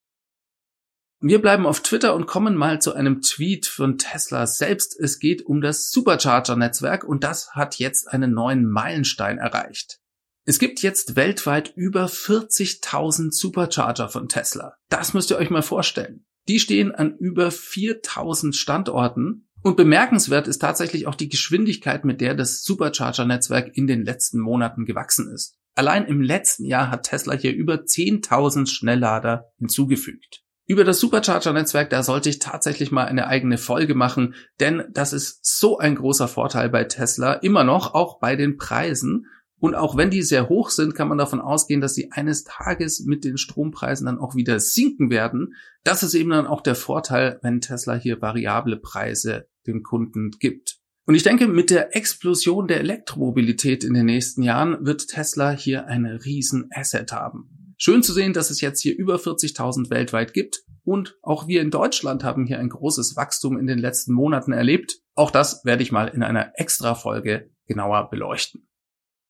Wir 1.24 1.40
bleiben 1.40 1.68
auf 1.68 1.82
Twitter 1.82 2.16
und 2.16 2.26
kommen 2.26 2.56
mal 2.56 2.82
zu 2.82 2.96
einem 2.96 3.22
Tweet 3.22 3.68
von 3.68 4.00
Tesla 4.00 4.48
selbst. 4.48 5.00
Es 5.00 5.20
geht 5.20 5.46
um 5.46 5.62
das 5.62 5.92
Supercharger-Netzwerk 5.92 7.04
und 7.04 7.24
das 7.24 7.52
hat 7.52 7.76
jetzt 7.76 8.08
einen 8.08 8.34
neuen 8.34 8.68
Meilenstein 8.68 9.38
erreicht. 9.38 10.00
Es 10.46 10.58
gibt 10.58 10.82
jetzt 10.82 11.16
weltweit 11.16 11.74
über 11.76 12.08
40.000 12.08 13.32
Supercharger 13.32 14.10
von 14.10 14.30
Tesla. 14.30 14.74
Das 14.90 15.14
müsst 15.14 15.30
ihr 15.30 15.38
euch 15.38 15.52
mal 15.52 15.62
vorstellen. 15.62 16.26
Die 16.48 16.60
stehen 16.60 16.92
an 16.92 17.16
über 17.18 17.52
4000 17.52 18.56
Standorten 18.56 19.48
und 19.62 19.78
bemerkenswert 19.78 20.48
ist 20.48 20.58
tatsächlich 20.58 21.06
auch 21.06 21.14
die 21.14 21.30
Geschwindigkeit, 21.30 22.04
mit 22.04 22.20
der 22.20 22.34
das 22.34 22.64
Supercharger-Netzwerk 22.64 23.78
in 23.78 23.86
den 23.86 24.04
letzten 24.04 24.40
Monaten 24.40 24.86
gewachsen 24.86 25.32
ist. 25.32 25.60
Allein 25.76 26.08
im 26.08 26.20
letzten 26.20 26.66
Jahr 26.66 26.90
hat 26.90 27.04
Tesla 27.04 27.36
hier 27.36 27.54
über 27.54 27.76
10.000 27.76 28.68
Schnelllader 28.68 29.52
hinzugefügt. 29.60 30.42
Über 30.72 30.86
das 30.86 31.02
Supercharger-Netzwerk, 31.02 31.90
da 31.90 32.02
sollte 32.02 32.30
ich 32.30 32.40
tatsächlich 32.40 32.94
mal 32.94 33.04
eine 33.04 33.28
eigene 33.28 33.58
Folge 33.58 33.94
machen, 33.94 34.36
denn 34.62 34.86
das 34.94 35.12
ist 35.12 35.42
so 35.44 35.80
ein 35.80 35.96
großer 35.96 36.30
Vorteil 36.30 36.70
bei 36.70 36.86
Tesla, 36.86 37.34
immer 37.34 37.66
noch, 37.66 37.94
auch 37.94 38.22
bei 38.22 38.38
den 38.38 38.56
Preisen. 38.56 39.26
Und 39.60 39.76
auch 39.76 39.98
wenn 39.98 40.10
die 40.10 40.22
sehr 40.22 40.48
hoch 40.48 40.70
sind, 40.70 40.96
kann 40.96 41.10
man 41.10 41.18
davon 41.18 41.42
ausgehen, 41.42 41.82
dass 41.82 41.94
sie 41.94 42.14
eines 42.14 42.46
Tages 42.46 43.04
mit 43.06 43.26
den 43.26 43.36
Strompreisen 43.36 44.06
dann 44.06 44.18
auch 44.18 44.34
wieder 44.34 44.62
sinken 44.62 45.10
werden. 45.10 45.56
Das 45.84 46.04
ist 46.04 46.14
eben 46.14 46.30
dann 46.30 46.48
auch 46.48 46.62
der 46.62 46.76
Vorteil, 46.76 47.38
wenn 47.42 47.60
Tesla 47.60 47.96
hier 47.96 48.22
variable 48.22 48.78
Preise 48.78 49.50
den 49.68 49.84
Kunden 49.84 50.32
gibt. 50.40 50.78
Und 51.06 51.16
ich 51.16 51.24
denke, 51.24 51.50
mit 51.50 51.70
der 51.70 51.98
Explosion 51.98 52.70
der 52.70 52.80
Elektromobilität 52.80 53.84
in 53.84 53.94
den 53.94 54.06
nächsten 54.06 54.42
Jahren 54.42 54.86
wird 54.86 55.10
Tesla 55.10 55.52
hier 55.52 55.88
eine 55.88 56.24
riesen 56.24 56.70
Asset 56.74 57.12
haben. 57.12 57.61
Schön 57.84 58.04
zu 58.04 58.14
sehen, 58.14 58.34
dass 58.34 58.52
es 58.52 58.62
jetzt 58.62 58.80
hier 58.80 58.96
über 58.96 59.16
40.000 59.16 59.90
weltweit 59.90 60.36
gibt 60.36 60.62
und 60.84 61.18
auch 61.24 61.48
wir 61.48 61.62
in 61.62 61.72
Deutschland 61.72 62.24
haben 62.24 62.46
hier 62.46 62.60
ein 62.60 62.70
großes 62.70 63.16
Wachstum 63.16 63.58
in 63.58 63.66
den 63.66 63.80
letzten 63.80 64.14
Monaten 64.14 64.52
erlebt. 64.54 65.00
Auch 65.16 65.32
das 65.32 65.66
werde 65.66 65.82
ich 65.82 65.92
mal 65.92 66.08
in 66.08 66.22
einer 66.22 66.52
extra 66.60 66.94
Folge 66.94 67.50
genauer 67.66 68.12
beleuchten. 68.12 68.70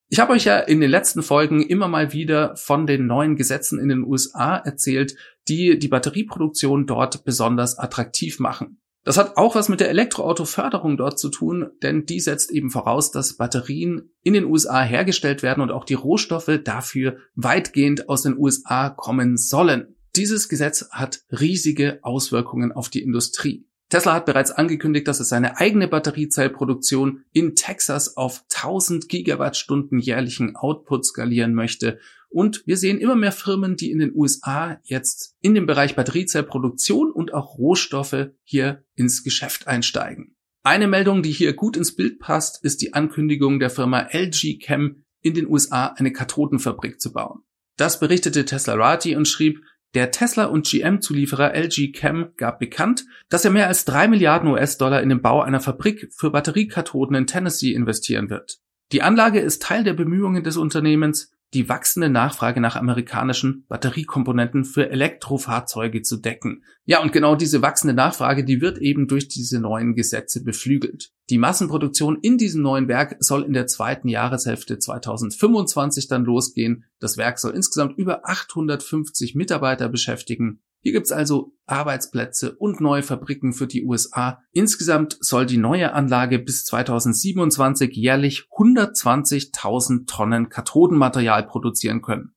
Ich 0.09 0.19
habe 0.19 0.33
euch 0.33 0.43
ja 0.43 0.59
in 0.59 0.81
den 0.81 0.91
letzten 0.91 1.23
Folgen 1.23 1.63
immer 1.63 1.87
mal 1.87 2.11
wieder 2.11 2.57
von 2.57 2.87
den 2.87 3.07
neuen 3.07 3.37
Gesetzen 3.37 3.79
in 3.79 3.87
den 3.87 4.03
USA 4.03 4.57
erzählt, 4.57 5.15
die 5.47 5.79
die 5.79 5.87
Batterieproduktion 5.87 6.85
dort 6.85 7.23
besonders 7.23 7.79
attraktiv 7.79 8.39
machen. 8.39 8.80
Das 9.03 9.17
hat 9.17 9.35
auch 9.35 9.55
was 9.55 9.67
mit 9.67 9.79
der 9.79 9.89
Elektroautoförderung 9.89 10.95
dort 10.95 11.17
zu 11.17 11.29
tun, 11.29 11.71
denn 11.81 12.05
die 12.05 12.19
setzt 12.19 12.51
eben 12.51 12.69
voraus, 12.69 13.09
dass 13.09 13.37
Batterien 13.37 14.11
in 14.21 14.33
den 14.33 14.45
USA 14.45 14.81
hergestellt 14.83 15.41
werden 15.41 15.61
und 15.61 15.71
auch 15.71 15.85
die 15.85 15.95
Rohstoffe 15.95 16.59
dafür 16.63 17.17
weitgehend 17.35 18.09
aus 18.09 18.21
den 18.21 18.37
USA 18.37 18.89
kommen 18.89 19.37
sollen. 19.37 19.95
Dieses 20.15 20.49
Gesetz 20.49 20.89
hat 20.91 21.21
riesige 21.31 21.99
Auswirkungen 22.03 22.71
auf 22.71 22.89
die 22.89 23.01
Industrie. 23.01 23.65
Tesla 23.89 24.13
hat 24.13 24.25
bereits 24.25 24.51
angekündigt, 24.51 25.07
dass 25.07 25.19
es 25.19 25.29
seine 25.29 25.57
eigene 25.57 25.87
Batteriezellproduktion 25.87 27.25
in 27.33 27.55
Texas 27.55 28.15
auf 28.15 28.43
1000 28.55 29.09
Gigawattstunden 29.09 29.99
jährlichen 29.99 30.55
Output 30.55 31.05
skalieren 31.05 31.53
möchte. 31.53 31.99
Und 32.31 32.63
wir 32.65 32.77
sehen 32.77 32.99
immer 32.99 33.15
mehr 33.15 33.33
Firmen, 33.33 33.75
die 33.75 33.91
in 33.91 33.99
den 33.99 34.15
USA 34.15 34.79
jetzt 34.83 35.35
in 35.41 35.53
dem 35.53 35.65
Bereich 35.65 35.95
Batteriezellproduktion 35.95 37.11
und 37.11 37.33
auch 37.33 37.57
Rohstoffe 37.57 38.29
hier 38.43 38.85
ins 38.95 39.23
Geschäft 39.23 39.67
einsteigen. 39.67 40.35
Eine 40.63 40.87
Meldung, 40.87 41.23
die 41.23 41.31
hier 41.31 41.53
gut 41.53 41.75
ins 41.75 41.95
Bild 41.95 42.19
passt, 42.19 42.63
ist 42.63 42.81
die 42.81 42.93
Ankündigung 42.93 43.59
der 43.59 43.69
Firma 43.69 44.07
LG 44.11 44.59
Chem 44.59 45.03
in 45.21 45.33
den 45.33 45.47
USA 45.47 45.87
eine 45.87 46.13
Kathodenfabrik 46.13 47.01
zu 47.01 47.11
bauen. 47.11 47.41
Das 47.77 47.99
berichtete 47.99 48.45
Tesla 48.45 48.75
Rati 48.75 49.15
und 49.15 49.27
schrieb, 49.27 49.61
der 49.93 50.11
Tesla- 50.11 50.45
und 50.45 50.67
GM-Zulieferer 50.67 51.53
LG 51.53 51.91
Chem 51.91 52.29
gab 52.37 52.59
bekannt, 52.59 53.05
dass 53.27 53.43
er 53.43 53.51
mehr 53.51 53.67
als 53.67 53.83
drei 53.83 54.07
Milliarden 54.07 54.49
US-Dollar 54.49 55.01
in 55.01 55.09
den 55.09 55.21
Bau 55.21 55.41
einer 55.41 55.59
Fabrik 55.59 56.09
für 56.15 56.31
Batteriekathoden 56.31 57.15
in 57.15 57.27
Tennessee 57.27 57.73
investieren 57.73 58.29
wird. 58.29 58.59
Die 58.93 59.01
Anlage 59.01 59.41
ist 59.41 59.63
Teil 59.63 59.83
der 59.83 59.93
Bemühungen 59.93 60.43
des 60.43 60.55
Unternehmens, 60.55 61.33
die 61.53 61.67
wachsende 61.67 62.09
Nachfrage 62.09 62.61
nach 62.61 62.75
amerikanischen 62.75 63.65
Batteriekomponenten 63.67 64.63
für 64.63 64.89
Elektrofahrzeuge 64.89 66.01
zu 66.01 66.17
decken. 66.17 66.63
Ja, 66.85 67.01
und 67.01 67.11
genau 67.11 67.35
diese 67.35 67.61
wachsende 67.61 67.93
Nachfrage, 67.93 68.45
die 68.45 68.61
wird 68.61 68.77
eben 68.77 69.07
durch 69.07 69.27
diese 69.27 69.59
neuen 69.59 69.93
Gesetze 69.93 70.43
beflügelt. 70.43 71.11
Die 71.29 71.37
Massenproduktion 71.37 72.17
in 72.21 72.37
diesem 72.37 72.61
neuen 72.61 72.87
Werk 72.87 73.17
soll 73.19 73.43
in 73.43 73.53
der 73.53 73.67
zweiten 73.67 74.07
Jahreshälfte 74.07 74.79
2025 74.79 76.07
dann 76.07 76.23
losgehen. 76.23 76.85
Das 76.99 77.17
Werk 77.17 77.39
soll 77.39 77.53
insgesamt 77.53 77.97
über 77.97 78.21
850 78.27 79.35
Mitarbeiter 79.35 79.89
beschäftigen 79.89 80.61
hier 80.81 80.93
gibt's 80.93 81.11
also 81.11 81.53
Arbeitsplätze 81.67 82.55
und 82.55 82.81
neue 82.81 83.03
Fabriken 83.03 83.53
für 83.53 83.67
die 83.67 83.85
USA. 83.85 84.41
Insgesamt 84.51 85.17
soll 85.19 85.45
die 85.45 85.57
neue 85.57 85.93
Anlage 85.93 86.39
bis 86.39 86.65
2027 86.65 87.95
jährlich 87.95 88.47
120.000 88.57 90.07
Tonnen 90.07 90.49
Kathodenmaterial 90.49 91.45
produzieren 91.45 92.01
können. 92.01 92.33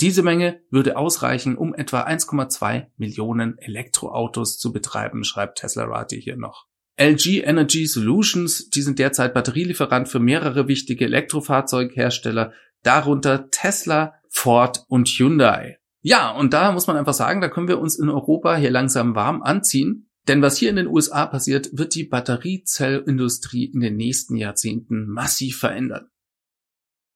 Diese 0.00 0.22
Menge 0.22 0.60
würde 0.70 0.98
ausreichen, 0.98 1.56
um 1.56 1.74
etwa 1.74 2.02
1,2 2.02 2.88
Millionen 2.98 3.56
Elektroautos 3.58 4.58
zu 4.58 4.72
betreiben, 4.72 5.24
schreibt 5.24 5.58
Tesla 5.58 5.84
Rati 5.84 6.20
hier 6.20 6.36
noch. 6.36 6.66
LG 6.98 7.42
Energy 7.44 7.86
Solutions, 7.86 8.68
die 8.68 8.82
sind 8.82 8.98
derzeit 8.98 9.32
Batterielieferant 9.32 10.08
für 10.08 10.20
mehrere 10.20 10.68
wichtige 10.68 11.06
Elektrofahrzeughersteller, 11.06 12.52
darunter 12.82 13.50
Tesla, 13.50 14.14
Ford 14.28 14.84
und 14.88 15.08
Hyundai. 15.08 15.78
Ja, 16.06 16.30
und 16.30 16.52
da 16.52 16.70
muss 16.70 16.86
man 16.86 16.96
einfach 16.96 17.14
sagen, 17.14 17.40
da 17.40 17.48
können 17.48 17.66
wir 17.66 17.80
uns 17.80 17.98
in 17.98 18.08
Europa 18.08 18.54
hier 18.54 18.70
langsam 18.70 19.16
warm 19.16 19.42
anziehen. 19.42 20.08
Denn 20.28 20.40
was 20.40 20.56
hier 20.56 20.70
in 20.70 20.76
den 20.76 20.86
USA 20.86 21.26
passiert, 21.26 21.68
wird 21.72 21.96
die 21.96 22.04
Batteriezellindustrie 22.04 23.64
in 23.64 23.80
den 23.80 23.96
nächsten 23.96 24.36
Jahrzehnten 24.36 25.08
massiv 25.08 25.58
verändern. 25.58 26.06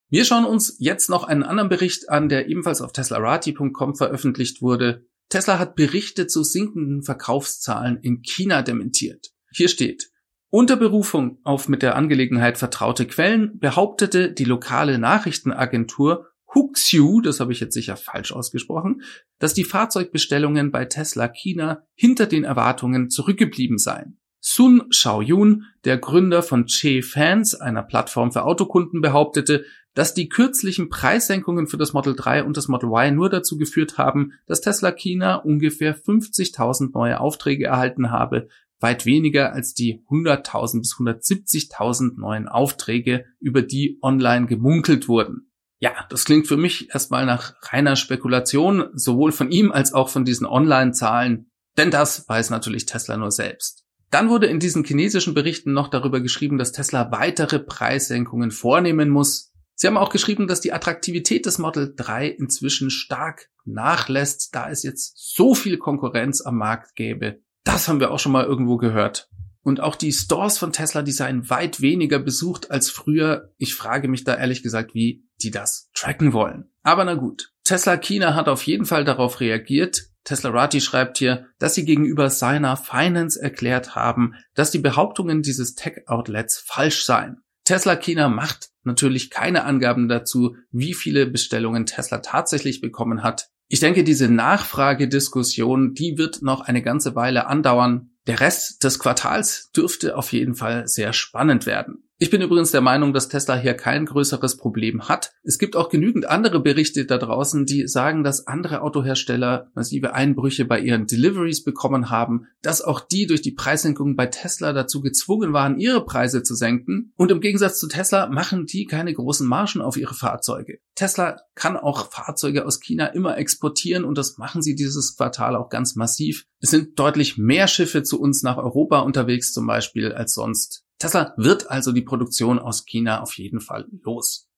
Wir 0.09 0.25
schauen 0.25 0.45
uns 0.45 0.75
jetzt 0.81 1.09
noch 1.09 1.23
einen 1.23 1.45
anderen 1.45 1.69
Bericht 1.69 2.09
an, 2.09 2.29
der 2.29 2.49
ebenfalls 2.49 2.81
auf 2.81 2.91
teslarati.com 2.91 3.95
veröffentlicht 3.95 4.61
wurde. 4.61 5.07
Tesla 5.29 5.61
hat 5.61 5.77
Berichte 5.77 6.27
zu 6.27 6.43
sinkenden 6.43 7.05
Verkaufszahlen 7.05 7.99
in 8.03 8.23
China 8.23 8.63
dementiert. 8.63 9.29
Hier 9.53 9.69
steht, 9.69 10.11
unter 10.49 10.75
Berufung 10.75 11.39
auf 11.45 11.69
mit 11.69 11.83
der 11.83 11.95
Angelegenheit 11.95 12.59
vertraute 12.59 13.07
Quellen 13.07 13.57
behauptete 13.61 14.33
die 14.33 14.45
lokale 14.45 14.99
Nachrichtenagentur 14.99 16.30
Huxiu, 16.55 17.21
das 17.21 17.41
habe 17.41 17.53
ich 17.53 17.61
jetzt 17.61 17.75
sicher 17.75 17.97
falsch 17.97 18.33
ausgesprochen, 18.33 19.03
dass 19.39 19.55
die 19.55 19.65
Fahrzeugbestellungen 19.65 20.71
bei 20.71 20.85
Tesla 20.85 21.29
China 21.29 21.83
hinter 21.95 22.27
den 22.27 22.45
Erwartungen 22.45 23.11
zurückgeblieben 23.11 23.79
seien. 23.79 24.19
Sun 24.43 24.89
Xiaoyun, 24.89 25.65
der 25.85 25.99
Gründer 25.99 26.43
von 26.43 26.67
Che 26.67 27.03
Fans, 27.03 27.55
einer 27.55 27.83
Plattform 27.83 28.33
für 28.33 28.45
Autokunden, 28.45 29.03
behauptete, 29.03 29.65
dass 29.95 30.15
die 30.15 30.29
kürzlichen 30.29 30.89
Preissenkungen 30.89 31.67
für 31.67 31.77
das 31.77 31.93
Model 31.93 32.17
3 32.17 32.45
und 32.45 32.57
das 32.57 32.69
Model 32.69 32.89
Y 32.91 33.15
nur 33.15 33.29
dazu 33.29 33.59
geführt 33.59 33.99
haben, 33.99 34.33
dass 34.47 34.61
Tesla 34.61 34.93
China 34.93 35.37
ungefähr 35.37 35.97
50.000 35.97 36.93
neue 36.95 37.21
Aufträge 37.21 37.67
erhalten 37.67 38.11
habe, 38.11 38.49
weit 38.79 39.05
weniger 39.05 39.53
als 39.53 39.75
die 39.75 40.03
100.000 40.09 40.79
bis 40.79 40.95
170.000 40.95 42.19
neuen 42.19 42.49
Aufträge, 42.49 43.27
über 43.41 43.63
die 43.63 43.99
online 44.01 44.47
gemunkelt 44.47 45.07
wurden. 45.07 45.50
Ja, 45.81 46.07
das 46.11 46.27
klingt 46.27 46.47
für 46.47 46.59
mich 46.59 46.91
erstmal 46.93 47.25
nach 47.25 47.55
reiner 47.63 47.97
Spekulation, 47.97 48.91
sowohl 48.93 49.33
von 49.33 49.51
ihm 49.51 49.73
als 49.73 49.95
auch 49.95 50.11
von 50.11 50.27
diesen 50.27 50.47
Online-Zahlen, 50.47 51.51
denn 51.79 51.91
das 51.91 52.29
weiß 52.29 52.51
natürlich 52.51 52.85
Tesla 52.85 53.17
nur 53.17 53.31
selbst. 53.31 53.85
Dann 54.11 54.29
wurde 54.29 54.47
in 54.47 54.61
diesen 54.61 54.85
chinesischen 54.85 55.33
Berichten 55.35 55.73
noch 55.73 55.89
darüber 55.89 56.21
geschrieben, 56.21 56.59
dass 56.59 56.73
Tesla 56.73 57.11
weitere 57.13 57.59
Preissenkungen 57.59 58.51
vornehmen 58.51 59.09
muss. 59.09 59.53
Sie 59.75 59.87
haben 59.87 59.97
auch 59.97 60.11
geschrieben, 60.11 60.49
dass 60.49 60.61
die 60.61 60.75
Attraktivität 60.75 61.47
des 61.47 61.59
Model 61.59 61.95
3 61.97 62.29
inzwischen 62.29 62.91
stark 62.91 63.49
nachlässt, 63.65 64.55
da 64.55 64.69
es 64.69 64.83
jetzt 64.83 65.15
so 65.17 65.55
viel 65.55 65.79
Konkurrenz 65.79 66.43
am 66.43 66.59
Markt 66.59 66.95
gäbe. 66.97 67.41
Das 67.65 67.89
haben 67.89 68.01
wir 68.01 68.11
auch 68.11 68.19
schon 68.19 68.33
mal 68.33 68.45
irgendwo 68.45 68.77
gehört. 68.77 69.31
Und 69.63 69.81
auch 69.81 69.97
die 69.97 70.13
Stores 70.13 70.59
von 70.59 70.73
Tesla, 70.73 71.03
die 71.03 71.13
seien 71.13 71.51
weit 71.51 71.81
weniger 71.81 72.19
besucht 72.19 72.71
als 72.71 72.91
früher. 72.91 73.53
Ich 73.59 73.75
frage 73.75 74.09
mich 74.09 74.25
da 74.25 74.37
ehrlich 74.37 74.63
gesagt, 74.63 74.95
wie 74.95 75.25
die 75.43 75.51
das 75.51 75.91
tracken 75.95 76.33
wollen. 76.33 76.71
Aber 76.83 77.05
na 77.05 77.15
gut. 77.15 77.53
Tesla 77.65 77.97
China 77.99 78.35
hat 78.35 78.49
auf 78.49 78.63
jeden 78.63 78.87
Fall 78.87 79.05
darauf 79.05 79.41
reagiert. 79.41 80.07
Tesla 80.25 80.51
Rati 80.51 80.81
schreibt 80.81 81.19
hier, 81.19 81.47
dass 81.59 81.75
sie 81.75 81.85
gegenüber 81.85 82.31
seiner 82.31 82.77
Finance 82.77 83.41
erklärt 83.41 83.95
haben, 83.95 84.35
dass 84.55 84.71
die 84.71 84.79
Behauptungen 84.79 85.43
dieses 85.43 85.75
Tech-Outlets 85.75 86.59
falsch 86.59 87.05
seien. 87.05 87.43
Tesla 87.65 87.97
China 87.97 88.29
macht 88.29 88.71
natürlich 88.83 89.31
keine 89.31 89.65
Angaben 89.65 90.09
dazu, 90.09 90.57
wie 90.73 90.95
viele 90.95 91.27
Bestellungen 91.27 91.87
Tesla 91.87 92.19
tatsächlich 92.19 92.81
bekommen 92.81 93.23
hat. 93.23 93.49
Ich 93.69 93.81
denke, 93.81 94.03
diese 94.03 94.29
Nachfragediskussion, 94.29 95.95
die 95.95 96.19
wird 96.19 96.43
noch 96.43 96.63
eine 96.63 96.83
ganze 96.83 97.15
Weile 97.15 97.47
andauern. 97.47 98.11
Der 98.31 98.39
Rest 98.39 98.85
des 98.85 99.01
Quartals 99.01 99.73
dürfte 99.73 100.17
auf 100.17 100.31
jeden 100.33 100.55
Fall 100.55 100.87
sehr 100.87 101.13
spannend 101.13 101.67
werden. 101.67 102.09
Ich 102.23 102.29
bin 102.29 102.43
übrigens 102.43 102.71
der 102.71 102.83
Meinung, 102.83 103.15
dass 103.15 103.31
Tesla 103.31 103.57
hier 103.57 103.73
kein 103.73 104.05
größeres 104.05 104.59
Problem 104.59 105.09
hat. 105.09 105.33
Es 105.43 105.59
gibt 105.59 105.75
auch 105.75 105.89
genügend 105.89 106.27
andere 106.27 106.61
Berichte 106.61 107.07
da 107.07 107.17
draußen, 107.17 107.65
die 107.65 107.89
sagen, 107.89 108.25
dass 108.25 108.47
andere 108.47 108.83
Autohersteller 108.83 109.71
massive 109.73 110.13
Einbrüche 110.13 110.67
bei 110.67 110.81
ihren 110.81 111.07
Deliveries 111.07 111.65
bekommen 111.65 112.11
haben, 112.11 112.47
dass 112.61 112.83
auch 112.83 113.01
die 113.01 113.27
durch 113.27 113.41
die 113.41 113.53
Preissenkungen 113.53 114.17
bei 114.17 114.27
Tesla 114.27 114.75
dazu 114.75 115.01
gezwungen 115.01 115.55
waren, 115.55 115.79
ihre 115.79 116.05
Preise 116.05 116.43
zu 116.43 116.55
senken. 116.55 117.15
Und 117.17 117.31
im 117.31 117.41
Gegensatz 117.41 117.81
zu 117.81 117.89
Tesla 117.89 118.27
machen 118.27 118.67
die 118.67 118.85
keine 118.85 119.15
großen 119.15 119.49
Margen 119.49 119.81
auf 119.81 119.97
ihre 119.97 120.13
Fahrzeuge. 120.13 120.79
Tesla 120.97 121.39
kann 121.55 121.79
auch 121.79 122.11
Fahrzeuge 122.11 122.67
aus 122.67 122.81
China 122.81 123.07
immer 123.07 123.39
exportieren 123.39 124.05
und 124.05 124.19
das 124.19 124.37
machen 124.37 124.61
sie 124.61 124.75
dieses 124.75 125.17
Quartal 125.17 125.57
auch 125.57 125.71
ganz 125.71 125.97
massiv. 125.97 126.45
Es 126.61 126.69
sind 126.69 126.99
deutlich 126.99 127.39
mehr 127.39 127.67
Schiffe 127.67 128.03
zu 128.03 128.21
uns 128.21 128.43
nach 128.43 128.59
Europa 128.59 129.01
unterwegs 129.01 129.55
zum 129.55 129.67
Beispiel 129.67 130.13
als 130.13 130.35
sonst. 130.35 130.85
Tesla 131.01 131.35
wird 131.37 131.71
also 131.71 131.91
die 131.91 132.03
Produktion 132.03 132.61
aus 132.61 132.85
China 132.85 133.23
auf 133.23 133.37
jeden 133.37 133.61
Fall 133.61 133.89
los. 134.03 134.49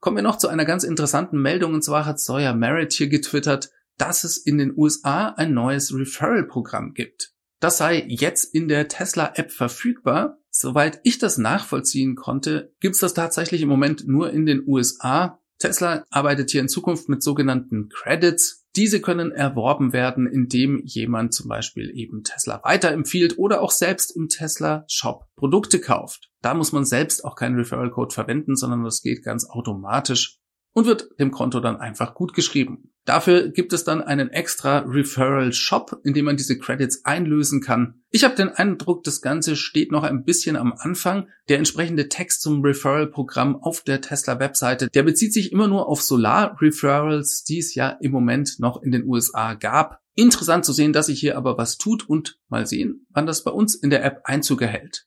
Kommen 0.00 0.18
wir 0.18 0.22
noch 0.22 0.36
zu 0.36 0.48
einer 0.48 0.66
ganz 0.66 0.84
interessanten 0.84 1.40
Meldung, 1.40 1.72
und 1.72 1.82
zwar 1.82 2.04
hat 2.04 2.20
Sawyer 2.20 2.54
Merritt 2.54 2.92
hier 2.92 3.08
getwittert, 3.08 3.70
dass 3.96 4.22
es 4.24 4.36
in 4.36 4.58
den 4.58 4.76
USA 4.76 5.28
ein 5.28 5.54
neues 5.54 5.94
Referral-Programm 5.94 6.92
gibt. 6.92 7.32
Das 7.58 7.78
sei 7.78 8.04
jetzt 8.06 8.54
in 8.54 8.68
der 8.68 8.88
Tesla-App 8.88 9.50
verfügbar. 9.50 10.38
Soweit 10.50 11.00
ich 11.04 11.18
das 11.18 11.38
nachvollziehen 11.38 12.16
konnte, 12.16 12.74
gibt 12.80 12.96
es 12.96 13.00
das 13.00 13.14
tatsächlich 13.14 13.62
im 13.62 13.68
Moment 13.70 14.06
nur 14.06 14.30
in 14.30 14.44
den 14.44 14.62
USA. 14.66 15.40
Tesla 15.58 16.04
arbeitet 16.10 16.50
hier 16.50 16.60
in 16.60 16.68
Zukunft 16.68 17.08
mit 17.08 17.22
sogenannten 17.22 17.88
Credits, 17.88 18.63
diese 18.76 19.00
können 19.00 19.30
erworben 19.30 19.92
werden, 19.92 20.26
indem 20.26 20.82
jemand 20.84 21.32
zum 21.32 21.48
Beispiel 21.48 21.90
eben 21.94 22.24
Tesla 22.24 22.60
weiterempfiehlt 22.64 23.38
oder 23.38 23.62
auch 23.62 23.70
selbst 23.70 24.16
im 24.16 24.28
Tesla 24.28 24.84
Shop 24.88 25.26
Produkte 25.36 25.80
kauft. 25.80 26.30
Da 26.42 26.54
muss 26.54 26.72
man 26.72 26.84
selbst 26.84 27.24
auch 27.24 27.36
keinen 27.36 27.56
Referral 27.56 27.90
Code 27.90 28.14
verwenden, 28.14 28.56
sondern 28.56 28.84
das 28.84 29.02
geht 29.02 29.22
ganz 29.24 29.48
automatisch 29.48 30.38
und 30.72 30.86
wird 30.86 31.08
dem 31.18 31.30
Konto 31.30 31.60
dann 31.60 31.76
einfach 31.76 32.14
gut 32.14 32.34
geschrieben. 32.34 32.93
Dafür 33.04 33.48
gibt 33.50 33.74
es 33.74 33.84
dann 33.84 34.00
einen 34.00 34.30
extra 34.30 34.78
Referral 34.78 35.52
Shop, 35.52 36.00
in 36.04 36.14
dem 36.14 36.24
man 36.24 36.38
diese 36.38 36.58
Credits 36.58 37.04
einlösen 37.04 37.60
kann. 37.60 38.02
Ich 38.10 38.24
habe 38.24 38.34
den 38.34 38.48
Eindruck, 38.48 39.04
das 39.04 39.20
Ganze 39.20 39.56
steht 39.56 39.92
noch 39.92 40.04
ein 40.04 40.24
bisschen 40.24 40.56
am 40.56 40.72
Anfang. 40.72 41.28
Der 41.50 41.58
entsprechende 41.58 42.08
Text 42.08 42.40
zum 42.40 42.62
Referral-Programm 42.62 43.56
auf 43.56 43.82
der 43.82 44.00
Tesla-Webseite, 44.00 44.88
der 44.88 45.02
bezieht 45.02 45.34
sich 45.34 45.52
immer 45.52 45.68
nur 45.68 45.86
auf 45.86 46.00
Solar-Referrals, 46.00 47.44
die 47.44 47.58
es 47.58 47.74
ja 47.74 47.90
im 48.00 48.10
Moment 48.10 48.58
noch 48.58 48.82
in 48.82 48.90
den 48.90 49.04
USA 49.04 49.52
gab. 49.52 50.00
Interessant 50.14 50.64
zu 50.64 50.72
sehen, 50.72 50.94
dass 50.94 51.06
sich 51.06 51.20
hier 51.20 51.36
aber 51.36 51.58
was 51.58 51.76
tut 51.76 52.08
und 52.08 52.38
mal 52.48 52.66
sehen, 52.66 53.06
wann 53.10 53.26
das 53.26 53.44
bei 53.44 53.50
uns 53.50 53.74
in 53.74 53.90
der 53.90 54.02
App 54.02 54.22
Einzug 54.24 54.62
erhält. 54.62 55.06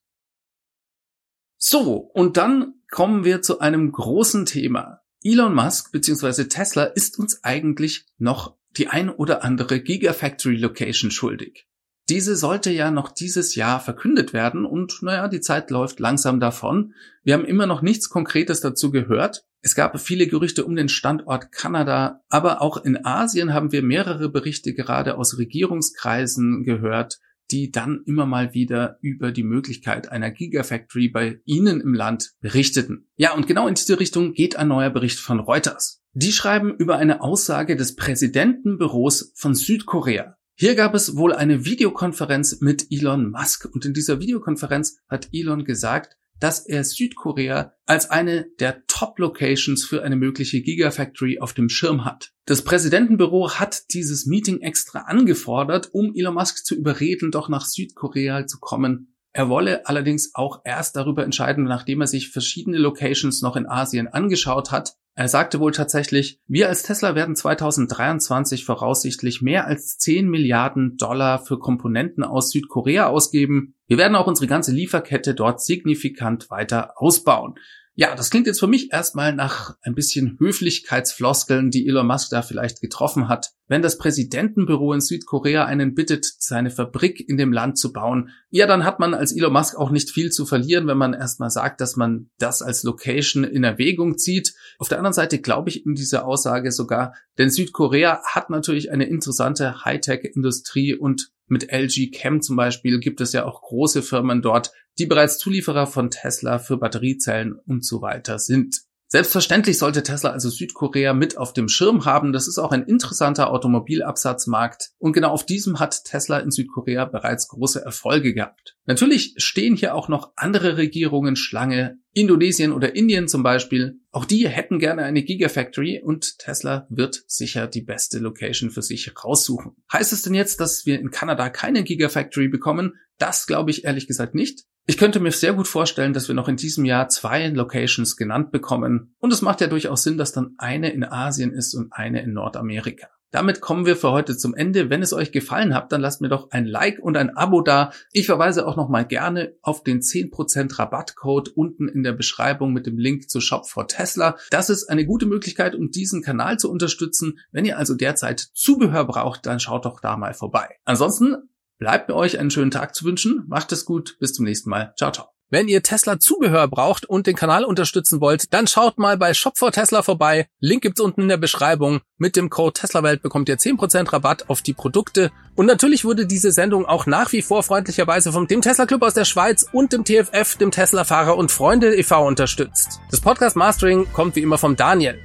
So, 1.57 2.11
und 2.13 2.37
dann 2.37 2.75
kommen 2.91 3.25
wir 3.25 3.41
zu 3.41 3.59
einem 3.59 3.91
großen 3.91 4.45
Thema. 4.45 5.01
Elon 5.23 5.53
Musk 5.53 5.91
bzw. 5.91 6.45
Tesla 6.45 6.83
ist 6.83 7.17
uns 7.17 7.43
eigentlich 7.43 8.05
noch 8.17 8.55
die 8.77 8.87
ein 8.87 9.09
oder 9.09 9.43
andere 9.43 9.81
Gigafactory 9.81 10.57
Location 10.57 11.11
schuldig. 11.11 11.67
Diese 12.09 12.37
sollte 12.37 12.71
ja 12.71 12.89
noch 12.89 13.09
dieses 13.09 13.55
Jahr 13.55 13.81
verkündet 13.81 14.31
werden 14.31 14.65
und 14.65 15.01
naja, 15.01 15.27
die 15.27 15.41
Zeit 15.41 15.71
läuft 15.71 15.99
langsam 15.99 16.39
davon. 16.39 16.93
Wir 17.23 17.33
haben 17.33 17.43
immer 17.43 17.65
noch 17.65 17.81
nichts 17.81 18.09
Konkretes 18.09 18.61
dazu 18.61 18.91
gehört. 18.91 19.43
Es 19.61 19.75
gab 19.75 19.99
viele 19.99 20.27
Gerüchte 20.27 20.63
um 20.63 20.75
den 20.75 20.87
Standort 20.87 21.51
Kanada, 21.51 22.21
aber 22.29 22.61
auch 22.61 22.77
in 22.77 23.03
Asien 23.05 23.53
haben 23.53 23.73
wir 23.73 23.83
mehrere 23.83 24.29
Berichte 24.29 24.73
gerade 24.73 25.17
aus 25.17 25.37
Regierungskreisen 25.37 26.63
gehört, 26.63 27.19
die 27.51 27.71
dann 27.71 28.03
immer 28.05 28.25
mal 28.25 28.53
wieder 28.53 28.97
über 29.01 29.31
die 29.31 29.43
Möglichkeit 29.43 30.11
einer 30.11 30.31
Gigafactory 30.31 31.09
bei 31.09 31.39
ihnen 31.45 31.81
im 31.81 31.93
Land 31.93 32.33
berichteten. 32.41 33.07
Ja, 33.15 33.33
und 33.33 33.47
genau 33.47 33.67
in 33.67 33.75
diese 33.75 33.99
Richtung 33.99 34.33
geht 34.33 34.55
ein 34.55 34.67
neuer 34.67 34.89
Bericht 34.89 35.19
von 35.19 35.39
Reuters. 35.39 36.01
Die 36.13 36.31
schreiben 36.31 36.75
über 36.75 36.97
eine 36.97 37.21
Aussage 37.21 37.75
des 37.75 37.95
Präsidentenbüros 37.95 39.33
von 39.35 39.55
Südkorea. 39.55 40.35
Hier 40.55 40.73
gab 40.73 40.95
es 40.95 41.15
wohl 41.15 41.33
eine 41.33 41.65
Videokonferenz 41.65 42.61
mit 42.61 42.87
Elon 42.89 43.29
Musk 43.29 43.69
und 43.71 43.85
in 43.85 43.93
dieser 43.93 44.19
Videokonferenz 44.19 44.97
hat 45.07 45.29
Elon 45.31 45.65
gesagt, 45.65 46.17
dass 46.39 46.65
er 46.65 46.83
Südkorea 46.83 47.73
als 47.85 48.09
eine 48.09 48.47
der 48.59 48.85
Top-Locations 48.87 49.85
für 49.85 50.03
eine 50.03 50.15
mögliche 50.15 50.61
Gigafactory 50.61 51.39
auf 51.39 51.53
dem 51.53 51.69
Schirm 51.69 52.05
hat. 52.05 52.33
Das 52.45 52.63
Präsidentenbüro 52.63 53.51
hat 53.51 53.93
dieses 53.93 54.25
Meeting 54.25 54.61
extra 54.61 54.99
angefordert, 55.01 55.89
um 55.93 56.13
Elon 56.15 56.35
Musk 56.35 56.65
zu 56.65 56.75
überreden, 56.75 57.31
doch 57.31 57.49
nach 57.49 57.65
Südkorea 57.65 58.47
zu 58.47 58.59
kommen. 58.59 59.13
Er 59.33 59.49
wolle 59.49 59.85
allerdings 59.85 60.31
auch 60.33 60.61
erst 60.63 60.95
darüber 60.95 61.23
entscheiden, 61.23 61.65
nachdem 61.65 62.01
er 62.01 62.07
sich 62.07 62.29
verschiedene 62.29 62.77
Locations 62.77 63.41
noch 63.41 63.55
in 63.55 63.67
Asien 63.67 64.07
angeschaut 64.07 64.71
hat. 64.71 64.95
Er 65.13 65.27
sagte 65.27 65.59
wohl 65.59 65.71
tatsächlich, 65.71 66.39
wir 66.47 66.69
als 66.69 66.83
Tesla 66.83 67.15
werden 67.15 67.35
2023 67.35 68.65
voraussichtlich 68.65 69.41
mehr 69.41 69.65
als 69.65 69.97
10 69.97 70.29
Milliarden 70.29 70.97
Dollar 70.97 71.37
für 71.37 71.59
Komponenten 71.59 72.23
aus 72.23 72.51
Südkorea 72.51 73.07
ausgeben. 73.07 73.75
Wir 73.87 73.97
werden 73.97 74.15
auch 74.15 74.27
unsere 74.27 74.47
ganze 74.47 74.71
Lieferkette 74.71 75.33
dort 75.33 75.61
signifikant 75.61 76.49
weiter 76.49 76.93
ausbauen. 76.95 77.55
Ja, 77.99 78.13
das 78.13 78.29
klingt 78.29 78.45
jetzt 78.45 78.59
für 78.59 78.67
mich 78.67 78.93
erstmal 78.93 79.33
nach 79.33 79.75
ein 79.81 79.95
bisschen 79.95 80.37
Höflichkeitsfloskeln, 80.39 81.71
die 81.71 81.87
Elon 81.87 82.05
Musk 82.05 82.29
da 82.29 82.43
vielleicht 82.43 82.79
getroffen 82.79 83.27
hat. 83.27 83.53
Wenn 83.67 83.81
das 83.81 83.97
Präsidentenbüro 83.97 84.93
in 84.93 85.01
Südkorea 85.01 85.65
einen 85.65 85.95
bittet, 85.95 86.23
seine 86.37 86.69
Fabrik 86.69 87.27
in 87.27 87.37
dem 87.37 87.51
Land 87.51 87.79
zu 87.79 87.91
bauen, 87.91 88.29
ja, 88.51 88.67
dann 88.67 88.83
hat 88.83 88.99
man 88.99 89.15
als 89.15 89.35
Elon 89.35 89.51
Musk 89.51 89.75
auch 89.75 89.89
nicht 89.89 90.11
viel 90.11 90.29
zu 90.29 90.45
verlieren, 90.45 90.85
wenn 90.85 90.99
man 90.99 91.15
erstmal 91.15 91.49
sagt, 91.49 91.81
dass 91.81 91.95
man 91.95 92.29
das 92.37 92.61
als 92.61 92.83
Location 92.83 93.43
in 93.43 93.63
Erwägung 93.63 94.19
zieht. 94.19 94.53
Auf 94.77 94.89
der 94.89 94.99
anderen 94.99 95.13
Seite 95.13 95.39
glaube 95.39 95.69
ich 95.69 95.83
in 95.83 95.95
dieser 95.95 96.27
Aussage 96.27 96.71
sogar, 96.71 97.15
denn 97.39 97.49
Südkorea 97.49 98.21
hat 98.25 98.51
natürlich 98.51 98.91
eine 98.91 99.07
interessante 99.07 99.85
Hightech-Industrie 99.85 100.93
und 100.93 101.31
mit 101.47 101.71
LG 101.71 102.11
Chem 102.11 102.41
zum 102.41 102.55
Beispiel 102.55 102.99
gibt 102.99 103.21
es 103.21 103.33
ja 103.33 103.45
auch 103.45 103.61
große 103.61 104.03
Firmen 104.03 104.41
dort, 104.41 104.71
die 104.97 105.05
bereits 105.05 105.37
Zulieferer 105.37 105.87
von 105.87 106.09
Tesla 106.09 106.59
für 106.59 106.77
Batteriezellen 106.77 107.53
und 107.65 107.85
so 107.85 108.01
weiter 108.01 108.39
sind. 108.39 108.81
Selbstverständlich 109.09 109.77
sollte 109.77 110.03
Tesla 110.03 110.31
also 110.31 110.49
Südkorea 110.49 111.13
mit 111.13 111.37
auf 111.37 111.53
dem 111.53 111.69
Schirm 111.69 112.03
haben. 112.03 112.33
Das 112.33 112.47
ist 112.49 112.57
auch 112.57 112.71
ein 112.71 112.83
interessanter 112.83 113.51
Automobilabsatzmarkt. 113.51 114.89
Und 114.97 115.13
genau 115.13 115.29
auf 115.29 115.45
diesem 115.45 115.79
hat 115.79 116.03
Tesla 116.03 116.39
in 116.39 116.51
Südkorea 116.51 117.05
bereits 117.05 117.47
große 117.47 117.81
Erfolge 117.81 118.33
gehabt. 118.33 118.75
Natürlich 118.85 119.35
stehen 119.37 119.77
hier 119.77 119.95
auch 119.95 120.09
noch 120.09 120.33
andere 120.35 120.75
Regierungen 120.75 121.37
Schlange. 121.37 121.99
Indonesien 122.13 122.73
oder 122.73 122.95
Indien 122.95 123.27
zum 123.27 123.43
Beispiel. 123.43 123.99
Auch 124.11 124.25
die 124.25 124.49
hätten 124.49 124.79
gerne 124.79 125.03
eine 125.03 125.23
Gigafactory 125.23 126.01
und 126.03 126.39
Tesla 126.39 126.87
wird 126.89 127.23
sicher 127.27 127.67
die 127.67 127.83
beste 127.83 128.19
Location 128.19 128.71
für 128.71 128.81
sich 128.81 129.13
raussuchen. 129.23 129.75
Heißt 129.93 130.11
es 130.11 130.23
denn 130.23 130.33
jetzt, 130.33 130.59
dass 130.59 130.85
wir 130.85 130.99
in 130.99 131.11
Kanada 131.11 131.49
keine 131.49 131.83
Gigafactory 131.83 132.47
bekommen? 132.49 132.95
Das 133.19 133.45
glaube 133.45 133.71
ich 133.71 133.85
ehrlich 133.85 134.07
gesagt 134.07 134.35
nicht. 134.35 134.65
Ich 134.89 134.97
könnte 134.97 135.19
mir 135.19 135.31
sehr 135.31 135.51
gut 135.51 135.67
vorstellen, 135.67 136.13
dass 136.13 136.29
wir 136.29 136.35
noch 136.35 136.47
in 136.47 136.55
diesem 136.55 136.85
Jahr 136.85 137.09
zwei 137.09 137.49
Locations 137.49 138.15
genannt 138.15 138.51
bekommen. 138.51 139.13
Und 139.19 139.33
es 139.33 139.41
macht 139.41 139.59
ja 139.59 139.67
durchaus 139.67 140.03
Sinn, 140.03 140.17
dass 140.17 140.31
dann 140.31 140.55
eine 140.57 140.91
in 140.91 141.03
Asien 141.03 141.51
ist 141.51 141.73
und 141.73 141.91
eine 141.91 142.21
in 142.21 142.31
Nordamerika. 142.31 143.09
Damit 143.31 143.59
kommen 143.59 143.85
wir 143.85 143.97
für 143.97 144.11
heute 144.11 144.37
zum 144.37 144.55
Ende. 144.55 144.89
Wenn 144.89 145.01
es 145.01 145.11
euch 145.11 145.33
gefallen 145.33 145.75
hat, 145.75 145.91
dann 145.91 145.99
lasst 145.99 146.21
mir 146.21 146.29
doch 146.29 146.51
ein 146.51 146.65
Like 146.65 146.99
und 146.99 147.17
ein 147.17 147.35
Abo 147.35 147.59
da. 147.61 147.91
Ich 148.13 148.27
verweise 148.27 148.65
auch 148.65 148.77
noch 148.77 148.87
mal 148.87 149.05
gerne 149.05 149.57
auf 149.61 149.83
den 149.83 149.99
10% 149.99 150.79
Rabattcode 150.79 151.49
unten 151.49 151.89
in 151.89 152.03
der 152.03 152.13
Beschreibung 152.13 152.71
mit 152.71 152.85
dem 152.85 152.97
Link 152.97 153.29
zu 153.29 153.41
Shop 153.41 153.67
for 153.67 153.89
Tesla. 153.89 154.37
Das 154.51 154.69
ist 154.69 154.89
eine 154.89 155.05
gute 155.05 155.25
Möglichkeit, 155.25 155.75
um 155.75 155.91
diesen 155.91 156.21
Kanal 156.21 156.59
zu 156.59 156.71
unterstützen. 156.71 157.39
Wenn 157.51 157.65
ihr 157.65 157.77
also 157.77 157.93
derzeit 157.93 158.39
Zubehör 158.39 159.03
braucht, 159.03 159.45
dann 159.45 159.59
schaut 159.59 159.83
doch 159.83 159.99
da 159.99 160.15
mal 160.15 160.33
vorbei. 160.33 160.77
Ansonsten 160.85 161.35
Bleibt 161.77 162.09
mir 162.09 162.15
euch 162.15 162.39
einen 162.39 162.51
schönen 162.51 162.71
Tag 162.71 162.95
zu 162.95 163.05
wünschen. 163.05 163.43
Macht 163.47 163.71
es 163.71 163.85
gut. 163.85 164.17
Bis 164.19 164.33
zum 164.33 164.45
nächsten 164.45 164.69
Mal. 164.69 164.93
Ciao, 164.97 165.11
ciao. 165.11 165.27
Wenn 165.49 165.69
ihr 165.69 165.81
Tesla 165.81 166.19
Zubehör 166.19 166.67
braucht 166.67 167.05
und 167.05 167.25
den 167.25 167.37
Kanal 167.37 167.63
unterstützen 167.63 168.19
wollt, 168.19 168.53
dann 168.53 168.67
schaut 168.67 168.97
mal 168.97 169.17
bei 169.17 169.33
Shop 169.33 169.57
for 169.57 169.71
Tesla 169.71 170.01
vorbei. 170.01 170.47
Link 170.59 170.81
gibt's 170.81 170.99
unten 170.99 171.21
in 171.21 171.27
der 171.29 171.37
Beschreibung. 171.37 172.01
Mit 172.17 172.35
dem 172.35 172.49
Code 172.49 172.73
TeslaWelt 172.73 173.21
bekommt 173.21 173.47
ihr 173.47 173.57
10% 173.57 174.11
Rabatt 174.11 174.49
auf 174.49 174.61
die 174.61 174.73
Produkte. 174.73 175.31
Und 175.55 175.67
natürlich 175.67 176.03
wurde 176.03 176.25
diese 176.25 176.51
Sendung 176.51 176.85
auch 176.85 177.05
nach 177.05 177.31
wie 177.31 177.41
vor 177.41 177.63
freundlicherweise 177.63 178.33
vom 178.33 178.47
dem 178.47 178.61
Tesla 178.61 178.85
Club 178.85 179.03
aus 179.03 179.13
der 179.13 179.23
Schweiz 179.23 179.65
und 179.71 179.93
dem 179.93 180.03
TFF, 180.03 180.57
dem 180.57 180.71
Tesla 180.71 181.05
Fahrer 181.05 181.37
und 181.37 181.49
Freunde 181.49 181.95
e.V. 181.95 182.27
unterstützt. 182.27 182.99
Das 183.09 183.21
Podcast 183.21 183.55
Mastering 183.55 184.05
kommt 184.11 184.35
wie 184.35 184.41
immer 184.41 184.57
vom 184.57 184.75
Daniel. 184.75 185.17